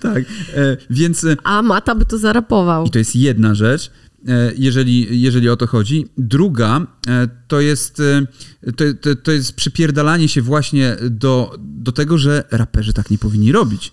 Tak, 0.01 0.19
e, 0.55 0.77
więc... 0.91 1.25
e, 1.25 1.37
A 1.45 1.63
Mata 1.63 1.95
by 1.95 2.05
to 2.05 2.19
zarapował. 2.19 2.85
i 2.87 2.91
to 2.91 2.99
jest 2.99 3.17
jedna 3.17 3.55
rzecz, 3.55 3.91
e, 4.29 4.53
jeżeli, 4.59 5.21
jeżeli 5.21 5.49
o 5.49 5.57
to 5.57 5.67
chodzi. 5.67 6.07
Druga 6.19 6.87
e, 7.09 7.29
to 7.49 7.61
jest, 7.61 8.03
to, 8.77 8.85
to, 9.01 9.15
to 9.17 9.33
jest 9.33 9.53
przypierdalanie 9.53 10.29
się 10.29 10.43
właśnie 10.43 10.97
do, 11.11 11.57
do 11.59 11.93
tego, 11.93 12.19
że 12.19 12.45
raperzy 12.51 12.93
tak 12.93 13.11
nie 13.11 13.19
powinni 13.19 13.53
robić. 13.53 13.93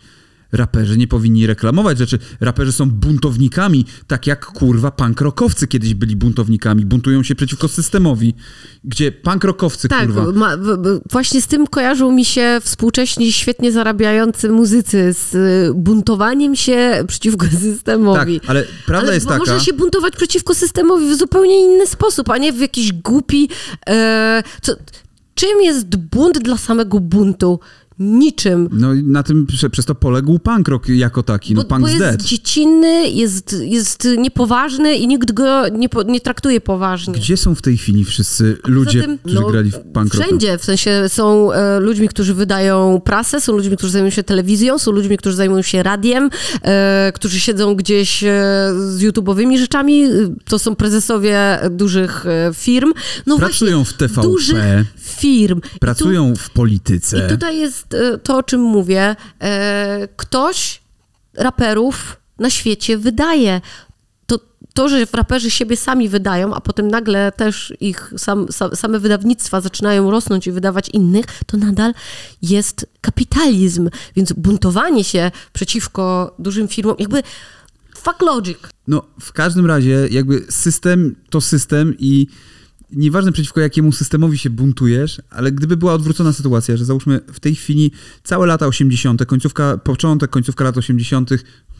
Raperzy 0.51 0.97
nie 0.97 1.07
powinni 1.07 1.47
reklamować 1.47 1.97
rzeczy. 1.97 2.19
Raperzy 2.39 2.71
są 2.71 2.89
buntownikami, 2.91 3.85
tak 4.07 4.27
jak 4.27 4.45
kurwa 4.45 4.91
punk 4.91 5.21
rockowcy 5.21 5.67
kiedyś 5.67 5.93
byli 5.93 6.15
buntownikami. 6.15 6.85
Buntują 6.85 7.23
się 7.23 7.35
przeciwko 7.35 7.67
systemowi. 7.67 8.33
Gdzie 8.83 9.11
punk 9.11 9.43
rockowcy, 9.43 9.87
Tak, 9.87 10.05
kurwa. 10.05 10.31
ma, 10.31 10.57
właśnie 11.11 11.41
z 11.41 11.47
tym 11.47 11.67
kojarzą 11.67 12.11
mi 12.11 12.25
się 12.25 12.57
współcześni 12.63 13.31
świetnie 13.33 13.71
zarabiający 13.71 14.49
muzycy 14.49 15.13
z 15.13 15.35
y, 15.35 15.73
buntowaniem 15.75 16.55
się 16.55 17.03
przeciwko 17.07 17.45
Tak, 17.51 17.59
systemowi. 17.59 18.41
ale 18.47 18.63
prawda 18.85 19.05
Ale 19.07 19.13
jest 19.15 19.25
taka... 19.27 19.39
Można 19.39 19.59
się 19.59 19.73
buntować 19.73 20.15
przeciwko 20.15 20.53
systemowi 20.55 21.09
w 21.09 21.15
zupełnie 21.17 21.65
inny 21.65 21.87
sposób, 21.87 22.29
a 22.29 22.37
nie 22.37 22.53
w 22.53 22.59
jakiś 22.59 22.93
głupi. 22.93 23.49
E, 23.89 24.43
co, 24.61 24.73
czym 25.35 25.61
jest 25.61 25.95
bunt 25.95 26.39
dla 26.39 26.57
samego 26.57 26.99
buntu? 26.99 27.59
Niczym. 27.99 28.69
No 28.71 28.93
i 28.93 29.03
na 29.03 29.23
tym 29.23 29.45
prze, 29.45 29.69
przez 29.69 29.85
to 29.85 29.95
poległ 29.95 30.39
punk 30.39 30.67
rock 30.67 30.89
jako 30.89 31.23
taki. 31.23 31.53
No 31.53 31.61
Bo, 31.61 31.67
punk 31.67 31.81
bo 31.81 31.87
jest 31.87 31.99
dead. 31.99 32.21
dziecinny, 32.21 33.09
jest, 33.09 33.55
jest 33.59 34.07
niepoważny 34.17 34.95
i 34.95 35.07
nikt 35.07 35.31
go 35.31 35.69
nie, 35.69 35.89
po, 35.89 36.03
nie 36.03 36.21
traktuje 36.21 36.61
poważnie. 36.61 37.13
Gdzie 37.13 37.37
są 37.37 37.55
w 37.55 37.61
tej 37.61 37.77
chwili 37.77 38.05
wszyscy 38.05 38.57
ludzie, 38.67 39.01
tym, 39.01 39.17
którzy 39.17 39.35
no, 39.35 39.47
grali 39.49 39.71
w 39.71 39.79
punk 39.79 40.13
rocku? 40.13 40.17
Wszędzie, 40.23 40.57
w 40.57 40.63
sensie 40.63 41.03
są 41.07 41.51
e, 41.53 41.79
ludźmi, 41.79 42.07
którzy 42.09 42.33
wydają 42.33 43.01
prasę, 43.05 43.41
są 43.41 43.53
ludźmi, 43.53 43.77
którzy 43.77 43.91
zajmują 43.93 44.11
się 44.11 44.23
telewizją, 44.23 44.77
są 44.79 44.91
ludźmi, 44.91 45.17
którzy 45.17 45.35
zajmują 45.35 45.61
się 45.61 45.83
radiem, 45.83 46.29
e, 46.61 47.11
którzy 47.15 47.39
siedzą 47.39 47.75
gdzieś 47.75 48.23
e, 48.23 48.27
z 48.89 49.01
YouTube'owymi 49.03 49.57
rzeczami, 49.57 50.03
e, 50.03 50.09
to 50.45 50.59
są 50.59 50.75
prezesowie 50.75 51.59
dużych 51.71 52.25
e, 52.25 52.51
firm. 52.53 52.93
No 53.25 53.37
Pracują 53.37 53.83
w 53.83 53.87
właśnie, 53.87 54.07
TVP, 54.07 54.21
dużych 54.21 54.57
firm. 54.97 55.57
I 55.57 55.61
tu- 55.61 55.79
pracują 55.79 56.35
w 56.35 56.49
polityce. 56.49 57.25
i 57.25 57.29
tutaj 57.29 57.57
jest 57.57 57.86
e, 57.93 58.17
to, 58.17 58.37
o 58.37 58.43
czym 58.43 58.61
mówię. 58.61 59.15
E, 59.41 60.07
Ktoś 60.15 60.81
raperów 61.33 62.17
na 62.39 62.49
świecie 62.49 62.97
wydaje. 62.97 63.61
To, 64.25 64.39
to, 64.73 64.89
że 64.89 65.05
raperzy 65.13 65.51
siebie 65.51 65.77
sami 65.77 66.09
wydają, 66.09 66.53
a 66.53 66.61
potem 66.61 66.87
nagle 66.87 67.31
też 67.31 67.73
ich 67.79 68.13
sam, 68.17 68.51
sam, 68.51 68.75
same 68.75 68.99
wydawnictwa 68.99 69.61
zaczynają 69.61 70.11
rosnąć 70.11 70.47
i 70.47 70.51
wydawać 70.51 70.89
innych, 70.89 71.25
to 71.45 71.57
nadal 71.57 71.93
jest 72.41 72.85
kapitalizm. 73.01 73.89
Więc 74.15 74.33
buntowanie 74.33 75.03
się 75.03 75.31
przeciwko 75.53 76.35
dużym 76.39 76.67
firmom, 76.67 76.95
jakby 76.99 77.23
fuck 77.97 78.21
logic. 78.21 78.57
No, 78.87 79.03
w 79.19 79.33
każdym 79.33 79.65
razie, 79.65 80.07
jakby 80.11 80.45
system 80.49 81.15
to 81.29 81.41
system 81.41 81.95
i 81.99 82.27
nieważne 82.91 83.31
przeciwko 83.31 83.61
jakiemu 83.61 83.91
systemowi 83.91 84.37
się 84.37 84.49
buntujesz, 84.49 85.21
ale 85.29 85.51
gdyby 85.51 85.77
była 85.77 85.93
odwrócona 85.93 86.33
sytuacja, 86.33 86.77
że 86.77 86.85
załóżmy 86.85 87.19
w 87.33 87.39
tej 87.39 87.55
chwili 87.55 87.91
całe 88.23 88.47
lata 88.47 88.67
80., 88.67 89.25
końcówka, 89.25 89.77
początek, 89.77 90.29
końcówka 90.29 90.63
lat 90.63 90.77
80., 90.77 91.29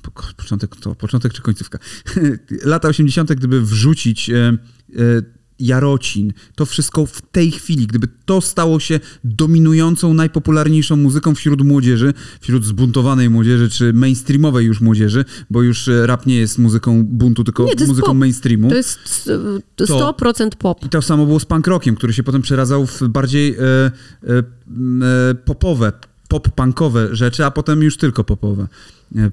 po- 0.02 0.12
początek 0.38 0.76
to 0.76 0.96
początek 0.96 1.34
czy 1.34 1.42
końcówka? 1.42 1.80
lata 2.64 2.88
80., 2.88 3.34
gdyby 3.34 3.62
wrzucić 3.62 4.30
e, 4.30 4.36
e, 4.36 5.37
Jarocin, 5.60 6.34
to 6.56 6.66
wszystko 6.66 7.06
w 7.06 7.22
tej 7.22 7.52
chwili, 7.52 7.88
gdyby 7.88 8.08
to 8.26 8.42
stało 8.42 8.80
się 8.80 9.00
dominującą, 9.24 10.14
najpopularniejszą 10.14 10.96
muzyką 10.96 11.36
wśród 11.36 11.62
młodzieży, 11.62 12.14
wśród 12.42 12.66
zbuntowanej 12.66 13.30
młodzieży, 13.30 13.70
czy 13.70 13.94
mainstreamowej 13.94 14.66
już 14.66 14.82
młodzieży, 14.82 15.26
bo 15.50 15.62
już 15.62 15.88
e, 15.88 16.08
rap 16.08 16.26
nie 16.26 16.36
jest 16.36 16.58
muzyką 16.58 17.04
buntu, 17.04 17.44
tylko 17.44 17.66
Nie, 17.66 17.76
to 17.76 17.86
muzyką 17.86 18.08
pop. 18.08 18.18
mainstreamu. 18.18 18.70
To 18.70 18.76
jest 18.76 19.30
e, 19.78 19.86
100% 19.86 20.50
pop. 20.56 20.86
I 20.86 20.90
to 20.90 21.02
samo 21.02 21.26
było 21.26 21.40
z 21.40 21.46
punk 21.46 21.68
rockiem, 21.68 21.96
który 21.96 22.14
się 22.14 22.24
potem 22.24 22.42
przeradzał 22.42 22.86
w 22.86 23.02
bardziej 23.08 23.56
e, 23.56 23.62
e, 23.64 23.92
e, 24.30 25.36
popowe, 25.46 25.92
pop-punkowe 26.28 27.16
rzeczy, 27.16 27.46
a 27.46 27.52
potem 27.52 27.84
już 27.84 27.98
tylko 27.98 28.24
popowe. 28.24 28.68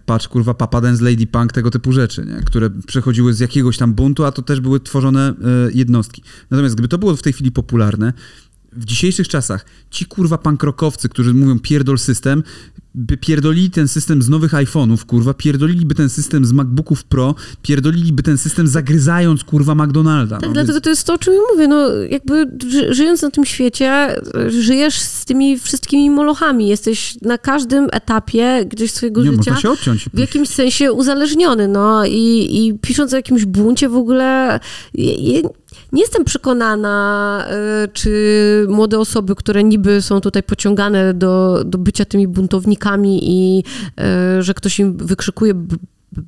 Patrz, 0.07 0.29
kurwa, 0.29 0.55
Papa 0.55 0.81
Dance, 0.81 1.05
Lady 1.05 1.27
Punk, 1.27 1.53
tego 1.53 1.71
typu 1.71 1.93
rzeczy, 1.93 2.27
nie? 2.27 2.43
które 2.45 2.71
przechodziły 2.71 3.35
z 3.35 3.41
jakiegoś 3.41 3.79
tam 3.79 3.95
buntu, 3.95 4.25
a 4.25 4.33
to 4.33 4.43
też 4.43 4.61
były 4.61 4.81
tworzone 4.81 5.29
e, 5.29 5.35
jednostki. 5.73 6.23
Natomiast 6.51 6.75
gdyby 6.75 6.89
to 6.89 6.99
było 6.99 7.17
w 7.17 7.23
tej 7.23 7.33
chwili 7.33 7.53
popularne, 7.53 8.13
w 8.73 8.85
dzisiejszych 8.85 9.29
czasach 9.29 9.67
ci 9.91 10.07
kurwa 10.07 10.39
pankrokowcy, 10.39 11.09
którzy 11.09 11.35
mówią 11.35 11.59
pierdol 11.59 11.99
system, 11.99 12.43
by 12.95 13.17
pierdolili 13.17 13.71
ten 13.71 13.89
system 13.89 14.23
z 14.23 14.29
nowych 14.29 14.53
iPhone'ów, 14.53 15.05
kurwa, 15.05 15.35
pierdoliliby 15.35 15.95
ten 15.95 16.09
system 16.09 16.45
z 16.45 16.53
MacBooków 16.53 17.05
Pro, 17.05 17.35
pierdoliliby 17.63 18.23
ten 18.23 18.39
system 18.39 18.69
zagryzając, 18.69 19.45
kurwa, 19.45 19.75
McDonalda. 19.75 20.37
Tak, 20.39 20.49
no, 20.49 20.53
dlatego 20.55 20.73
więc- 20.73 20.85
to 20.85 20.91
jest 20.91 21.05
to, 21.07 21.15
o 21.15 21.19
czym 21.19 21.35
mówię. 21.53 21.69
No, 21.69 21.89
jakby 22.11 22.47
ży, 22.71 22.95
żyjąc 22.95 23.23
na 23.23 23.31
tym 23.31 23.45
świecie, 23.45 24.17
żyjesz 24.49 24.99
z 25.01 25.25
tymi 25.25 25.59
wszystkimi 25.59 26.11
molochami. 26.11 26.69
Jesteś 26.69 27.17
na 27.23 27.39
każdym 27.39 27.89
etapie 27.93 28.65
gdzieś 28.69 28.91
swojego 28.93 29.25
Nie, 29.25 29.33
życia 29.33 29.57
się 29.57 29.71
odciąć. 29.71 30.09
w 30.15 30.19
jakimś 30.19 30.49
sensie 30.49 30.93
uzależniony. 30.93 31.69
No 31.69 32.05
i, 32.07 32.49
i 32.67 32.79
pisząc 32.79 33.13
o 33.13 33.17
jakimś 33.17 33.45
buncie 33.45 33.89
w 33.89 33.97
ogóle 33.97 34.61
je, 34.95 35.15
je, 35.15 35.43
nie 35.93 36.03
jestem 36.03 36.25
przekonana, 36.25 37.47
y, 37.85 37.89
czy 37.89 38.67
młode 38.69 38.99
osoby, 38.99 39.35
które 39.35 39.65
niby 39.65 40.03
są 40.03 40.21
tutaj 40.21 40.43
pociągane 40.43 41.15
do, 41.15 41.65
do 41.65 41.79
bycia 41.79 42.05
tymi 42.05 42.29
buntownikami 42.29 43.21
i 43.23 43.65
y, 44.39 44.43
że 44.43 44.55
ktoś 44.55 44.79
im 44.79 44.97
wykrzykuje 44.97 45.55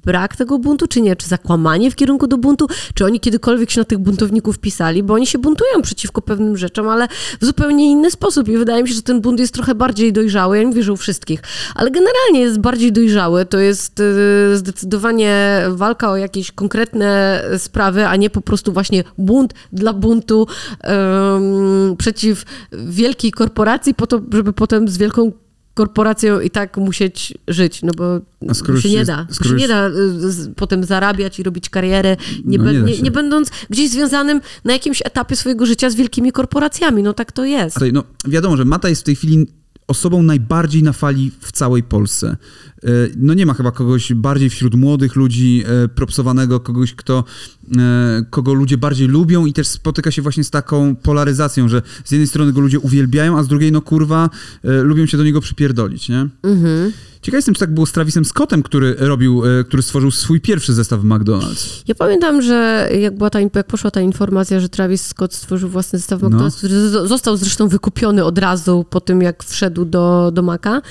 brak 0.04 0.36
tego 0.36 0.58
buntu, 0.58 0.86
czy 0.86 1.00
nie? 1.00 1.16
Czy 1.16 1.28
zakłamanie 1.28 1.90
w 1.90 1.96
kierunku 1.96 2.26
do 2.26 2.38
buntu? 2.38 2.66
Czy 2.94 3.04
oni 3.04 3.20
kiedykolwiek 3.20 3.70
się 3.70 3.80
na 3.80 3.84
tych 3.84 3.98
buntowników 3.98 4.58
pisali? 4.58 5.02
Bo 5.02 5.14
oni 5.14 5.26
się 5.26 5.38
buntują 5.38 5.82
przeciwko 5.82 6.22
pewnym 6.22 6.56
rzeczom, 6.56 6.88
ale 6.88 7.08
w 7.40 7.44
zupełnie 7.44 7.90
inny 7.90 8.10
sposób. 8.10 8.48
I 8.48 8.58
wydaje 8.58 8.82
mi 8.82 8.88
się, 8.88 8.94
że 8.94 9.02
ten 9.02 9.20
bunt 9.20 9.40
jest 9.40 9.54
trochę 9.54 9.74
bardziej 9.74 10.12
dojrzały. 10.12 10.56
Ja 10.58 10.62
nie 10.62 10.82
że 10.82 10.92
u 10.92 10.96
wszystkich, 10.96 11.42
ale 11.74 11.90
generalnie 11.90 12.40
jest 12.40 12.58
bardziej 12.58 12.92
dojrzały. 12.92 13.46
To 13.46 13.58
jest 13.58 14.00
y, 14.00 14.56
zdecydowanie 14.56 15.62
walka 15.68 16.10
o 16.10 16.16
jakieś 16.16 16.52
konkretne 16.52 17.42
sprawy, 17.58 18.06
a 18.06 18.16
nie 18.16 18.30
po 18.30 18.40
prostu 18.40 18.72
właśnie 18.72 19.04
bunt 19.18 19.54
dla 19.72 19.92
buntu 19.92 20.46
przeciw 21.98 22.44
wielkiej 22.72 23.32
korporacji 23.32 23.94
po 23.94 24.06
to, 24.06 24.20
żeby 24.32 24.52
potem 24.52 24.88
z 24.88 24.98
wielką 24.98 25.32
korporacją 25.76 26.40
i 26.40 26.50
tak 26.50 26.76
musieć 26.76 27.34
żyć, 27.48 27.82
no 27.82 27.92
bo 27.96 28.20
się 28.80 28.90
nie 28.90 29.04
da. 29.04 29.26
Skoro 29.30 29.50
się 29.50 29.56
nie 29.56 29.68
da 29.68 29.88
y, 29.88 29.92
potem 30.56 30.84
zarabiać 30.84 31.38
i 31.38 31.42
robić 31.42 31.70
karierę, 31.70 32.16
nie, 32.44 32.58
no, 32.58 32.64
be, 32.64 32.72
nie, 32.72 33.02
nie, 33.02 33.10
będąc 33.10 33.50
gdzieś 33.70 33.90
związanym 33.90 34.40
na 34.64 34.72
jakimś 34.72 35.02
etapie 35.04 35.36
swojego 35.36 35.66
życia 35.66 35.90
z 35.90 35.94
wielkimi 35.94 36.32
korporacjami. 36.32 37.02
No 37.02 37.12
tak 37.12 37.32
to 37.32 37.44
jest. 37.44 37.78
No 37.92 38.04
wiadomo, 38.28 38.56
że 38.56 38.64
Mata 38.64 38.88
jest 38.88 39.02
w 39.02 39.04
tej 39.04 39.16
chwili 39.16 39.46
osobą 39.86 40.22
najbardziej 40.22 40.82
na 40.82 40.92
fali 40.92 41.32
w 41.40 41.52
całej 41.52 41.82
Polsce. 41.82 42.36
E, 42.84 42.88
no 43.16 43.34
nie 43.34 43.46
ma 43.46 43.54
chyba 43.54 43.72
kogoś 43.72 44.12
bardziej 44.12 44.50
wśród 44.50 44.74
młodych 44.74 45.16
ludzi 45.16 45.64
e, 45.66 45.88
propsowanego, 45.88 46.60
kogoś, 46.60 46.94
kto, 46.94 47.24
e, 47.78 48.24
kogo 48.30 48.54
ludzie 48.54 48.78
bardziej 48.78 49.08
lubią 49.08 49.46
i 49.46 49.52
też 49.52 49.66
spotyka 49.66 50.10
się 50.10 50.22
właśnie 50.22 50.44
z 50.44 50.50
taką 50.50 50.96
polaryzacją, 50.96 51.68
że 51.68 51.82
z 52.04 52.12
jednej 52.12 52.28
strony 52.28 52.52
go 52.52 52.60
ludzie 52.60 52.78
uwielbiają, 52.78 53.38
a 53.38 53.42
z 53.42 53.48
drugiej, 53.48 53.72
no 53.72 53.80
kurwa, 53.80 54.30
lubią 54.62 55.06
się 55.06 55.16
do 55.16 55.24
niego 55.24 55.40
przypierdolić, 55.40 56.08
nie? 56.08 56.28
Mhm. 56.42 56.92
Ciekaw 57.22 57.38
jestem, 57.38 57.54
czy 57.54 57.60
tak 57.60 57.74
było 57.74 57.86
z 57.86 57.92
Travisem 57.92 58.24
Scottem, 58.24 58.62
który 58.62 58.94
robił, 58.98 59.42
który 59.66 59.82
stworzył 59.82 60.10
swój 60.10 60.40
pierwszy 60.40 60.74
zestaw 60.74 61.00
w 61.00 61.04
McDonald's. 61.04 61.82
Ja 61.88 61.94
pamiętam, 61.94 62.42
że 62.42 62.88
jak, 63.00 63.16
była 63.16 63.30
ta, 63.30 63.40
jak 63.40 63.66
poszła 63.66 63.90
ta 63.90 64.00
informacja, 64.00 64.60
że 64.60 64.68
Travis 64.68 65.06
Scott 65.06 65.34
stworzył 65.34 65.68
własny 65.68 65.98
zestaw 65.98 66.20
w 66.20 66.22
no. 66.22 66.28
McDonald's, 66.28 66.56
który 66.56 66.88
został 66.88 67.36
zresztą 67.36 67.68
wykupiony 67.68 68.24
od 68.24 68.38
razu 68.38 68.84
po 68.90 69.00
tym, 69.00 69.22
jak 69.22 69.44
wszedł 69.44 69.84
do, 69.84 70.30
do 70.34 70.42
Maka, 70.42 70.82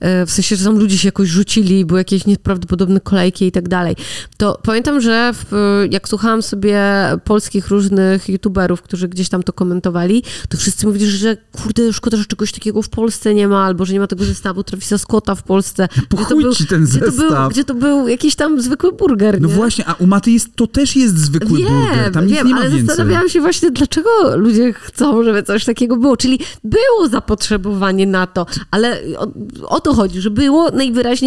e, 0.00 0.26
w 0.26 0.30
sensie, 0.30 0.56
że 0.56 0.64
tam 0.64 0.78
ludzie 0.78 0.98
się 0.98 1.08
jakoś 1.08 1.28
rzucili, 1.32 1.84
były 1.84 2.00
jakieś 2.00 2.26
nieprawdopodobne 2.26 3.00
kolejki 3.00 3.46
i 3.46 3.52
tak 3.52 3.68
dalej, 3.68 3.96
to 4.36 4.58
pamiętam, 4.62 5.00
że 5.00 5.32
w, 5.34 5.86
jak 5.90 6.08
słuchałam 6.08 6.42
sobie 6.42 6.82
polskich 7.24 7.68
różnych 7.68 8.28
youtuberów, 8.28 8.82
którzy 8.82 9.08
gdzieś 9.08 9.28
tam 9.28 9.42
to 9.42 9.52
komentowali, 9.52 10.22
to 10.48 10.56
wszyscy 10.56 10.86
mówili, 10.86 11.06
że 11.06 11.36
kurde, 11.62 11.92
szkoda, 11.92 12.16
że 12.16 12.24
czegoś 12.24 12.52
takiego 12.52 12.82
w 12.82 12.88
Polsce 12.88 13.34
nie 13.34 13.48
ma, 13.48 13.64
albo 13.64 13.84
że 13.84 13.92
nie 13.92 14.00
ma 14.00 14.06
tego 14.06 14.24
zestawu 14.24 14.64
Travisa 14.64 14.98
Scotta 14.98 15.34
w 15.34 15.42
Polsce, 15.42 15.52
Polsce. 15.62 15.88
Po 16.08 16.16
gdzie, 16.16 16.34
był, 16.34 16.54
ten 16.68 16.84
gdzie, 16.84 17.00
to 17.00 17.12
był, 17.12 17.48
gdzie 17.50 17.64
to 17.64 17.74
był 17.74 18.08
jakiś 18.08 18.34
tam 18.34 18.60
zwykły 18.60 18.92
burger, 18.92 19.40
No 19.40 19.48
nie? 19.48 19.54
właśnie, 19.54 19.84
a 19.88 19.94
u 19.94 20.06
Maty 20.06 20.30
jest, 20.30 20.56
to 20.56 20.66
też 20.66 20.96
jest 20.96 21.18
zwykły 21.18 21.58
wiem, 21.58 21.68
burger. 21.68 22.12
Tam 22.12 22.26
wiem, 22.26 22.46
nie 22.46 22.54
ma 22.54 22.60
ale 22.60 22.70
więcej. 22.70 22.86
zastanawiałam 22.86 23.28
się 23.28 23.40
właśnie, 23.40 23.70
dlaczego 23.70 24.10
ludzie 24.36 24.72
chcą, 24.72 25.24
żeby 25.24 25.42
coś 25.42 25.64
takiego 25.64 25.96
było. 25.96 26.16
Czyli 26.16 26.38
było 26.64 27.08
zapotrzebowanie 27.10 28.06
na 28.06 28.26
to, 28.26 28.46
ale 28.70 29.00
o, 29.18 29.28
o 29.66 29.80
to 29.80 29.94
chodzi, 29.94 30.20
że 30.20 30.30
było 30.30 30.70
najwyraźniej, 30.70 31.21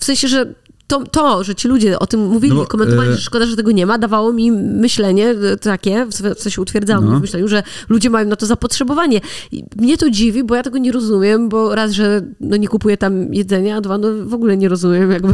w 0.00 0.04
sensie, 0.04 0.28
że 0.28 0.54
to, 0.92 1.06
to, 1.06 1.44
że 1.44 1.54
ci 1.54 1.68
ludzie 1.68 1.98
o 1.98 2.06
tym 2.06 2.20
mówili, 2.20 2.54
no 2.54 2.66
komentowali, 2.66 3.10
e... 3.10 3.14
że 3.14 3.20
szkoda, 3.20 3.46
że 3.46 3.56
tego 3.56 3.70
nie 3.70 3.86
ma, 3.86 3.98
dawało 3.98 4.32
mi 4.32 4.52
myślenie 4.52 5.30
e, 5.30 5.56
takie, 5.56 6.06
w 6.06 6.40
sensie 6.40 6.62
utwierdzało 6.62 7.04
no. 7.04 7.18
w 7.18 7.20
myśleniu, 7.20 7.48
że 7.48 7.62
ludzie 7.88 8.10
mają 8.10 8.28
na 8.28 8.36
to 8.36 8.46
zapotrzebowanie. 8.46 9.20
I 9.52 9.64
mnie 9.76 9.98
to 9.98 10.10
dziwi, 10.10 10.44
bo 10.44 10.54
ja 10.54 10.62
tego 10.62 10.78
nie 10.78 10.92
rozumiem, 10.92 11.48
bo 11.48 11.74
raz, 11.74 11.92
że 11.92 12.22
no 12.40 12.56
nie 12.56 12.68
kupuję 12.68 12.96
tam 12.96 13.34
jedzenia, 13.34 13.76
a 13.76 13.80
dwa, 13.80 13.98
no 13.98 14.08
w 14.24 14.34
ogóle 14.34 14.56
nie 14.56 14.68
rozumiem 14.68 15.10
jakby... 15.10 15.32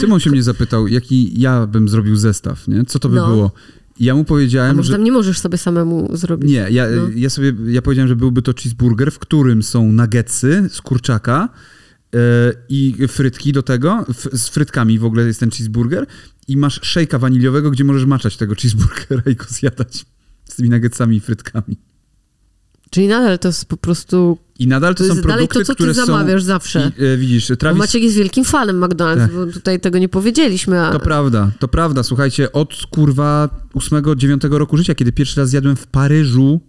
Tymon 0.00 0.20
się 0.20 0.30
mnie 0.30 0.42
zapytał, 0.42 0.88
jaki 0.88 1.40
ja 1.40 1.66
bym 1.66 1.88
zrobił 1.88 2.16
zestaw, 2.16 2.68
nie? 2.68 2.84
Co 2.84 2.98
to 2.98 3.08
by 3.08 3.16
no. 3.16 3.26
było? 3.26 3.50
Ja 4.00 4.14
mu 4.14 4.24
powiedziałem, 4.24 4.70
A 4.70 4.74
może 4.74 4.86
że... 4.86 4.92
tam 4.92 5.04
nie 5.04 5.12
możesz 5.12 5.38
sobie 5.38 5.58
samemu 5.58 6.08
zrobić. 6.16 6.50
Nie, 6.50 6.66
ja, 6.70 6.86
no. 6.96 7.02
ja 7.14 7.30
sobie, 7.30 7.52
ja 7.66 7.82
powiedziałem, 7.82 8.08
że 8.08 8.16
byłby 8.16 8.42
to 8.42 8.52
cheeseburger, 8.52 9.10
w 9.10 9.18
którym 9.18 9.62
są 9.62 9.92
nuggetsy 9.92 10.68
z 10.72 10.80
kurczaka, 10.80 11.48
i 12.68 12.94
frytki 13.08 13.52
do 13.52 13.62
tego, 13.62 14.06
z 14.32 14.48
frytkami 14.48 14.98
w 14.98 15.04
ogóle 15.04 15.26
jest 15.26 15.40
ten 15.40 15.50
cheeseburger 15.50 16.06
i 16.48 16.56
masz 16.56 16.80
szejka 16.82 17.18
waniliowego, 17.18 17.70
gdzie 17.70 17.84
możesz 17.84 18.04
maczać 18.04 18.36
tego 18.36 18.54
cheeseburgera 18.54 19.22
i 19.32 19.34
go 19.34 19.44
zjadać 19.48 20.04
z 20.44 20.56
tymi 20.56 20.70
nuggetsami 20.70 21.16
i 21.16 21.20
frytkami. 21.20 21.76
Czyli 22.90 23.08
nadal 23.08 23.38
to 23.38 23.48
jest 23.48 23.64
po 23.64 23.76
prostu... 23.76 24.38
I 24.58 24.66
nadal 24.66 24.94
to, 24.94 25.04
to 25.04 25.14
są 25.14 25.22
produkty, 25.22 25.58
to, 25.58 25.64
co 25.64 25.74
które 25.74 25.94
ty 25.94 26.06
zamawiasz 26.06 26.42
zawsze. 26.42 26.92
I, 26.98 27.04
e, 27.04 27.16
widzisz, 27.16 27.46
Travis... 27.46 27.78
Bo 27.78 27.84
Maciek 27.84 28.02
jest 28.02 28.16
wielkim 28.16 28.44
fanem 28.44 28.80
McDonald's, 28.80 29.18
tak. 29.18 29.32
bo 29.32 29.46
tutaj 29.46 29.80
tego 29.80 29.98
nie 29.98 30.08
powiedzieliśmy. 30.08 30.80
A... 30.80 30.92
To 30.92 31.00
prawda, 31.00 31.50
to 31.58 31.68
prawda. 31.68 32.02
Słuchajcie, 32.02 32.52
od 32.52 32.86
kurwa 32.90 33.48
8-9 33.74 34.52
roku 34.52 34.76
życia, 34.76 34.94
kiedy 34.94 35.12
pierwszy 35.12 35.40
raz 35.40 35.50
zjadłem 35.50 35.76
w 35.76 35.86
Paryżu 35.86 36.60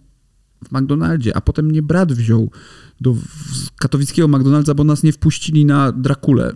w 0.68 0.72
McDonaldzie, 0.72 1.36
a 1.36 1.40
potem 1.40 1.66
mnie 1.66 1.82
brat 1.82 2.12
wziął 2.12 2.50
do 3.00 3.16
katowickiego 3.78 4.28
McDonald'sa, 4.28 4.74
bo 4.74 4.84
nas 4.84 5.02
nie 5.02 5.12
wpuścili 5.12 5.66
na 5.66 5.92
Drakulę, 5.92 6.52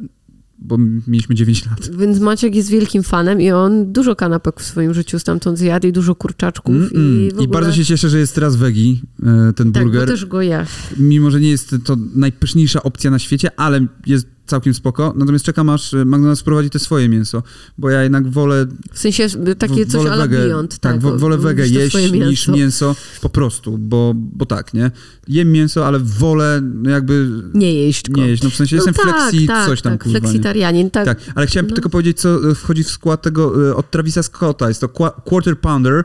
bo 0.58 0.78
mieliśmy 1.06 1.34
9 1.34 1.66
lat. 1.66 1.96
Więc 1.98 2.20
Maciek 2.20 2.54
jest 2.54 2.70
wielkim 2.70 3.02
fanem 3.02 3.40
i 3.40 3.50
on 3.50 3.92
dużo 3.92 4.16
kanapek 4.16 4.60
w 4.60 4.64
swoim 4.64 4.94
życiu 4.94 5.18
stamtąd 5.18 5.58
zjadł 5.58 5.86
i 5.86 5.92
dużo 5.92 6.14
kurczaczków. 6.14 6.74
Mm 6.74 6.88
-mm. 6.88 6.92
I, 6.94 7.28
ogóle... 7.30 7.44
I, 7.44 7.48
bardzo 7.48 7.72
się 7.72 7.84
cieszę, 7.84 8.08
że 8.08 8.18
jest 8.18 8.34
teraz 8.34 8.56
wegi, 8.56 9.02
e, 9.22 9.52
ten 9.52 9.72
tak, 9.72 9.82
burger. 9.82 10.00
Tak, 10.00 10.10
też 10.10 10.26
go 10.26 10.42
ja. 10.42 10.66
Mimo, 10.98 11.30
że 11.30 11.40
nie 11.40 11.50
jest 11.50 11.76
to 11.84 11.96
najpyszniejsza 12.14 12.82
opcja 12.82 13.10
na 13.10 13.18
świecie, 13.18 13.60
ale 13.60 13.86
jest 14.06 14.35
całkiem 14.46 14.74
spoko. 14.74 15.14
Natomiast 15.16 15.44
czekam 15.44 15.70
aż 15.70 15.92
y, 15.92 15.96
McDonald's 15.96 16.40
wprowadzi 16.40 16.70
te 16.70 16.78
swoje 16.78 17.08
mięso, 17.08 17.42
bo 17.78 17.90
ja 17.90 18.02
jednak 18.02 18.28
wolę... 18.28 18.66
W 18.92 18.98
sensie 18.98 19.28
takie 19.58 19.86
coś 19.86 20.06
ala 20.06 20.28
Beyond. 20.28 20.78
Tak, 20.78 20.92
tak 20.92 21.18
wolę 21.18 21.38
wege 21.38 21.68
jeść 21.68 21.94
mięso. 22.12 22.30
niż 22.30 22.48
mięso 22.48 22.96
po 23.20 23.28
prostu, 23.28 23.78
bo, 23.78 24.12
bo 24.14 24.46
tak, 24.46 24.74
nie? 24.74 24.90
Jem 25.28 25.52
mięso, 25.52 25.86
ale 25.86 25.98
wolę 25.98 26.62
jakby... 26.82 27.42
Nie 27.54 27.74
jeść 27.74 28.10
go. 28.10 28.20
Nie 28.20 28.28
jeść, 28.28 28.42
no 28.42 28.50
w 28.50 28.54
sensie 28.54 28.76
no 28.76 28.82
jestem 28.84 28.94
tak, 28.94 29.16
flexi, 29.16 29.46
tak, 29.46 29.66
coś 29.66 29.82
tam 29.82 29.92
tak, 29.92 30.02
kurwa, 30.02 30.18
fleksitarianin, 30.18 30.90
tak. 30.90 31.04
tak. 31.04 31.18
Ale 31.34 31.46
chciałem 31.46 31.66
no. 31.66 31.74
tylko 31.74 31.88
powiedzieć, 31.88 32.20
co 32.20 32.50
y, 32.50 32.54
wchodzi 32.54 32.84
w 32.84 32.90
skład 32.90 33.22
tego 33.22 33.68
y, 33.68 33.76
od 33.76 33.90
Travisa 33.90 34.22
Scotta. 34.22 34.68
Jest 34.68 34.80
to 34.80 34.88
quarter 35.24 35.60
pounder 35.60 36.04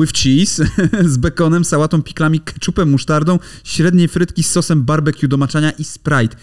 with 0.00 0.12
cheese 0.12 0.66
z 1.12 1.16
bekonem, 1.16 1.64
sałatą, 1.64 2.02
piklami, 2.02 2.40
ketchupem, 2.40 2.90
musztardą, 2.90 3.38
średnie 3.64 4.08
frytki 4.08 4.42
z 4.42 4.50
sosem 4.50 4.82
barbecue 4.82 5.28
do 5.28 5.36
maczania 5.36 5.70
i 5.70 5.84
Sprite. 5.84 6.36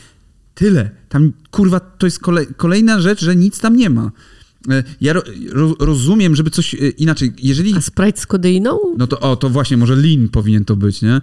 Tyle. 0.56 0.90
Tam, 1.10 1.34
kurwa, 1.52 1.80
to 1.80 2.08
jest 2.08 2.20
kolej, 2.20 2.48
kolejna 2.58 3.02
rzecz, 3.02 3.22
że 3.22 3.36
nic 3.36 3.60
tam 3.60 3.76
nie 3.76 3.90
ma. 3.90 4.12
E, 4.70 4.84
ja 5.02 5.14
ro, 5.14 5.22
ro, 5.50 5.76
rozumiem, 5.80 6.36
żeby 6.36 6.50
coś 6.50 6.74
e, 6.74 6.78
inaczej. 6.78 7.34
Jeżeli. 7.38 7.74
A 7.76 7.82
Sprite 7.82 8.22
z 8.22 8.28
kodeiną? 8.28 8.80
No 8.98 9.08
to 9.08 9.20
o, 9.20 9.36
to 9.36 9.50
właśnie, 9.50 9.78
może 9.78 9.96
lean 9.96 10.30
powinien 10.30 10.66
to 10.66 10.76
być, 10.76 11.02
nie? 11.02 11.22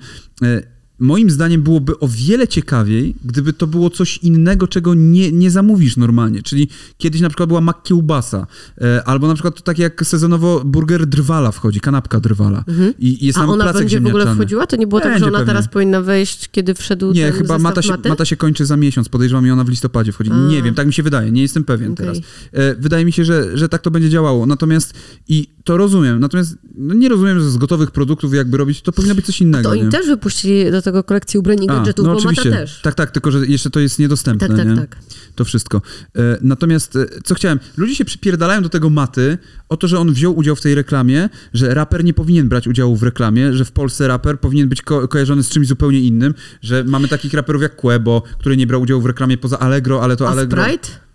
Moim 0.98 1.30
zdaniem 1.30 1.62
byłoby 1.62 1.98
o 1.98 2.08
wiele 2.08 2.48
ciekawiej, 2.48 3.14
gdyby 3.24 3.52
to 3.52 3.66
było 3.66 3.90
coś 3.90 4.18
innego, 4.18 4.68
czego 4.68 4.94
nie, 4.94 5.32
nie 5.32 5.50
zamówisz 5.50 5.96
normalnie. 5.96 6.42
Czyli 6.42 6.68
kiedyś 6.98 7.20
na 7.20 7.28
przykład 7.28 7.48
była 7.48 7.60
makiełbasa, 7.60 8.46
e, 8.80 9.04
albo 9.04 9.28
na 9.28 9.34
przykład 9.34 9.56
to 9.56 9.62
tak 9.62 9.78
jak 9.78 10.06
sezonowo 10.06 10.62
burger 10.64 11.06
drwala 11.06 11.52
wchodzi, 11.52 11.80
kanapka 11.80 12.20
drwala. 12.20 12.64
Mhm. 12.68 12.94
I, 12.98 13.26
jest 13.26 13.38
A 13.38 13.40
tam 13.40 13.50
ona 13.50 13.64
placek 13.64 13.80
będzie 13.80 14.00
w 14.00 14.06
ogóle 14.06 14.34
wchodziła? 14.34 14.66
To 14.66 14.76
nie 14.76 14.86
było 14.86 15.00
będzie 15.00 15.12
tak, 15.12 15.20
że 15.20 15.26
ona 15.26 15.38
pewnie. 15.38 15.52
teraz 15.52 15.68
powinna 15.68 16.02
wejść, 16.02 16.48
kiedy 16.52 16.74
wszedł 16.74 17.12
Nie, 17.12 17.32
chyba 17.32 17.58
mata 17.58 17.82
się, 17.82 17.94
mata 18.08 18.24
się 18.24 18.36
kończy 18.36 18.66
za 18.66 18.76
miesiąc. 18.76 19.08
Podejrzewam, 19.08 19.46
i 19.46 19.50
ona 19.50 19.64
w 19.64 19.68
listopadzie 19.68 20.12
wchodzi. 20.12 20.30
A. 20.30 20.48
Nie 20.48 20.62
wiem, 20.62 20.74
tak 20.74 20.86
mi 20.86 20.92
się 20.92 21.02
wydaje. 21.02 21.32
Nie 21.32 21.42
jestem 21.42 21.64
pewien 21.64 21.92
okay. 21.92 22.06
teraz. 22.06 22.18
E, 22.52 22.74
wydaje 22.74 23.04
mi 23.04 23.12
się, 23.12 23.24
że, 23.24 23.58
że 23.58 23.68
tak 23.68 23.82
to 23.82 23.90
będzie 23.90 24.10
działało. 24.10 24.46
Natomiast 24.46 24.94
i 25.28 25.48
to 25.68 25.76
rozumiem. 25.76 26.20
Natomiast 26.20 26.58
no 26.74 26.94
nie 26.94 27.08
rozumiem, 27.08 27.40
że 27.40 27.50
z 27.50 27.56
gotowych 27.56 27.90
produktów 27.90 28.34
jakby 28.34 28.56
robić, 28.56 28.82
to 28.82 28.92
powinno 28.92 29.14
być 29.14 29.26
coś 29.26 29.40
innego. 29.40 29.62
To 29.62 29.70
oni 29.70 29.88
też 29.88 30.06
wypuścili 30.06 30.70
do 30.70 30.82
tego 30.82 31.04
kolekcji 31.04 31.38
ubrań 31.38 31.64
i 31.64 31.66
gadżetów, 31.66 32.06
no, 32.06 32.12
bo 32.12 32.18
oczywiście. 32.18 32.50
Mata 32.50 32.62
też. 32.62 32.80
Tak, 32.82 32.94
tak, 32.94 33.10
tylko 33.10 33.30
że 33.30 33.46
jeszcze 33.46 33.70
to 33.70 33.80
jest 33.80 33.98
niedostępne, 33.98 34.48
tak, 34.48 34.56
tak, 34.56 34.68
nie? 34.68 34.76
tak. 34.76 34.96
To 35.34 35.44
wszystko. 35.44 35.82
E, 36.16 36.38
natomiast 36.40 36.96
e, 36.96 37.06
co 37.24 37.34
chciałem? 37.34 37.58
Ludzie 37.76 37.94
się 37.94 38.04
przypierdalają 38.04 38.62
do 38.62 38.68
tego 38.68 38.90
Maty 38.90 39.38
o 39.68 39.76
to, 39.76 39.88
że 39.88 39.98
on 39.98 40.12
wziął 40.12 40.36
udział 40.36 40.56
w 40.56 40.60
tej 40.60 40.74
reklamie, 40.74 41.28
że 41.54 41.74
raper 41.74 42.04
nie 42.04 42.14
powinien 42.14 42.48
brać 42.48 42.68
udziału 42.68 42.96
w 42.96 43.02
reklamie, 43.02 43.52
że 43.52 43.64
w 43.64 43.72
Polsce 43.72 44.08
raper 44.08 44.40
powinien 44.40 44.68
być 44.68 44.82
ko 44.82 45.08
kojarzony 45.08 45.42
z 45.42 45.48
czymś 45.48 45.66
zupełnie 45.66 46.00
innym, 46.00 46.34
że 46.62 46.84
mamy 46.84 47.08
takich 47.08 47.34
raperów 47.34 47.62
jak 47.62 47.76
Quebo, 47.76 48.22
który 48.38 48.56
nie 48.56 48.66
brał 48.66 48.82
udziału 48.82 49.00
w 49.00 49.06
reklamie 49.06 49.38
poza 49.38 49.58
Allegro, 49.58 50.02
ale 50.02 50.16
to 50.16 50.28
A 50.28 50.30
Allegro... 50.30 50.64
Sprite? 50.64 51.07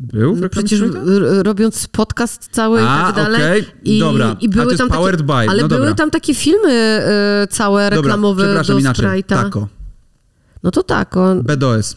Był 0.00 0.34
w 0.34 0.48
Przecież 0.48 0.82
robiąc 1.42 1.86
podcast 1.86 2.48
cały 2.52 2.80
A, 2.80 2.82
i 2.82 3.14
tak 3.14 3.14
dalej. 3.24 3.60
Okay. 3.60 3.72
I, 3.84 3.98
dobra. 3.98 4.36
I 4.40 4.48
były 4.48 4.76
tam 4.76 4.88
powered 4.88 5.20
takie, 5.20 5.26
by. 5.26 5.48
Ale 5.50 5.62
no 5.62 5.68
były 5.68 5.80
dobra. 5.80 5.94
tam 5.94 6.10
takie 6.10 6.34
filmy 6.34 7.02
y, 7.44 7.46
całe 7.46 7.90
reklamowe 7.90 8.42
dobra, 8.42 8.62
przepraszam, 8.62 8.74
do 8.74 8.80
inaczej. 8.80 9.24
Sprite'a. 9.24 9.42
Tako. 9.42 9.68
No 10.62 10.70
to 10.70 10.82
tako. 10.82 11.34
BDOS. 11.34 11.96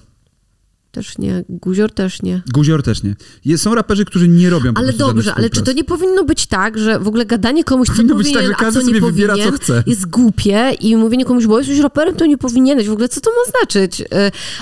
Też 0.91 1.17
nie. 1.17 1.43
Guzior 1.49 1.91
też 1.91 2.21
nie. 2.21 2.41
Guzior 2.53 2.83
też 2.83 3.03
nie. 3.03 3.15
Jest, 3.45 3.63
są 3.63 3.75
raperzy, 3.75 4.05
którzy 4.05 4.27
nie 4.27 4.49
robią 4.49 4.71
Ale 4.75 4.93
dobrze, 4.93 5.33
ale 5.35 5.49
czy 5.49 5.61
to 5.61 5.71
nie 5.73 5.83
powinno 5.83 6.23
być 6.23 6.47
tak, 6.47 6.77
że 6.77 6.99
w 6.99 7.07
ogóle 7.07 7.25
gadanie 7.25 7.63
komuś, 7.63 7.87
co 7.87 7.93
Powinno 8.01 8.15
być 8.15 8.27
powinien, 8.27 8.49
tak, 8.49 8.59
że 8.59 8.65
każdy 8.65 8.79
a 8.79 8.83
co 8.83 8.91
nie 8.91 9.01
wybiera, 9.01 9.33
co 9.33 9.39
powinien, 9.39 9.59
chce. 9.59 9.83
jest 9.87 10.09
głupie 10.09 10.71
i 10.81 10.95
mówienie 10.95 11.25
komuś, 11.25 11.45
bo 11.45 11.57
jesteś 11.59 11.79
raperem, 11.79 12.15
to 12.15 12.25
nie 12.25 12.37
powinieneś. 12.37 12.87
W 12.87 12.91
ogóle 12.91 13.09
co 13.09 13.21
to 13.21 13.29
ma 13.29 13.51
znaczyć? 13.51 14.01
Y, 14.01 14.05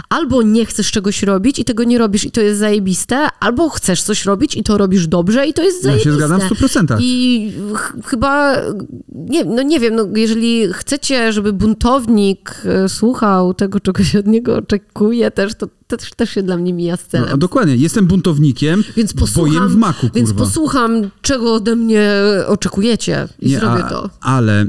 Albo 0.10 0.42
nie 0.42 0.66
chcesz 0.66 0.92
czegoś 0.92 1.24
robić 1.24 1.60
i 1.60 1.66
tego 1.66 1.84
nie 1.84 1.98
robisz 1.98 2.26
i 2.26 2.32
to 2.32 2.42
jest 2.42 2.60
zajebiste, 2.60 3.28
albo 3.40 3.70
chcesz 3.70 4.04
coś 4.04 4.26
robić 4.26 4.56
i 4.56 4.64
to 4.64 4.78
robisz 4.78 5.08
dobrze 5.08 5.48
i 5.48 5.54
to 5.54 5.64
jest 5.64 5.78
Ja 5.78 5.84
zajebiste. 5.84 6.10
się 6.10 6.16
zgadzam 6.16 6.40
w 6.42 6.44
100%. 6.44 6.98
I 7.00 7.52
ch- 7.76 7.94
chyba, 8.06 8.56
nie, 9.16 9.46
no 9.46 9.62
nie 9.62 9.80
wiem, 9.80 9.96
no 9.96 10.08
jeżeli 10.16 10.74
chcecie, 10.74 11.34
żeby 11.34 11.54
buntownik 11.54 12.62
e, 12.66 12.90
słuchał 12.90 13.54
tego, 13.54 13.80
czego 13.80 14.04
się 14.04 14.20
od 14.20 14.28
niego 14.28 14.56
oczekuje 14.56 15.32
też, 15.32 15.56
to 15.56 15.68
też, 15.98 16.14
też 16.14 16.30
się 16.30 16.44
dla 16.44 16.58
mnie 16.58 16.74
mija 16.74 16.98
z 16.98 17.06
celem. 17.06 17.30
No, 17.30 17.38
dokładnie. 17.38 17.76
Jestem 17.76 18.08
buntownikiem, 18.08 18.84
Więc 18.98 19.14
posłucham, 19.14 19.70
w 19.70 19.76
maku, 19.76 20.00
kurwa. 20.00 20.16
Więc 20.16 20.34
posłucham, 20.34 21.10
czego 21.22 21.54
ode 21.54 21.76
mnie 21.76 22.12
oczekujecie 22.48 23.28
i 23.40 23.50
zrobię 23.50 23.84
a, 23.86 23.90
to. 23.90 24.10
Ale... 24.22 24.62
E, 24.62 24.66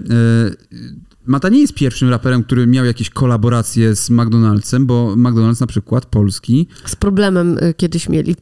Mata 1.27 1.49
nie 1.49 1.61
jest 1.61 1.75
pierwszym 1.75 2.09
raperem, 2.09 2.45
który 2.45 2.66
miał 2.66 2.85
jakieś 2.85 3.11
kolaboracje 3.11 3.97
z 3.97 4.11
McDonald'sem, 4.11 4.85
bo 4.87 5.14
McDonald's 5.16 5.61
na 5.61 5.66
przykład, 5.66 6.07
polski, 6.07 6.66
Z 6.85 6.97
problemem 6.97 7.59
y, 7.59 7.75
kiedyś 7.77 8.09
mieli. 8.09 8.37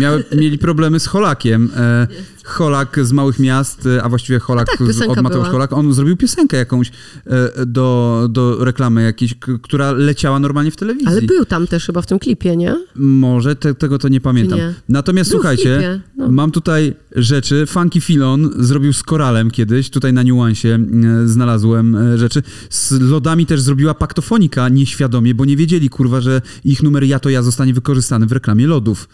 miały, 0.00 0.24
mieli 0.36 0.58
problemy 0.58 1.00
z 1.00 1.06
Holakiem. 1.06 1.70
E, 1.76 2.06
Holak 2.48 2.98
z 3.02 3.12
małych 3.12 3.38
miast, 3.38 3.86
e, 3.86 4.02
a 4.02 4.08
właściwie 4.08 4.38
Holak 4.38 4.66
tak, 4.66 4.92
z, 4.92 5.02
od 5.02 5.22
Mateusz 5.22 5.32
była. 5.32 5.50
Holak, 5.50 5.72
on 5.72 5.92
zrobił 5.92 6.16
piosenkę 6.16 6.56
jakąś 6.56 6.92
e, 7.26 7.66
do, 7.66 8.26
do 8.30 8.64
reklamy 8.64 9.02
jakiejś, 9.02 9.34
która 9.62 9.92
leciała 9.92 10.38
normalnie 10.38 10.70
w 10.70 10.76
telewizji. 10.76 11.08
Ale 11.08 11.22
był 11.22 11.44
tam 11.44 11.66
też 11.66 11.86
chyba 11.86 12.02
w 12.02 12.06
tym 12.06 12.18
klipie, 12.18 12.56
nie? 12.56 12.76
Może, 12.94 13.56
te, 13.56 13.74
tego 13.74 13.98
to 13.98 14.08
nie 14.08 14.20
pamiętam. 14.20 14.58
Nie. 14.58 14.74
Natomiast 14.88 15.30
Był 15.30 15.38
słuchajcie, 15.38 16.00
no. 16.16 16.28
mam 16.30 16.50
tutaj 16.50 16.94
rzeczy. 17.16 17.66
Funky 17.66 18.00
Filon 18.00 18.50
zrobił 18.58 18.92
z 18.92 19.02
koralem 19.02 19.50
kiedyś, 19.50 19.90
tutaj 19.90 20.12
na 20.12 20.22
niuansie 20.22 20.78
e, 21.24 21.28
znalazłem 21.28 22.18
rzeczy. 22.18 22.42
Z 22.70 23.00
lodami 23.00 23.46
też 23.46 23.60
zrobiła 23.60 23.94
paktofonika 23.94 24.68
nieświadomie, 24.68 25.34
bo 25.34 25.44
nie 25.44 25.56
wiedzieli, 25.56 25.90
kurwa, 25.90 26.20
że 26.20 26.42
ich 26.64 26.82
numer 26.82 27.04
Ja 27.04 27.18
to 27.18 27.30
ja 27.30 27.42
zostanie 27.42 27.74
wykorzystany 27.74 28.26
w 28.26 28.32
reklamie 28.32 28.66
lodów. 28.66 29.08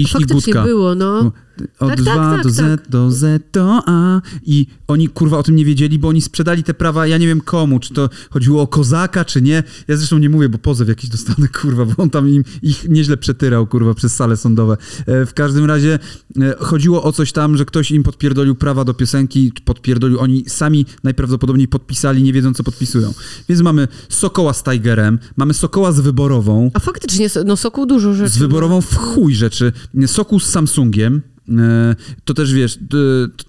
Ich 0.00 0.20
i 0.20 0.24
Gutka. 0.24 0.62
było, 0.64 0.94
no. 0.94 1.32
Od 1.78 1.88
Tak, 1.88 2.00
2 2.00 2.14
tak, 2.14 2.34
tak, 2.34 2.42
do 2.42 2.50
Z, 2.50 2.56
tak. 2.56 2.88
do 2.90 3.10
Z, 3.10 3.42
do 3.52 3.82
A. 3.86 4.20
I 4.46 4.66
oni 4.88 5.08
kurwa 5.08 5.38
o 5.38 5.42
tym 5.42 5.56
nie 5.56 5.64
wiedzieli, 5.64 5.98
bo 5.98 6.08
oni 6.08 6.22
sprzedali 6.22 6.62
te 6.62 6.74
prawa, 6.74 7.06
ja 7.06 7.18
nie 7.18 7.26
wiem 7.26 7.40
komu, 7.40 7.80
czy 7.80 7.94
to 7.94 8.10
chodziło 8.30 8.62
o 8.62 8.66
kozaka, 8.66 9.24
czy 9.24 9.42
nie. 9.42 9.62
Ja 9.88 9.96
zresztą 9.96 10.18
nie 10.18 10.30
mówię, 10.30 10.48
bo 10.48 10.58
pozew 10.58 10.88
jakiś 10.88 11.10
dostanę, 11.10 11.48
kurwa, 11.62 11.84
bo 11.84 12.02
on 12.02 12.10
tam 12.10 12.28
im, 12.28 12.44
ich 12.62 12.88
nieźle 12.88 13.16
przetyrał, 13.16 13.66
kurwa, 13.66 13.94
przez 13.94 14.14
sale 14.16 14.36
sądowe. 14.36 14.76
E, 15.06 15.26
w 15.26 15.34
każdym 15.34 15.64
razie 15.64 15.98
e, 16.40 16.54
chodziło 16.58 17.02
o 17.02 17.12
coś 17.12 17.32
tam, 17.32 17.56
że 17.56 17.64
ktoś 17.64 17.90
im 17.90 18.02
podpierdolił 18.02 18.54
prawa 18.54 18.84
do 18.84 18.94
piosenki, 18.94 19.52
podpierdolił, 19.64 20.20
oni 20.20 20.44
sami 20.48 20.86
najprawdopodobniej 21.04 21.68
podpisali, 21.68 22.22
nie 22.22 22.32
wiedzą, 22.32 22.54
co 22.54 22.62
podpisują. 22.64 23.14
Więc 23.48 23.60
mamy 23.62 23.88
Sokoła 24.08 24.52
z 24.52 24.62
Tigerem, 24.62 25.18
mamy 25.36 25.54
Sokoła 25.54 25.92
z 25.92 26.00
Wyborową, 26.00 26.70
A 26.74 26.78
faktycznie, 26.78 27.28
no 27.46 27.56
Sokół 27.56 27.86
dużo 27.86 28.14
rzeczy. 28.14 28.30
z 28.32 28.36
wyborową 28.38 28.80
w 28.80 28.96
chuj 28.96 29.34
rzeczy. 29.34 29.72
Sokół 30.06 30.40
z 30.40 30.46
Samsungiem. 30.46 31.22
e, 31.58 31.96
To 32.24 32.34
też 32.34 32.52
wiesz, 32.54 32.76
d- 32.80 32.96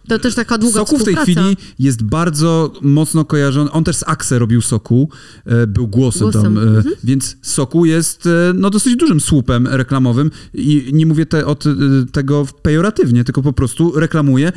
To 0.08 0.20
też 0.20 0.36
taka 0.36 0.58
długa 0.58 0.80
Sokół 0.80 1.00
w 1.00 1.04
tej 1.04 1.16
chwili 1.16 1.58
jest 1.80 2.04
bardzo 2.04 2.74
mocno 2.82 3.26
kojarzony. 3.26 3.72
On 3.72 3.84
też 3.84 3.96
z 3.96 4.04
Axe 4.08 4.40
robił 4.40 4.62
Sokół, 4.62 5.10
e, 5.46 5.68
był 5.68 5.88
głosem, 5.88 6.22
Głosem, 6.32 6.44
tam, 6.44 6.58
e, 6.58 6.62
mhm. 6.62 6.96
więc 7.04 7.38
Sokół 7.42 7.86
jest 7.86 8.26
e, 8.26 8.30
no, 8.56 8.70
dosyć 8.70 8.96
dużym 8.96 9.20
słupem 9.20 9.68
reklamowym 9.68 10.32
i 10.54 10.90
nie 10.94 11.06
mówię 11.06 11.26
te, 11.26 11.46
od 11.46 11.66
e, 11.68 11.70
tego 12.12 12.48
pejoratywnie, 12.62 13.24
tylko 13.24 13.42
po 13.42 13.54
prostu 13.54 14.00
reklamuje, 14.00 14.52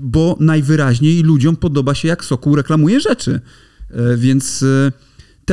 bo 0.00 0.36
najwyraźniej 0.40 1.22
ludziom 1.22 1.56
podoba 1.56 1.94
się, 1.94 2.08
jak 2.08 2.24
Sokół 2.24 2.56
reklamuje 2.56 3.00
rzeczy. 3.00 3.40
E, 3.90 4.16
Więc 4.16 4.64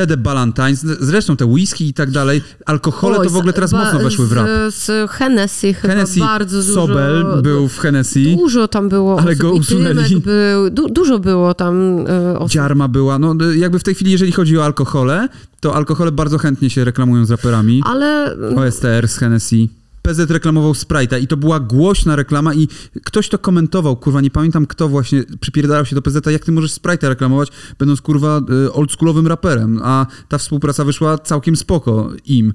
e, 0.02 0.06
te 0.06 0.06
The 0.06 0.16
Ballantines, 0.16 0.86
zresztą 1.00 1.36
te 1.36 1.46
whisky 1.46 1.88
i 1.88 1.94
tak 1.94 2.10
dalej, 2.10 2.42
alkohole 2.66 3.18
Oj, 3.18 3.26
to 3.26 3.32
w 3.32 3.36
ogóle 3.36 3.52
teraz 3.52 3.72
mocno 3.72 3.98
weszły 3.98 4.26
w 4.26 4.32
rap. 4.32 4.46
Z, 4.70 4.74
z 4.84 5.10
Hennessy 5.10 5.74
chyba 5.74 5.94
Hennessy, 5.94 6.20
bardzo 6.20 6.62
dużo. 6.62 6.74
Sobel 6.74 7.24
był 7.42 7.68
w 7.68 7.78
Hennessy. 7.78 8.36
Dużo 8.36 8.68
tam 8.68 8.88
było 8.88 9.20
Ale 9.20 9.36
go 9.36 9.52
usunęli. 9.52 10.20
Był, 10.20 10.70
du, 10.70 10.88
dużo 10.88 11.18
było 11.18 11.54
tam 11.54 12.04
e, 12.08 12.38
osób. 12.38 12.50
Dziarma 12.50 12.88
była, 12.88 13.18
no 13.18 13.34
jakby 13.56 13.78
w 13.78 13.82
tej 13.82 13.94
chwili, 13.94 14.12
jeżeli 14.12 14.32
chodzi 14.32 14.58
o 14.58 14.64
alkohole, 14.64 15.28
to 15.60 15.74
alkohole 15.74 16.12
bardzo 16.12 16.38
chętnie 16.38 16.70
się 16.70 16.84
reklamują 16.84 17.24
z 17.24 17.30
raperami. 17.30 17.82
Ale 17.84 18.36
OSTR 18.56 19.08
z 19.08 19.16
Hennessy. 19.16 19.68
PZ 20.06 20.30
reklamował 20.30 20.72
Sprite'a 20.72 21.20
i 21.22 21.26
to 21.26 21.36
była 21.36 21.60
głośna 21.60 22.16
reklama 22.16 22.54
i 22.54 22.68
ktoś 23.04 23.28
to 23.28 23.38
komentował, 23.38 23.96
kurwa, 23.96 24.20
nie 24.20 24.30
pamiętam 24.30 24.66
kto 24.66 24.88
właśnie 24.88 25.24
przypierdalał 25.40 25.86
się 25.86 25.96
do 25.96 26.02
PZ, 26.02 26.26
jak 26.26 26.44
ty 26.44 26.52
możesz 26.52 26.72
Sprite'a 26.72 27.08
reklamować, 27.08 27.48
będąc, 27.78 28.00
kurwa, 28.00 28.40
y, 28.66 28.72
oldschoolowym 28.72 29.26
raperem, 29.26 29.80
a 29.82 30.06
ta 30.28 30.38
współpraca 30.38 30.84
wyszła 30.84 31.18
całkiem 31.18 31.56
spoko 31.56 32.12
im. 32.26 32.52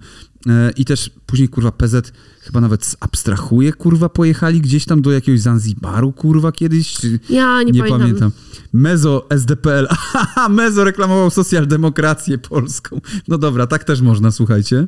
E, 0.47 0.71
I 0.75 0.85
też 0.85 1.09
później, 1.25 1.49
kurwa, 1.49 1.71
PZ 1.71 2.13
chyba 2.41 2.61
nawet 2.61 2.95
abstrahuje, 2.99 3.73
kurwa, 3.73 4.09
pojechali 4.09 4.61
gdzieś 4.61 4.85
tam 4.85 5.01
do 5.01 5.11
jakiegoś 5.11 5.41
Zanzibaru, 5.41 6.11
kurwa, 6.11 6.51
kiedyś. 6.51 6.97
ja 7.29 7.63
nie, 7.63 7.71
nie 7.71 7.79
pamiętam. 7.79 7.99
pamiętam. 7.99 8.31
Mezo 8.73 9.27
SDPL. 9.29 9.87
Mezo 10.49 10.83
reklamował 10.83 11.29
socjaldemokrację 11.29 12.37
polską. 12.37 13.01
No 13.27 13.37
dobra, 13.37 13.67
tak 13.67 13.83
też 13.83 14.01
można, 14.01 14.31
słuchajcie. 14.31 14.87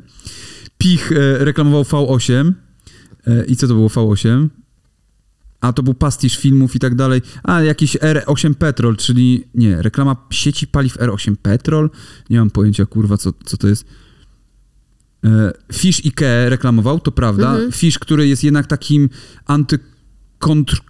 Pich 0.78 1.12
e, 1.12 1.44
reklamował 1.44 1.82
V8. 1.82 2.52
E, 3.26 3.44
I 3.44 3.56
co 3.56 3.68
to 3.68 3.74
było 3.74 3.88
V8? 3.88 4.48
A 5.60 5.72
to 5.72 5.82
był 5.82 5.94
pastisz 5.94 6.38
filmów 6.38 6.76
i 6.76 6.78
tak 6.78 6.94
dalej. 6.94 7.22
A 7.42 7.62
jakiś 7.62 7.96
R8 7.96 8.54
Petrol, 8.54 8.96
czyli 8.96 9.44
nie, 9.54 9.82
reklama 9.82 10.16
sieci 10.30 10.66
paliw 10.66 10.96
R8 10.96 11.36
Petrol. 11.42 11.90
Nie 12.30 12.38
mam 12.38 12.50
pojęcia, 12.50 12.86
kurwa, 12.86 13.16
co, 13.16 13.32
co 13.44 13.56
to 13.56 13.68
jest. 13.68 13.86
E, 15.24 15.52
Fish 15.72 16.04
Ikea 16.04 16.48
reklamował, 16.48 17.00
to 17.00 17.12
prawda. 17.12 17.50
Mhm. 17.50 17.72
Fish, 17.72 17.98
który 17.98 18.28
jest 18.28 18.44
jednak 18.44 18.66
takim 18.66 19.08
antykontr... 19.46 20.80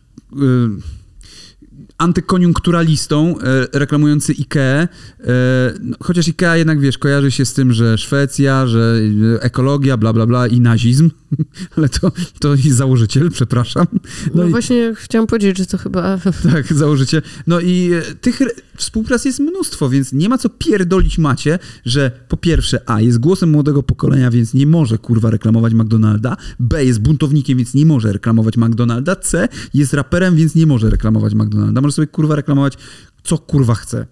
antykoniunkturalistą 1.99 3.34
e, 3.38 3.78
reklamujący 3.78 4.34
IKEA, 4.38 4.61
e, 4.80 4.88
no, 5.80 5.97
chociaż 6.01 6.28
IKEA 6.28 6.57
jednak, 6.57 6.80
wiesz, 6.80 6.99
kojarzy 6.99 7.30
się 7.30 7.45
z 7.45 7.53
tym, 7.53 7.72
że 7.72 7.99
Szwecja, 7.99 8.66
że 8.66 9.01
e, 9.36 9.42
ekologia, 9.42 9.97
bla, 9.97 10.12
bla, 10.12 10.26
bla 10.26 10.47
i 10.47 10.61
nazizm, 10.61 11.11
ale 11.76 11.88
to, 11.88 12.12
to 12.38 12.55
i 12.55 12.70
założyciel, 12.70 13.30
przepraszam. 13.30 13.86
No, 13.92 14.01
No, 14.34 14.45
i, 14.45 14.51
właśnie 14.51 14.92
chciałam 14.97 15.26
powiedzieć, 15.26 15.59
że 15.59 15.66
to 15.66 15.78
chyba... 15.78 16.18
tak, 16.53 16.72
założyciel. 16.72 17.22
No 17.47 17.61
i 17.61 17.90
e, 17.92 18.03
tych 18.14 18.40
współprac 18.76 19.24
jest 19.24 19.40
mnóstwo, 19.40 19.88
więc 19.88 20.12
nie 20.12 20.28
ma 20.28 20.38
co 20.38 20.49
pierdolić 20.49 21.18
macie, 21.18 21.59
że 21.84 22.11
po 22.28 22.36
pierwsze, 22.36 22.80
A, 22.86 23.01
jest 23.01 23.18
głosem 23.18 23.51
młodego 23.51 23.82
pokolenia, 23.82 24.30
więc 24.30 24.55
nie 24.55 24.66
może, 24.66 24.99
kurwa, 24.99 25.30
reklamować 25.30 25.74
McDonalda, 25.74 26.36
B, 26.61 26.84
jest 26.84 27.01
buntownikiem, 27.01 27.59
więc 27.59 27.74
nie 27.74 27.86
może 27.86 28.12
reklamować 28.12 28.57
McDonalda, 28.57 29.16
C, 29.16 29.49
jest 29.74 29.95
raperem, 29.95 30.36
więc 30.36 30.55
nie 30.55 30.66
może 30.66 30.90
reklamować 30.90 31.34
McDonalda. 31.34 31.80
Może 31.85 31.95
sobie, 31.95 32.07
kurwa, 32.07 32.35
reklamować 32.35 32.78
co 33.24 33.39
kurwa 33.39 33.74
chce. 33.74 34.07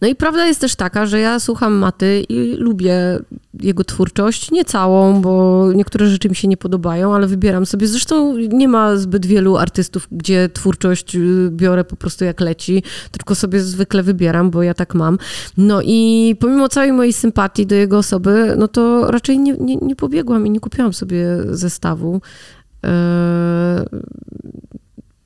No 0.00 0.08
i 0.08 0.14
prawda 0.14 0.46
jest 0.46 0.60
też 0.60 0.76
taka, 0.76 1.06
że 1.06 1.20
ja 1.20 1.40
słucham 1.40 1.74
Maty 1.74 2.24
i 2.28 2.56
lubię 2.56 3.18
jego 3.60 3.84
twórczość. 3.84 4.50
Nie 4.50 4.64
całą, 4.64 5.22
bo 5.22 5.64
niektóre 5.74 6.06
rzeczy 6.06 6.28
mi 6.28 6.36
się 6.36 6.48
nie 6.48 6.56
podobają, 6.56 7.14
ale 7.14 7.26
wybieram 7.26 7.66
sobie. 7.66 7.86
Zresztą 7.86 8.36
nie 8.36 8.68
ma 8.68 8.96
zbyt 8.96 9.26
wielu 9.26 9.56
artystów, 9.56 10.08
gdzie 10.12 10.48
twórczość 10.48 11.16
y, 11.16 11.48
biorę 11.50 11.84
po 11.84 11.96
prostu 11.96 12.24
jak 12.24 12.40
leci, 12.40 12.82
tylko 13.10 13.34
sobie 13.34 13.60
zwykle 13.60 14.02
wybieram, 14.02 14.50
bo 14.50 14.62
ja 14.62 14.74
tak 14.74 14.94
mam. 14.94 15.18
No 15.56 15.80
i 15.84 16.34
pomimo 16.40 16.68
całej 16.68 16.92
mojej 16.92 17.12
sympatii 17.12 17.66
do 17.66 17.74
jego 17.74 17.98
osoby, 17.98 18.54
no 18.58 18.68
to 18.68 19.10
raczej 19.10 19.38
nie, 19.38 19.52
nie, 19.52 19.76
nie 19.76 19.96
pobiegłam 19.96 20.46
i 20.46 20.50
nie 20.50 20.60
kupiłam 20.60 20.92
sobie 20.92 21.26
zestawu. 21.50 22.20
Eee, 22.82 22.90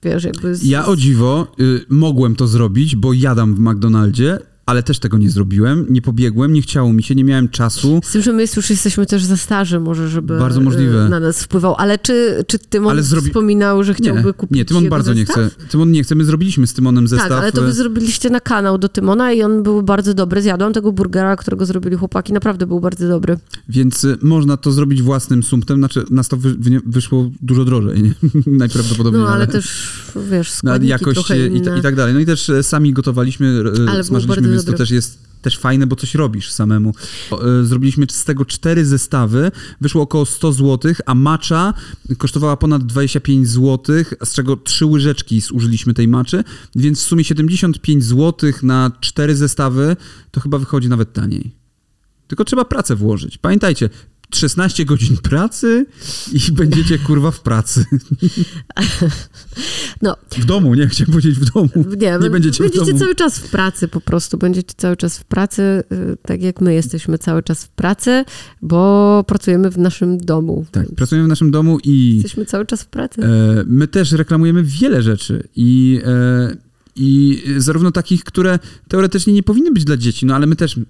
wiesz, 0.03 0.25
jakby... 0.25 0.55
Z... 0.55 0.65
Ja 0.65 0.87
o 0.87 0.97
dziwo 0.97 1.53
y, 1.61 1.85
mogłem 1.89 2.37
to 2.37 2.47
zrobić, 2.47 2.97
bo 2.97 3.13
jadam 3.13 3.55
w 3.55 3.61
McDonaldzie, 3.61 4.39
ale 4.71 4.83
też 4.83 4.99
tego 4.99 5.19
nie 5.19 5.31
zrobiłem. 5.31 5.87
Nie 5.91 6.03
pobiegłem, 6.03 6.53
nie 6.53 6.63
chciało 6.63 6.93
mi 6.93 7.03
się, 7.03 7.15
nie 7.15 7.25
miałem 7.25 7.49
czasu. 7.49 8.01
Z 8.05 8.13
tym, 8.13 8.23
że 8.23 8.33
my 8.33 8.45
już 8.57 8.71
jesteśmy 8.71 9.07
też 9.07 9.25
za 9.25 9.37
starzy, 9.37 9.81
może, 9.81 10.09
żeby 10.09 10.39
Bardzo 10.39 10.61
możliwe. 10.61 11.07
e, 11.07 11.09
na 11.09 11.21
nas 11.21 11.43
wpływał. 11.43 11.75
Ale 11.79 11.99
czy, 11.99 12.45
czy 12.47 12.59
Tymon 12.59 12.91
Ale 12.91 13.03
zrobi- 13.03 13.27
wspominał, 13.27 13.85
że 13.85 13.95
chciałby 13.95 14.23
Nie, 14.25 14.33
kupić 14.33 14.57
nie, 14.57 14.65
Tymon 14.65 14.89
bardzo 14.89 15.15
zestaw? 15.15 15.37
nie 15.39 15.45
chce. 15.49 15.67
Tymon 15.69 15.91
nie 15.91 16.03
chce. 16.03 16.15
My 16.15 16.25
zrobiliśmy 16.25 16.67
z 16.67 16.75
Tymonem 16.75 17.09
zestaw. 17.09 17.29
Tak, 17.29 17.39
ale 17.39 17.53
to 17.53 17.63
wy 17.63 17.69
y, 17.69 17.73
zrobiliście 17.73 18.31
na 18.31 18.41
kanał 18.41 18.79
do 18.79 18.89
Tymona 18.89 19.33
i 19.33 19.43
on 19.43 19.63
był 19.63 19.83
bardzo 19.83 20.15
dobry. 20.15 20.43
Zjadłam 20.43 20.73
tego 20.73 20.93
burgera, 20.93 21.37
którego 21.37 21.67
zrobili 21.67 21.97
chłopaki. 21.97 22.33
Naprawdę 22.33 22.67
był 22.67 22.81
bardzo 22.81 23.09
dobry. 23.09 23.37
Więc 23.69 24.05
y, 24.05 24.19
można 24.23 24.57
to 24.57 24.73
zrobić 24.73 25.03
własnym 25.03 25.43
sumptem, 25.43 25.79
znaczy 25.79 26.05
nas 26.11 26.29
to 26.29 26.37
wy, 26.37 26.55
wy, 26.55 26.81
wyszło 26.87 27.31
dużo 27.43 27.65
drożej, 27.65 28.03
nie? 28.03 28.15
najprawdopodobniej. 28.47 29.23
No, 29.23 29.29
ale 29.29 29.47
też, 29.47 29.93
wiesz, 30.31 30.51
na 30.51 30.57
składniki 30.59 30.91
jakość 30.91 31.31
i, 31.31 31.79
i 31.79 31.83
tak 31.83 31.97
dalej. 31.97 32.15
No 32.15 32.21
i 32.21 32.27
też 32.27 32.51
sami 32.63 32.93
gotowaliśmy, 32.93 33.63
było 33.63 34.05
smażyliśmy, 34.05 34.60
więc 34.61 34.67
to 34.67 34.73
dobre. 34.73 34.79
też 34.79 34.91
jest 34.91 35.31
też 35.43 35.59
fajne, 35.59 35.87
bo 35.87 35.97
coś 35.97 36.15
robisz 36.15 36.53
samemu. 36.53 36.95
E, 37.33 37.65
Zrobiliśmy 37.65 38.07
z 38.11 38.25
tego 38.25 38.45
cztery 38.45 38.87
zestawy, 38.87 39.51
wyszło 39.81 40.03
około 40.03 40.27
100 40.27 40.53
zł, 40.53 40.95
a 41.07 41.15
macza 41.15 41.75
kosztowała 42.19 42.57
ponad 42.57 42.87
25 42.87 43.49
zł, 43.49 43.97
z 44.25 44.33
czego 44.35 44.57
trzy 44.57 44.87
łyżeczki 44.87 45.41
zużyliśmy 45.41 45.95
tej 45.95 46.09
maczy, 46.09 46.45
więc 46.77 47.01
w 47.01 47.07
sumie 47.07 47.25
75 47.25 48.05
zł 48.05 48.53
na 48.63 48.91
cztery 49.01 49.37
zestawy 49.37 49.97
to 50.31 50.41
chyba 50.41 50.59
wychodzi 50.59 50.89
nawet 50.89 51.13
taniej. 51.13 51.61
Tylko 52.29 52.45
trzeba 52.45 52.65
pracę 52.65 52.97
włożyć. 52.97 53.39
Pamiętajcie, 53.39 53.91
16 54.35 54.85
godzin 54.85 55.17
pracy 55.17 55.87
i 56.33 56.53
będziecie 56.53 56.99
kurwa 56.99 57.31
w 57.31 57.41
pracy. 57.41 57.85
No, 60.03 60.17
W 60.39 60.45
domu, 60.45 60.75
nie 60.75 60.87
chciałem 60.89 61.11
powiedzieć 61.13 61.39
w 61.39 61.53
domu. 61.53 61.69
nie, 62.01 62.19
Nie 62.23 62.31
będziecie 62.31 62.65
w 62.65 62.75
domu. 62.75 62.99
cały 62.99 63.15
czas 63.15 63.39
w 63.39 63.51
pracy 63.51 63.89
po 63.89 64.01
prostu. 64.01 64.39
Będziecie 64.39 64.75
cały 64.77 64.97
czas 64.97 65.19
w 65.19 65.25
pracy, 65.25 65.63
y, 65.93 66.17
tak 66.23 66.43
jak 66.43 66.61
my 66.61 66.75
jesteśmy 66.75 67.19
cały 67.19 67.43
czas 67.43 67.65
w 67.65 67.69
pracy, 67.69 68.25
bo 68.63 69.25
pracujemy 69.27 69.71
w 69.71 69.79
naszym 69.79 70.19
domu. 70.19 70.67
Tak, 70.71 70.87
pracujemy 70.97 71.27
w 71.27 71.29
naszym 71.29 71.51
domu 71.51 71.79
i 71.85 72.15
Jesteśmy 72.17 72.45
cały 72.45 72.67
czas 72.67 72.83
w 72.83 72.87
pracy. 72.87 73.23
e, 73.23 73.65
my 73.67 73.89
też 73.89 74.13
reklamujemy 74.13 74.63
wiele 74.65 75.03
rzeczy 75.03 75.49
i, 75.57 76.01
e, 76.05 76.57
i 77.01 77.43
zarówno 77.57 77.91
takich, 77.91 78.25
które 78.25 78.59
teoretycznie 78.89 79.33
nie 79.33 79.43
powinny 79.43 79.71
być 79.71 79.85
dla 79.85 79.97
dzieci, 79.97 80.27
no 80.27 80.35
ale 80.35 80.47
my 80.47 80.57
też, 80.57 80.81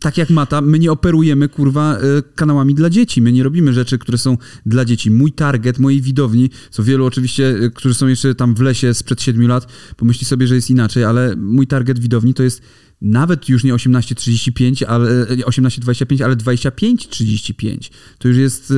tak 0.00 0.18
jak 0.18 0.30
Mata, 0.30 0.60
my 0.60 0.78
nie 0.78 0.92
operujemy, 0.92 1.48
kurwa, 1.48 1.96
e, 1.96 2.00
kanałami 2.34 2.74
dla 2.74 2.90
dzieci. 2.90 3.22
My 3.22 3.32
nie 3.32 3.42
robimy 3.42 3.72
rzeczy, 3.72 3.98
które 3.98 4.18
są 4.18 4.38
dla 4.66 4.84
dzieci. 4.84 5.10
Mój 5.10 5.32
target, 5.32 5.78
mojej 5.78 6.00
widowni, 6.00 6.50
co 6.70 6.82
wielu 6.82 7.04
oczywiście, 7.04 7.48
e, 7.48 7.70
którzy 7.70 7.94
są 7.94 8.06
jeszcze 8.06 8.34
tam 8.34 8.54
w 8.54 8.60
lesie 8.60 8.94
sprzed 8.94 9.22
7 9.22 9.48
lat, 9.48 9.66
pomyśli 9.96 10.26
sobie, 10.26 10.46
że 10.46 10.54
jest 10.54 10.70
inaczej, 10.70 11.04
ale 11.04 11.36
mój 11.36 11.66
target 11.66 11.98
widowni 11.98 12.34
to 12.34 12.42
jest 12.42 12.62
nawet 13.04 13.48
już 13.48 13.64
nie 13.64 13.74
18-35, 13.74 14.84
ale 14.84 15.10
e, 15.10 15.26
18-25, 15.36 16.22
ale 16.24 16.36
25-35. 16.36 17.90
To 18.18 18.28
już 18.28 18.36
jest. 18.36 18.70
e, 18.70 18.74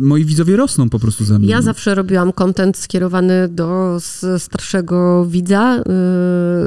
moi 0.00 0.24
widzowie 0.24 0.56
rosną 0.56 0.88
po 0.88 0.98
prostu 0.98 1.24
ze 1.24 1.38
mną. 1.38 1.48
Ja 1.48 1.62
zawsze 1.62 1.94
robiłam 1.94 2.32
content 2.32 2.76
skierowany 2.76 3.48
do 3.48 3.98
starszego 4.38 5.26
widza, 5.26 5.78
y, 5.78 5.82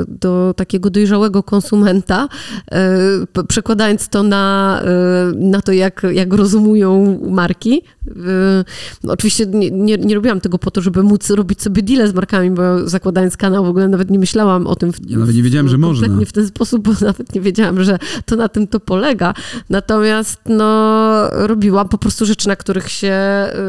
do 0.07 0.53
takiego 0.57 0.89
dojrzałego 0.89 1.43
konsumenta, 1.43 2.27
y, 3.37 3.43
przekładając 3.47 4.09
to 4.09 4.23
na, 4.23 4.81
y, 5.33 5.35
na 5.35 5.61
to, 5.61 5.71
jak, 5.71 6.07
jak 6.11 6.33
rozumują 6.33 7.19
marki. 7.29 7.81
Y, 8.07 8.11
no 9.03 9.13
Oczywiście 9.13 9.45
nie, 9.45 9.71
nie, 9.71 9.97
nie 9.97 10.15
robiłam 10.15 10.41
tego 10.41 10.57
po 10.57 10.71
to, 10.71 10.81
żeby 10.81 11.03
móc 11.03 11.29
robić 11.29 11.61
sobie 11.61 11.83
deale 11.83 12.07
z 12.07 12.13
markami, 12.13 12.51
bo 12.51 12.89
zakładając 12.89 13.37
kanał 13.37 13.65
w 13.65 13.69
ogóle 13.69 13.87
nawet 13.87 14.11
nie 14.11 14.19
myślałam 14.19 14.67
o 14.67 14.75
tym. 14.75 14.93
W, 14.93 15.09
Ja 15.09 15.17
nawet 15.17 15.35
nie 15.35 15.43
wiedziałem, 15.43 15.69
że 15.69 15.77
można. 15.77 16.25
w 16.25 16.31
ten 16.31 16.47
sposób, 16.47 16.64
bo 16.79 16.91
nawet 17.01 17.35
nie 17.35 17.41
wiedziałam, 17.41 17.83
że 17.83 17.99
to 18.25 18.35
na 18.35 18.49
tym 18.49 18.67
to 18.67 18.79
polega. 18.79 19.33
Natomiast 19.69 20.39
no, 20.45 21.29
robiłam 21.31 21.89
po 21.89 21.97
prostu 21.97 22.25
rzeczy, 22.25 22.47
na 22.47 22.55
których 22.55 22.91
się 22.91 23.15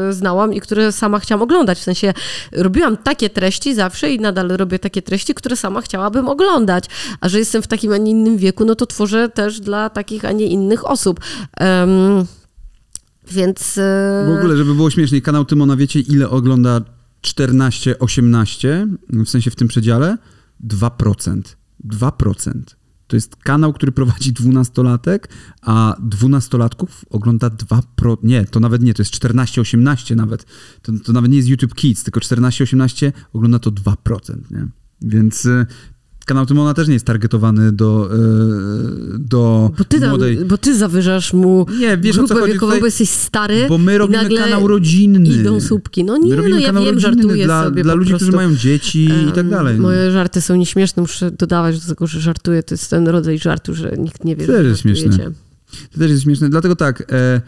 y, 0.09 0.13
znałam 0.13 0.53
i 0.53 0.61
które 0.61 0.91
sama 0.91 1.19
chciałam 1.19 1.41
oglądać. 1.41 1.79
W 1.79 1.83
sensie 1.83 2.13
robiłam 2.51 2.97
takie 2.97 3.29
treści 3.29 3.75
zawsze 3.75 4.11
i 4.11 4.19
nadal 4.19 4.47
robię 4.47 4.79
takie 4.79 5.01
treści, 5.01 5.33
które 5.33 5.55
sama 5.55 5.81
chciałabym 5.81 6.27
oglądać. 6.27 6.85
A 7.21 7.29
że 7.29 7.39
jestem 7.39 7.61
w 7.61 7.67
takim, 7.67 7.91
a 7.93 7.97
nie 7.97 8.11
innym 8.11 8.37
wieku, 8.37 8.65
no 8.65 8.75
to 8.75 8.85
tworzę 8.85 9.29
też 9.29 9.59
dla 9.59 9.89
takich, 9.89 10.25
a 10.25 10.31
nie 10.31 10.45
innych 10.45 10.89
osób. 10.89 11.19
Em, 11.57 12.25
więc... 13.31 13.77
y, 13.77 13.81
W 14.27 14.37
ogóle, 14.39 14.57
żeby 14.57 14.75
było 14.75 14.89
śmieszniej, 14.89 15.21
kanał 15.21 15.45
Tymona, 15.45 15.75
wiecie 15.75 15.99
ile 15.99 16.29
ogląda 16.29 16.81
14-18, 17.21 18.87
w 19.09 19.29
sensie 19.29 19.51
w 19.51 19.55
tym 19.55 19.67
przedziale? 19.67 20.17
2%. 20.67 21.41
2%. 21.85 22.76
To 23.07 23.15
jest 23.15 23.35
kanał, 23.35 23.73
który 23.73 23.91
prowadzi 23.91 24.33
12-latek, 24.33 25.19
a 25.61 25.95
12-latków 26.09 26.87
ogląda 27.09 27.47
2%. 27.47 28.17
Nie, 28.23 28.45
to 28.45 28.59
nawet 28.59 28.81
nie, 28.81 28.93
to 28.93 29.01
jest 29.01 29.13
14-18 29.13 30.15
nawet. 30.15 30.45
To, 30.81 30.91
to 31.05 31.13
nawet 31.13 31.31
nie 31.31 31.37
jest 31.37 31.49
YouTube 31.49 31.75
Kids, 31.75 32.03
tylko 32.03 32.19
14-18 32.19 33.11
ogląda 33.33 33.59
to 33.59 33.71
2%, 33.71 34.51
nie? 34.51 34.67
Więc 35.01 35.45
y, 35.45 35.65
kanał 36.27 36.45
Tymona 36.45 36.73
też 36.73 36.87
nie 36.87 36.93
jest 36.93 37.05
targetowany 37.05 37.71
do, 37.71 38.09
y, 39.15 39.19
do 39.19 39.71
bo 39.77 39.83
ty, 39.83 40.09
młodej... 40.09 40.37
bo 40.45 40.57
ty 40.57 40.77
zawyżasz 40.77 41.33
mu 41.33 41.65
Nie, 41.79 41.97
wiesz 41.97 42.17
o 42.17 42.21
co 42.21 42.27
grupę 42.27 42.41
chodzi 42.41 42.53
wiekową, 42.53 42.69
tutaj? 42.71 42.79
bo 42.79 42.85
jesteś 42.85 43.09
stary 43.09 43.65
Bo 43.69 43.77
my 43.77 43.97
robimy 43.97 44.37
kanał 44.37 44.67
rodzinny. 44.67 45.29
Idą 45.29 45.61
słupki. 45.61 46.03
No 46.03 46.17
nie, 46.17 46.35
no 46.35 46.59
ja 46.59 46.73
wiem, 46.73 46.99
żartuję 46.99 47.45
dla, 47.45 47.63
sobie 47.63 47.83
dla 47.83 47.93
ludzi, 47.93 48.09
prostu. 48.09 48.25
którzy 48.25 48.37
mają 48.37 48.55
dzieci 48.55 49.05
i 49.05 49.31
tak 49.31 49.37
Em, 49.37 49.49
dalej. 49.49 49.77
Moje 49.79 50.11
żarty 50.11 50.41
są 50.41 50.55
nieśmieszne, 50.55 51.01
muszę 51.01 51.31
dodawać 51.31 51.79
do 51.79 51.87
tego, 51.87 52.07
że 52.07 52.19
żartuję. 52.19 52.63
To 52.63 52.73
jest 52.73 52.89
ten 52.89 53.07
rodzaj 53.07 53.39
żartu, 53.39 53.75
że 53.75 53.91
nikt 53.97 54.25
nie 54.25 54.35
wie, 54.35 54.45
To 54.47 54.51
że 54.51 54.63
jest 54.63 54.81
śmieszne. 54.81 55.31
To 55.91 55.99
też 55.99 56.11
jest 56.11 56.23
śmieszne. 56.23 56.49
Dlatego 56.49 56.75
tak, 56.75 57.03
e, 57.11 57.41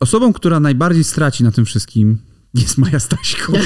osobą, 0.00 0.32
która 0.32 0.60
najbardziej 0.60 1.04
straci 1.04 1.44
na 1.44 1.52
tym 1.52 1.64
wszystkim 1.64 2.18
jest 2.54 2.78
Maja 2.78 3.00
Staśko. 3.00 3.52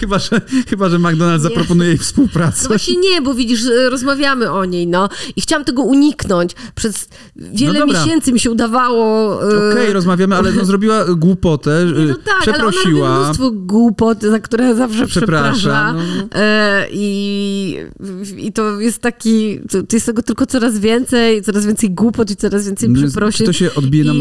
chyba, 0.00 0.18
że, 0.18 0.40
chyba, 0.68 0.88
że 0.88 0.98
McDonald's 0.98 1.40
zaproponuje 1.40 1.88
jej 1.88 1.98
współpracę. 1.98 2.58
No 2.62 2.68
właśnie 2.68 2.96
nie, 2.96 3.22
bo 3.22 3.34
widzisz, 3.34 3.66
e, 3.66 3.90
rozmawiamy 3.90 4.50
o 4.52 4.64
niej, 4.64 4.86
no. 4.86 5.08
I 5.36 5.40
chciałam 5.40 5.64
tego 5.64 5.82
uniknąć. 5.82 6.52
Przez 6.74 7.08
wiele 7.36 7.78
No 7.80 7.86
miesięcy 7.86 8.32
mi 8.32 8.40
się 8.40 8.50
udawało... 8.50 9.32
e, 9.52 9.70
Okej, 9.72 9.92
rozmawiamy, 9.92 10.36
ale 10.36 10.52
no, 10.52 10.64
zrobiła 10.64 11.04
głupotę, 11.04 11.84
nie, 11.96 12.04
no 12.04 12.14
tak, 12.14 12.48
ale 12.48 12.58
ona 12.62 12.70
przeprosiła. 12.70 13.20
mnóstwo 13.24 13.50
głupot, 13.50 14.22
za 14.22 14.38
które 14.38 14.74
zawsze 14.74 15.06
Przeprasza, 15.06 15.92
no, 15.92 16.00
no. 16.16 16.40
E, 16.40 16.86
i, 16.92 17.76
I 18.36 18.52
to 18.52 18.80
jest 18.80 18.98
taki, 18.98 19.60
to, 19.70 19.78
jest 19.92 20.06
tego 20.06 20.22
tylko 20.22 20.46
coraz 20.46 20.78
więcej, 20.78 21.42
coraz 21.42 21.66
więcej 21.66 21.90
głupot 21.90 22.30
i 22.30 22.36
coraz 22.36 22.66
więcej 22.66 22.88
No, 22.88 23.02
przeprosin. 23.02 23.38
Czy 23.38 23.44
to 23.44 23.52
się 23.52 23.74
odbije 23.74 24.04
na 24.04 24.12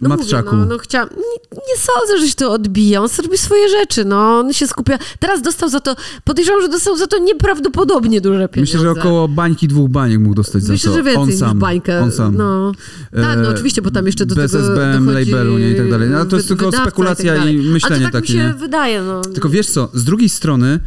No 0.00 0.08
matczaku? 0.08 0.56
Mówię, 0.56 0.66
no, 0.68 0.74
no 0.74 0.78
chciałam, 0.78 1.08
nie, 1.16 1.58
nie 1.68 1.76
sądzę, 1.76 2.18
że 2.18 2.28
się 2.28 2.34
to 2.34 2.52
odbija. 2.52 3.02
On 3.02 3.08
robi 3.22 3.38
swoje 3.38 3.68
rzeczy, 3.68 4.04
no. 4.04 4.38
On 4.38 4.52
się 4.52 4.66
skupia. 4.78 4.98
Teraz 5.18 5.42
dostał 5.42 5.68
za 5.68 5.80
to, 5.80 5.96
podejrzewam, 6.24 6.62
że 6.62 6.68
dostał 6.68 6.96
za 6.96 7.06
to 7.06 7.18
nieprawdopodobnie 7.18 8.20
duże 8.20 8.48
pieniądze. 8.48 8.60
Myślę, 8.60 8.80
że 8.80 8.90
około 8.90 9.28
bańki, 9.28 9.68
dwóch 9.68 9.90
baniek 9.90 10.20
mógł 10.20 10.34
dostać 10.34 10.62
Myślę, 10.68 10.76
za 10.76 10.88
to. 10.88 10.94
że 10.96 11.02
więcej 11.02 11.22
on 11.22 11.28
niż 11.28 11.38
sam, 11.38 11.58
bańkę. 11.58 12.00
On 12.00 12.12
sam. 12.12 12.36
No. 12.36 12.72
Tak, 13.14 13.38
no 13.38 13.48
E, 13.48 13.50
oczywiście, 13.50 13.82
bo 13.82 13.90
tam 13.90 14.06
jeszcze 14.06 14.26
do 14.26 14.34
bez 14.34 14.52
tego 14.52 14.64
SBM, 14.64 15.06
dochodzi 15.06 15.30
labelu, 15.30 15.58
nie, 15.58 15.70
i 15.70 15.74
tak 15.76 15.90
dalej. 15.90 16.10
No, 16.10 16.16
ale 16.16 16.26
to 16.26 16.36
jest 16.36 16.48
tylko 16.48 16.72
spekulacja 16.72 17.36
tak 17.36 17.48
i 17.48 17.56
myślenie 17.56 18.06
A 18.06 18.08
to 18.08 18.12
tak 18.12 18.22
takie, 18.22 18.34
mi 18.34 18.40
się 18.40 18.54
wydaje, 18.54 19.02
no. 19.02 19.20
Tylko 19.20 19.48
wiesz 19.48 19.66
co, 19.66 19.90
z 19.94 20.04
drugiej 20.04 20.28
strony 20.28 20.80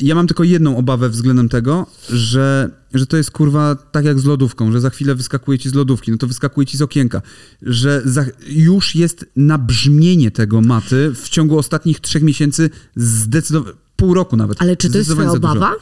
ja 0.00 0.14
mam 0.14 0.26
tylko 0.26 0.44
jedną 0.44 0.76
obawę 0.76 1.08
względem 1.08 1.48
tego, 1.48 1.86
że, 2.08 2.70
że 2.94 3.06
to 3.06 3.16
jest 3.16 3.30
kurwa 3.30 3.74
tak 3.74 4.04
jak 4.04 4.20
z 4.20 4.24
lodówką, 4.24 4.72
że 4.72 4.80
za 4.80 4.90
chwilę 4.90 5.14
wyskakuje 5.14 5.58
ci 5.58 5.68
z 5.68 5.74
lodówki, 5.74 6.10
no 6.10 6.18
to 6.18 6.26
wyskakuje 6.26 6.66
ci 6.66 6.76
z 6.76 6.82
okienka, 6.82 7.22
że 7.62 8.02
za, 8.04 8.24
już 8.46 8.94
jest 8.94 9.26
nabrzmienie 9.36 10.30
tego 10.30 10.60
maty 10.60 11.12
w 11.14 11.28
ciągu 11.28 11.58
ostatnich 11.58 12.00
trzech 12.00 12.22
miesięcy 12.22 12.70
zdecydowanie, 12.96 13.76
pół 13.96 14.14
roku 14.14 14.36
nawet. 14.36 14.62
Ale 14.62 14.76
czy 14.76 14.90
to 14.90 14.98
jest 14.98 15.10
twoja 15.10 15.30
obawa? 15.30 15.74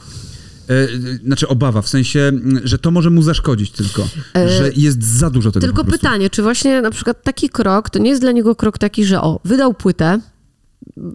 E, 0.69 0.87
znaczy 1.25 1.47
obawa, 1.47 1.81
w 1.81 1.89
sensie, 1.89 2.31
że 2.63 2.77
to 2.77 2.91
może 2.91 3.09
mu 3.09 3.21
zaszkodzić 3.21 3.71
tylko, 3.71 4.07
E, 4.35 4.49
że 4.49 4.71
jest 4.75 5.03
za 5.03 5.29
dużo 5.29 5.51
tego 5.51 5.65
Tylko 5.65 5.85
pytanie, 5.85 6.29
czy 6.29 6.43
właśnie 6.43 6.81
na 6.81 6.91
przykład 6.91 7.23
taki 7.23 7.49
krok, 7.49 7.89
to 7.89 7.99
nie 7.99 8.09
jest 8.09 8.21
dla 8.21 8.31
niego 8.31 8.55
krok 8.55 8.77
taki, 8.77 9.05
że 9.05 9.21
o, 9.21 9.39
wydał 9.45 9.73
płytę, 9.73 10.19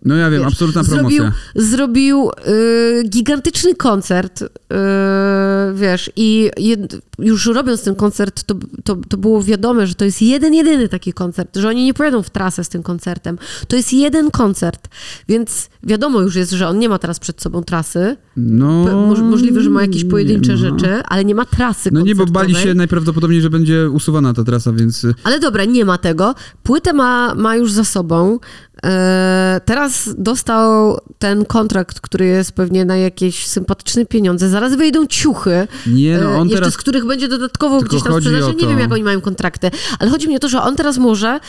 No 0.04 0.14
ja 0.16 0.30
wiem, 0.30 0.42
Wiesz, 0.42 0.52
absolutna 0.52 0.82
zrobił, 0.82 1.18
promocja. 1.18 1.40
zrobił 1.54 2.30
y, 2.48 3.02
gigantyczny 3.08 3.74
koncert, 3.74 4.42
y, 4.42 4.46
wiesz, 5.74 6.10
i 6.16 6.50
jed, 6.58 6.96
już 7.18 7.46
robiąc 7.46 7.82
ten 7.82 7.94
koncert, 7.94 8.44
to, 8.44 8.54
to, 8.84 8.96
to 9.08 9.16
było 9.16 9.42
wiadome, 9.42 9.86
że 9.86 9.94
to 9.94 10.04
jest 10.04 10.22
jeden, 10.22 10.54
jedyny 10.54 10.88
taki 10.88 11.12
koncert, 11.12 11.56
że 11.56 11.68
oni 11.68 11.84
nie 11.84 11.94
pojadą 11.94 12.22
w 12.22 12.30
trasę 12.30 12.64
z 12.64 12.68
tym 12.68 12.82
koncertem. 12.82 13.38
To 13.68 13.76
jest 13.76 13.92
jeden 13.92 14.30
koncert, 14.30 14.88
więc 15.28 15.68
wiadomo 15.82 16.20
już 16.20 16.36
jest, 16.36 16.52
że 16.52 16.68
on 16.68 16.78
nie 16.78 16.88
ma 16.88 16.98
teraz 16.98 17.20
przed 17.20 17.42
sobą 17.42 17.62
trasy. 17.62 18.16
No, 18.36 18.84
moż, 19.06 19.18
możliwe, 19.20 19.60
że 19.60 19.70
ma 19.70 19.82
jakieś 19.82 20.04
pojedyncze 20.04 20.52
ma. 20.52 20.58
rzeczy, 20.58 21.02
ale 21.08 21.24
nie 21.24 21.34
ma 21.34 21.44
trasy 21.44 21.90
No 21.92 22.00
nie, 22.00 22.14
bo 22.14 22.26
bali 22.26 22.54
się 22.54 22.74
najprawdopodobniej, 22.74 23.40
że 23.40 23.50
będzie 23.50 23.90
usuwana 23.90 24.34
ta 24.34 24.44
trasa, 24.44 24.72
więc... 24.72 25.04
y, 25.04 25.14
Ale 25.24 25.40
dobra, 25.40 25.64
nie 25.64 25.84
ma 25.84 25.98
tego. 25.98 26.34
Płytę 26.62 26.92
ma, 26.92 27.34
ma 27.34 27.56
już 27.56 27.72
za 27.72 27.84
sobą. 27.84 28.38
E, 28.84 29.60
teraz 29.64 30.10
dostał 30.18 30.98
ten 31.18 31.44
kontrakt, 31.44 32.00
który 32.00 32.26
jest 32.26 32.52
pewnie 32.52 32.84
na 32.84 32.96
jakieś 32.96 33.46
sympatyczne 33.46 34.06
pieniądze. 34.06 34.48
Zaraz 34.48 34.74
wyjdą 34.74 35.06
ciuchy, 35.06 35.68
Nie, 35.86 36.18
no 36.18 36.30
e, 36.30 36.36
on 36.36 36.48
jeszcze 36.48 36.60
teraz... 36.60 36.74
z 36.74 36.76
których 36.76 37.06
będzie 37.06 37.28
dodatkowo 37.28 37.78
Tylko 37.78 37.88
gdzieś 37.88 38.02
tam 38.02 38.20
sprzedaż. 38.20 38.54
nie 38.62 38.68
wiem, 38.68 38.78
jak 38.78 38.92
oni 38.92 39.02
mają 39.02 39.20
kontrakty, 39.20 39.70
ale 39.98 40.10
chodzi 40.10 40.28
mi 40.28 40.36
o 40.36 40.38
to, 40.38 40.48
że 40.48 40.62
on 40.62 40.76
teraz 40.76 40.98
może 40.98 41.40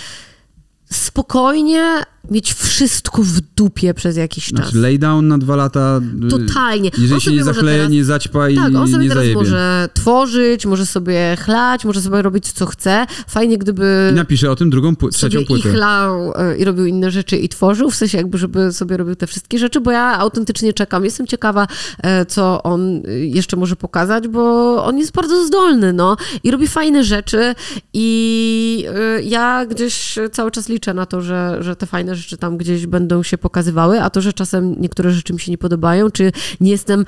spokojnie 0.91 2.03
mieć 2.31 2.53
wszystko 2.53 3.21
w 3.23 3.39
dupie 3.55 3.93
przez 3.93 4.17
jakiś 4.17 4.45
czas. 4.45 4.51
Znaczy 4.59 4.77
lay 4.77 4.99
down 4.99 5.27
na 5.27 5.37
dwa 5.37 5.55
lata. 5.55 5.99
y, 6.25 6.27
Totalnie. 6.29 6.91
Jeżeli 6.97 7.21
się 7.21 7.31
nie 7.31 7.43
zachleje, 7.43 7.77
teraz- 7.77 7.91
nie 7.91 8.03
zaćpa 8.05 8.49
i 8.49 8.55
Tak, 8.55 8.75
on 8.75 8.87
sobie 8.87 9.03
nie 9.03 9.09
teraz 9.09 9.23
zajebie. 9.23 9.35
może 9.41 9.89
tworzyć, 9.93 10.65
może 10.65 10.85
sobie 10.85 11.37
chlać, 11.39 11.85
może 11.85 12.01
sobie 12.01 12.21
robić 12.21 12.51
co 12.51 12.65
chce. 12.65 13.05
Fajnie, 13.27 13.57
gdyby 13.57 14.09
I 14.11 14.15
napisze 14.15 14.51
o 14.51 14.55
tym 14.55 14.69
drugą, 14.69 14.93
pły- 14.93 15.09
trzecią 15.09 15.31
sobie 15.39 15.43
i 15.43 15.47
płytę. 15.47 15.71
chlał 15.71 16.33
e, 16.35 16.57
i 16.57 16.63
robił 16.65 16.85
inne 16.85 17.11
rzeczy 17.11 17.37
i 17.37 17.49
tworzył, 17.49 17.89
w 17.89 17.95
sensie 17.95 18.17
jakby, 18.17 18.37
żeby 18.37 18.71
sobie 18.73 18.97
robił 18.97 19.15
te 19.15 19.27
wszystkie 19.27 19.59
rzeczy, 19.59 19.81
bo 19.81 19.91
ja 19.91 20.17
autentycznie 20.19 20.73
czekam. 20.73 21.05
Jestem 21.05 21.27
ciekawa, 21.27 21.67
e, 22.03 22.25
co 22.25 22.63
on 22.63 23.01
e, 23.07 23.11
jeszcze 23.19 23.57
może 23.57 23.75
pokazać, 23.75 24.27
bo 24.27 24.85
on 24.85 24.97
jest 24.97 25.11
bardzo 25.11 25.45
zdolny, 25.47 25.93
no. 25.93 26.17
I 26.43 26.51
robi 26.51 26.67
fajne 26.67 27.03
rzeczy 27.03 27.55
i 27.93 28.85
ja 29.23 29.65
gdzieś 29.65 30.15
cały 30.31 30.51
czas 30.51 30.69
liczę 30.69 30.93
na 30.93 31.05
to, 31.05 31.21
że, 31.21 31.57
że 31.61 31.75
te 31.75 31.85
fajne 31.85 32.14
rzeczy 32.15 32.37
tam 32.37 32.57
gdzieś 32.57 32.87
będą 32.87 33.23
się 33.23 33.37
pokazywały, 33.37 34.01
a 34.01 34.09
to, 34.09 34.21
że 34.21 34.33
czasem 34.33 34.75
niektóre 34.81 35.11
rzeczy 35.11 35.33
mi 35.33 35.39
się 35.39 35.51
nie 35.51 35.57
podobają, 35.57 36.11
czy 36.11 36.31
nie 36.61 36.71
jestem 36.71 37.05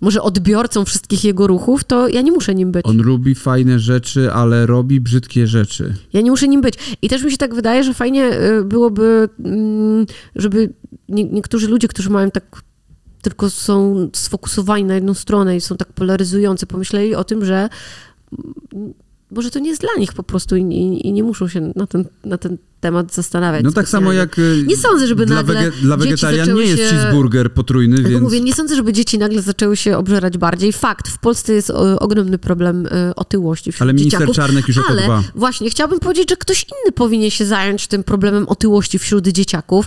może 0.00 0.22
odbiorcą 0.22 0.84
wszystkich 0.84 1.24
jego 1.24 1.46
ruchów, 1.46 1.84
to 1.84 2.08
ja 2.08 2.20
nie 2.20 2.32
muszę 2.32 2.54
nim 2.54 2.72
być. 2.72 2.86
On 2.86 3.02
lubi 3.02 3.34
fajne 3.34 3.78
rzeczy, 3.78 4.32
ale 4.32 4.66
robi 4.66 5.00
brzydkie 5.00 5.46
rzeczy. 5.46 5.94
Ja 6.12 6.20
nie 6.20 6.30
muszę 6.30 6.48
nim 6.48 6.60
być. 6.60 6.74
I 7.02 7.08
też 7.08 7.24
mi 7.24 7.30
się 7.30 7.36
tak 7.36 7.54
wydaje, 7.54 7.84
że 7.84 7.94
fajnie 7.94 8.40
y, 8.40 8.64
byłoby, 8.64 9.28
żeby 10.36 10.72
nie, 11.08 11.24
niektórzy 11.24 11.68
ludzie, 11.68 11.88
którzy 11.88 12.10
mają 12.10 12.30
tak 12.30 12.62
tylko 13.22 13.50
są 13.50 14.08
sfokusowani 14.12 14.84
na 14.84 14.94
jedną 14.94 15.14
stronę 15.14 15.56
i 15.56 15.60
są 15.60 15.76
tak 15.76 15.92
polaryzujący, 15.92 16.66
pomyśleli 16.66 17.14
o 17.14 17.24
tym, 17.24 17.44
że 17.44 17.68
mm, 18.72 18.94
może 19.30 19.50
to 19.50 19.58
nie 19.58 19.70
jest 19.70 19.80
dla 19.80 19.90
nich 19.98 20.12
po 20.12 20.22
prostu 20.22 20.56
i, 20.56 20.62
i, 20.62 21.08
i 21.08 21.12
nie 21.12 21.22
muszą 21.22 21.48
się 21.48 21.72
na 21.76 21.86
ten, 21.86 22.04
na 22.24 22.38
ten 22.38 22.58
temat 22.84 23.14
zastanawiać. 23.14 23.64
No 23.64 23.72
tak 23.72 23.88
samo 23.88 24.12
jak 24.12 24.38
y, 24.38 24.64
Nie 24.66 24.76
sądzę, 24.76 25.06
żeby 25.06 25.26
dla, 25.26 25.36
nagle 25.36 25.70
dla 25.70 25.96
dzieci 25.96 26.08
wegetarian 26.08 26.54
nie 26.54 26.62
jest 26.62 26.82
się- 26.82 26.88
cheeseburger 26.88 27.52
potrójny, 27.52 27.96
Tylko 27.96 28.10
więc 28.10 28.22
mówię, 28.22 28.40
nie 28.40 28.52
sądzę, 28.54 28.76
żeby 28.76 28.92
dzieci 28.92 29.18
nagle 29.18 29.42
zaczęły 29.42 29.76
się 29.76 29.98
obżerać 29.98 30.38
bardziej. 30.38 30.72
Fakt, 30.72 31.08
w 31.08 31.18
Polsce 31.18 31.52
jest 31.52 31.70
o, 31.70 31.98
ogromny 32.00 32.38
problem 32.38 32.86
y, 32.86 33.14
otyłości 33.16 33.72
wśród 33.72 33.82
ale 33.82 33.94
minister 33.94 34.20
dzieciaków. 34.20 34.36
Czarnek 34.36 34.68
już 34.68 34.78
o 34.78 34.82
to 34.82 34.88
Ale 34.88 35.22
właśnie, 35.34 35.70
chciałabym 35.70 36.00
powiedzieć, 36.00 36.30
że 36.30 36.36
ktoś 36.36 36.62
inny 36.64 36.92
powinien 36.92 37.30
się 37.30 37.46
zająć 37.46 37.86
tym 37.86 38.04
problemem 38.04 38.48
otyłości 38.48 38.98
wśród 38.98 39.28
dzieciaków. 39.28 39.86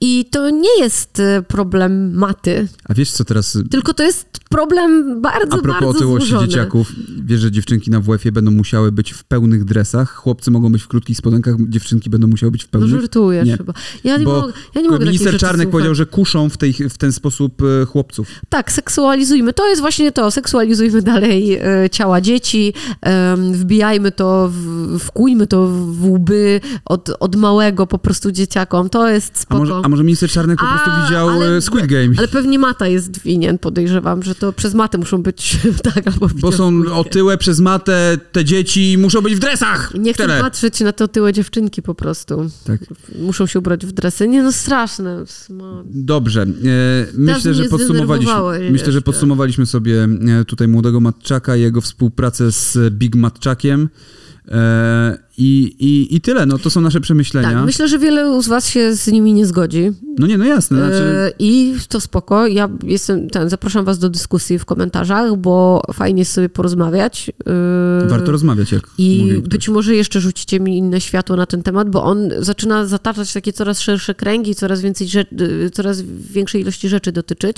I 0.00 0.24
to 0.30 0.50
nie 0.50 0.78
jest 0.78 1.22
problem 1.48 2.14
maty, 2.14 2.68
A 2.84 2.94
wiesz 2.94 3.10
co 3.10 3.24
teraz, 3.24 3.56
y, 3.56 3.68
tylko 3.68 3.94
to 3.94 4.02
jest 4.02 4.26
problem 4.48 5.20
bardzo, 5.20 5.56
a 5.58 5.62
propos 5.62 5.80
bardzo 5.80 5.88
otyłości 5.88 6.28
złożony. 6.28 6.48
dzieciaków, 6.48 6.92
wiesz, 7.24 7.40
że 7.40 7.50
dziewczynki 7.50 7.90
na 7.90 8.00
WF-ie 8.00 8.32
będą 8.32 8.50
musiały 8.50 8.92
być 8.92 9.10
w 9.12 9.24
pełnych 9.24 9.64
dresach, 9.64 10.14
chłopcy 10.14 10.50
mogą 10.50 10.72
być 10.72 10.79
w 10.82 10.88
krótkich 10.88 11.16
spodenkach, 11.16 11.54
dziewczynki 11.68 12.10
będą 12.10 12.26
musiały 12.28 12.52
być 12.52 12.62
w 12.64 12.66
No 12.66 12.70
pełnych. 12.80 13.00
żartujesz 13.00 13.46
Nie. 13.46 13.56
chyba. 13.56 13.72
Ja 14.04 14.16
nie, 14.16 14.24
Bo 14.24 14.40
mogę, 14.40 14.52
ja 14.74 14.80
nie 14.80 14.88
mogę 14.88 15.04
minister 15.06 15.38
Czarnek 15.38 15.70
powiedział, 15.70 15.94
że 15.94 16.06
kuszą 16.06 16.48
w, 16.48 16.56
tej, 16.56 16.72
w 16.72 16.98
ten 16.98 17.12
sposób 17.12 17.62
e, 17.82 17.86
chłopców. 17.86 18.28
Tak, 18.48 18.72
seksualizujmy. 18.72 19.52
To 19.52 19.68
jest 19.68 19.80
właśnie 19.80 20.12
to. 20.12 20.30
Seksualizujmy 20.30 21.02
dalej 21.02 21.54
e, 21.54 21.90
ciała 21.90 22.20
dzieci, 22.20 22.72
em, 23.02 23.52
wbijajmy 23.52 24.12
to, 24.12 24.50
w, 24.52 24.98
wkujmy 24.98 25.46
to 25.46 25.66
w 25.66 26.04
łby 26.10 26.60
od, 26.84 27.10
od 27.20 27.36
małego 27.36 27.86
po 27.86 27.98
prostu 27.98 28.32
dzieciakom. 28.32 28.88
To 28.90 29.08
jest 29.08 29.32
A 29.36 29.38
spoko. 29.40 29.58
może, 29.58 29.74
a 29.82 29.88
może 29.88 30.04
minister 30.04 30.30
Czarnek 30.30 30.58
po 30.58 30.66
A, 30.66 30.78
prostu 30.78 30.90
widział 31.04 31.28
ale- 31.28 31.56
e, 31.56 31.60
Squid 31.60 31.86
Game? 31.86 32.08
Ale 32.18 32.28
pewnie 32.28 32.58
Mata 32.58 32.88
jest 32.88 33.20
winien, 33.22 33.58
podejrzewam, 33.58 34.22
że 34.22 34.34
to 34.34 34.52
przez 34.52 34.74
Matę 34.74 34.98
muszą 34.98 35.22
być 35.22 35.58
tak 35.94 36.06
albo 36.06 36.28
Bo 36.34 36.52
są 36.52 36.82
otyłe 36.94 37.38
przez 37.38 37.60
matę, 37.60 38.18
te 38.32 38.44
dzieci 38.44 38.96
muszą 38.98 39.20
być 39.20 39.34
w 39.34 39.38
dresach! 39.38 39.92
Nie 39.98 40.14
chcę. 40.14 40.22
Patrzeć 40.60 40.80
na 40.80 40.92
te 40.92 41.04
otyłe 41.04 41.32
dziewczynki 41.32 41.82
po 41.82 41.94
prostu. 41.94 42.50
Tak. 42.64 42.80
Muszą 43.18 43.46
się 43.46 43.58
ubrać 43.58 43.86
w 43.86 43.92
dresy. 43.92 44.28
Nie 44.28 44.42
no, 44.42 44.52
straszne. 44.52 45.22
Sma- 45.26 45.82
Dobrze. 45.86 46.42
E, 46.42 46.46
myślę, 47.14 47.54
że 47.54 47.64
podsumowaliśmy, 47.64 48.32
myślę, 48.70 48.86
że 48.86 48.98
jeszcze. 48.98 49.02
podsumowaliśmy 49.02 49.66
sobie 49.66 50.04
e, 50.04 50.44
tutaj 50.44 50.68
młodego 50.68 51.00
Matczaka 51.00 51.56
i 51.56 51.60
jego 51.60 51.80
współpracę 51.80 52.52
z 52.52 52.78
Big 52.90 53.16
Matczakiem. 53.16 53.88
E, 54.48 55.18
i, 55.40 55.74
i, 55.78 56.16
I 56.16 56.20
tyle, 56.20 56.46
no 56.46 56.58
to 56.58 56.70
są 56.70 56.80
nasze 56.80 57.00
przemyślenia. 57.00 57.52
Tak, 57.52 57.64
myślę, 57.64 57.88
że 57.88 57.98
wiele 57.98 58.42
z 58.42 58.48
was 58.48 58.68
się 58.68 58.94
z 58.94 59.06
nimi 59.06 59.32
nie 59.32 59.46
zgodzi. 59.46 59.92
No 60.18 60.26
nie, 60.26 60.38
no 60.38 60.44
jasne. 60.44 60.78
Znaczy, 60.78 61.20
E, 61.20 61.32
I 61.38 61.74
to 61.88 62.00
spoko. 62.00 62.46
Ja 62.46 62.68
jestem, 62.82 63.30
ten, 63.30 63.50
zapraszam 63.50 63.84
was 63.84 63.98
do 63.98 64.08
dyskusji 64.08 64.58
w 64.58 64.64
komentarzach, 64.64 65.36
bo 65.36 65.82
fajnie 65.92 66.20
jest 66.20 66.32
sobie 66.32 66.48
porozmawiać. 66.48 67.30
E, 68.04 68.08
warto 68.08 68.32
rozmawiać, 68.32 68.72
jak 68.72 68.82
I 68.98 69.34
być 69.48 69.68
może 69.68 69.94
jeszcze 69.94 70.20
rzucicie 70.20 70.60
mi 70.60 70.78
inne 70.78 71.00
światło 71.00 71.36
na 71.36 71.46
ten 71.46 71.62
temat, 71.62 71.90
bo 71.90 72.04
on 72.04 72.30
zaczyna 72.38 72.86
zataczać 72.86 73.32
takie 73.32 73.52
coraz 73.52 73.80
szersze 73.80 74.14
kręgi, 74.14 74.54
coraz 74.54 74.80
więcej 74.80 75.08
rzeczy, 75.08 75.70
coraz 75.72 76.02
większej 76.32 76.60
ilości 76.60 76.88
rzeczy 76.88 77.12
dotyczyć. 77.12 77.56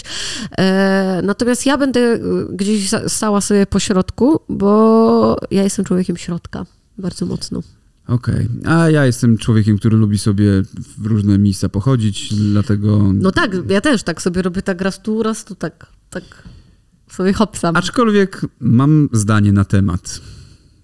E, 0.58 1.20
natomiast 1.24 1.66
ja 1.66 1.78
będę 1.78 2.00
e, 2.00 2.20
gdzieś 2.50 2.90
stała 3.06 3.40
sobie 3.40 3.66
po 3.66 3.78
środku, 3.78 4.40
bo 4.48 5.36
ja 5.50 5.62
jestem 5.62 5.84
człowiekiem 5.84 6.16
środka. 6.16 6.64
Bardzo 6.98 7.26
mocno. 7.26 7.62
Okej. 8.06 8.48
A 8.64 8.90
ja 8.90 9.06
jestem 9.06 9.38
człowiekiem, 9.38 9.78
który 9.78 9.96
lubi 9.96 10.18
sobie 10.18 10.62
w 10.98 11.06
różne 11.06 11.38
miejsca 11.38 11.68
pochodzić, 11.68 12.34
dlatego... 12.34 13.12
No 13.14 13.32
tak, 13.32 13.56
ja 13.68 13.80
też 13.80 14.02
tak 14.02 14.22
sobie 14.22 14.42
robię 14.42 14.62
tak 14.62 14.80
raz 14.80 15.02
tu, 15.02 15.22
raz 15.22 15.44
tu, 15.44 15.54
tak, 15.54 15.86
tak 16.10 16.24
sobie 17.10 17.32
hopsam. 17.32 17.76
Aczkolwiek 17.76 18.40
mam 18.60 19.08
zdanie 19.12 19.52
na 19.52 19.64
temat. 19.64 20.20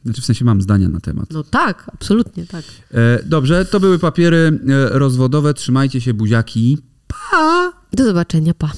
Znaczy 0.05 0.23
w 0.23 0.25
sensie 0.25 0.45
mam 0.45 0.63
zdania 0.63 0.89
na 0.89 1.01
temat. 1.01 1.31
No 1.31 1.43
tak, 1.43 1.91
absolutnie 1.95 2.47
tak. 2.47 2.65
E, 2.95 3.23
dobrze, 3.25 3.65
to 3.65 3.81
były 3.81 3.99
papiery 3.99 4.61
e, 4.69 4.99
rozwodowe. 4.99 5.55
Trzymajcie 5.55 6.01
się, 6.01 6.15
buziaki. 6.15 6.79
Pa! 7.07 7.73
Do 7.93 8.05
zobaczenia, 8.05 8.55
pa. 8.55 8.73